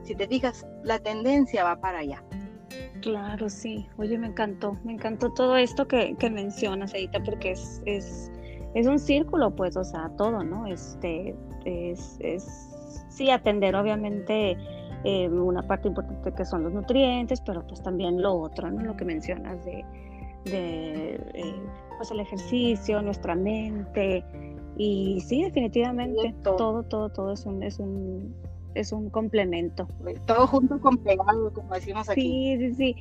Si 0.03 0.15
te 0.15 0.29
fijas, 0.29 0.67
la 0.85 0.99
tendencia 0.99 1.65
va 1.65 1.81
para 1.81 2.01
allá. 2.01 2.23
Claro, 3.01 3.49
sí. 3.49 3.89
Oye, 3.97 4.19
me 4.19 4.27
encantó, 4.27 4.79
me 4.85 4.93
encantó 4.93 5.33
todo 5.33 5.57
esto 5.57 5.89
que, 5.89 6.15
mencionas, 6.31 6.93
Edita, 6.93 7.23
porque 7.25 7.53
es, 7.53 7.81
es, 7.87 8.31
es, 8.75 8.87
un 8.87 8.99
círculo, 8.99 9.57
pues, 9.57 9.75
o 9.79 9.85
sea, 9.85 10.11
todo, 10.19 10.45
¿no? 10.45 10.67
Este, 10.67 11.35
es, 11.65 12.19
es 12.21 12.45
sí, 13.09 13.31
atender 13.31 13.75
obviamente 13.75 14.59
eh, 15.05 15.29
una 15.29 15.63
parte 15.63 15.89
importante 15.89 16.33
que 16.33 16.45
son 16.45 16.65
los 16.65 16.73
nutrientes, 16.73 17.41
pero 17.41 17.67
pues 17.67 17.83
también 17.83 18.21
lo 18.21 18.35
otro, 18.35 18.71
¿no? 18.71 18.83
Lo 18.83 18.97
que 18.97 19.05
mencionas 19.05 19.65
de, 19.65 19.85
eh, 20.47 21.19
pues 21.97 22.11
el 22.11 22.21
ejercicio, 22.21 23.03
nuestra 23.03 23.35
mente, 23.35 24.25
y 24.77 25.21
sí, 25.21 25.43
definitivamente, 25.43 26.35
todo, 26.43 26.83
todo, 26.83 27.09
todo 27.09 27.33
es 27.33 27.47
un, 27.47 27.63
es 27.63 27.79
un, 27.79 28.35
es 28.75 28.93
un 28.93 29.09
complemento. 29.09 29.89
Todo 30.27 30.47
junto 30.47 30.79
con 30.81 30.99
pegado, 30.99 31.53
como 31.53 31.75
decimos 31.75 32.09
aquí. 32.09 32.57
Sí, 32.59 32.59
sí, 32.59 32.75
sí. 32.75 32.97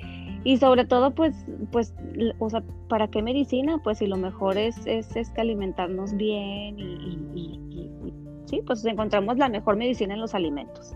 Y 0.45 0.57
sobre 0.57 0.85
todo, 0.85 1.13
pues, 1.13 1.35
pues, 1.71 1.93
o 2.39 2.49
sea, 2.49 2.63
¿para 2.87 3.09
qué 3.09 3.21
medicina? 3.21 3.79
Pues 3.83 3.97
si 3.97 4.07
lo 4.07 4.15
mejor 4.15 4.57
es, 4.57 4.75
es, 4.85 5.07
que 5.31 5.41
alimentarnos 5.41 6.15
bien 6.15 6.79
y, 6.79 7.29
y, 7.33 8.13
sí, 8.45 8.61
pues 8.65 8.85
encontramos 8.85 9.37
la 9.37 9.49
mejor 9.49 9.75
medicina 9.75 10.13
en 10.13 10.21
los 10.21 10.33
alimentos. 10.33 10.95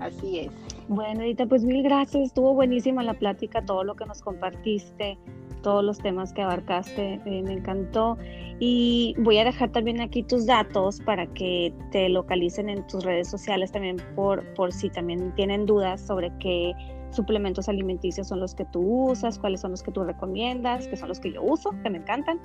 Así 0.00 0.40
es. 0.40 0.50
Bueno, 0.88 1.22
Edita, 1.22 1.46
pues 1.46 1.64
mil 1.64 1.82
gracias. 1.82 2.24
Estuvo 2.24 2.54
buenísima 2.54 3.02
la 3.02 3.14
plática, 3.14 3.62
todo 3.64 3.84
lo 3.84 3.94
que 3.94 4.06
nos 4.06 4.22
compartiste, 4.22 5.18
todos 5.62 5.84
los 5.84 5.98
temas 5.98 6.32
que 6.32 6.42
abarcaste, 6.42 7.20
eh, 7.24 7.42
me 7.42 7.52
encantó. 7.52 8.16
Y 8.58 9.14
voy 9.18 9.38
a 9.38 9.44
dejar 9.44 9.70
también 9.70 10.00
aquí 10.00 10.22
tus 10.22 10.46
datos 10.46 11.00
para 11.00 11.26
que 11.26 11.72
te 11.92 12.08
localicen 12.08 12.68
en 12.68 12.86
tus 12.86 13.04
redes 13.04 13.28
sociales 13.28 13.70
también 13.72 13.98
por, 14.16 14.44
por 14.54 14.72
si 14.72 14.90
también 14.90 15.34
tienen 15.34 15.66
dudas 15.66 16.00
sobre 16.00 16.32
qué 16.40 16.74
suplementos 17.10 17.68
alimenticios 17.68 18.28
son 18.28 18.38
los 18.40 18.54
que 18.54 18.64
tú 18.66 19.10
usas, 19.10 19.38
cuáles 19.38 19.60
son 19.60 19.72
los 19.72 19.82
que 19.82 19.90
tú 19.90 20.04
recomiendas, 20.04 20.86
que 20.86 20.96
son 20.96 21.08
los 21.08 21.18
que 21.18 21.32
yo 21.32 21.42
uso, 21.42 21.70
que 21.82 21.90
me 21.90 21.98
encantan. 21.98 22.40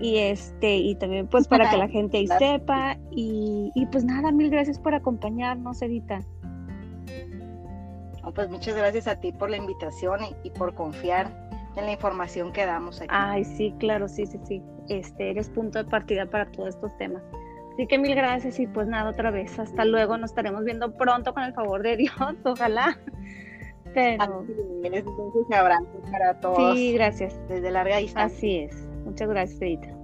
Y 0.00 0.16
este, 0.16 0.76
y 0.76 0.94
también 0.96 1.28
pues 1.28 1.46
para 1.46 1.70
que 1.70 1.76
la 1.76 1.88
gente 1.88 2.18
ahí 2.18 2.26
sepa. 2.26 2.98
Y, 3.12 3.70
y 3.74 3.86
pues 3.86 4.04
nada, 4.04 4.32
mil 4.32 4.50
gracias 4.50 4.78
por 4.78 4.94
acompañarnos, 4.94 5.80
Edita 5.82 6.24
pues 8.32 8.48
muchas 8.48 8.76
gracias 8.76 9.06
a 9.06 9.20
ti 9.20 9.32
por 9.32 9.50
la 9.50 9.56
invitación 9.56 10.20
y, 10.42 10.50
por 10.50 10.74
confiar 10.74 11.30
en 11.76 11.86
la 11.86 11.92
información 11.92 12.52
que 12.52 12.66
damos 12.66 13.00
aquí. 13.00 13.10
Ay, 13.12 13.44
sí, 13.44 13.74
claro, 13.78 14.08
sí, 14.08 14.26
sí, 14.26 14.38
sí. 14.44 14.62
Este, 14.88 15.30
eres 15.30 15.48
punto 15.50 15.78
de 15.78 15.84
partida 15.84 16.26
para 16.26 16.50
todos 16.50 16.70
estos 16.70 16.96
temas. 16.98 17.22
Así 17.74 17.86
que 17.86 17.98
mil 17.98 18.14
gracias 18.14 18.58
y 18.58 18.66
pues 18.66 18.88
nada, 18.88 19.10
otra 19.10 19.30
vez. 19.30 19.58
Hasta 19.58 19.84
luego, 19.84 20.16
nos 20.16 20.30
estaremos 20.30 20.64
viendo 20.64 20.92
pronto 20.96 21.32
con 21.32 21.44
el 21.44 21.52
favor 21.52 21.82
de 21.82 21.96
Dios, 21.96 22.14
ojalá. 22.44 22.98
Pero... 23.94 24.40
un 24.40 25.54
abrazo 25.54 26.02
para 26.10 26.40
todos. 26.40 26.76
Sí, 26.76 26.92
gracias. 26.92 27.38
Desde 27.48 27.70
larga 27.70 27.98
distancia. 27.98 28.36
Así 28.36 28.58
es. 28.58 28.88
Muchas 29.04 29.28
gracias, 29.28 29.60
Edita. 29.62 29.97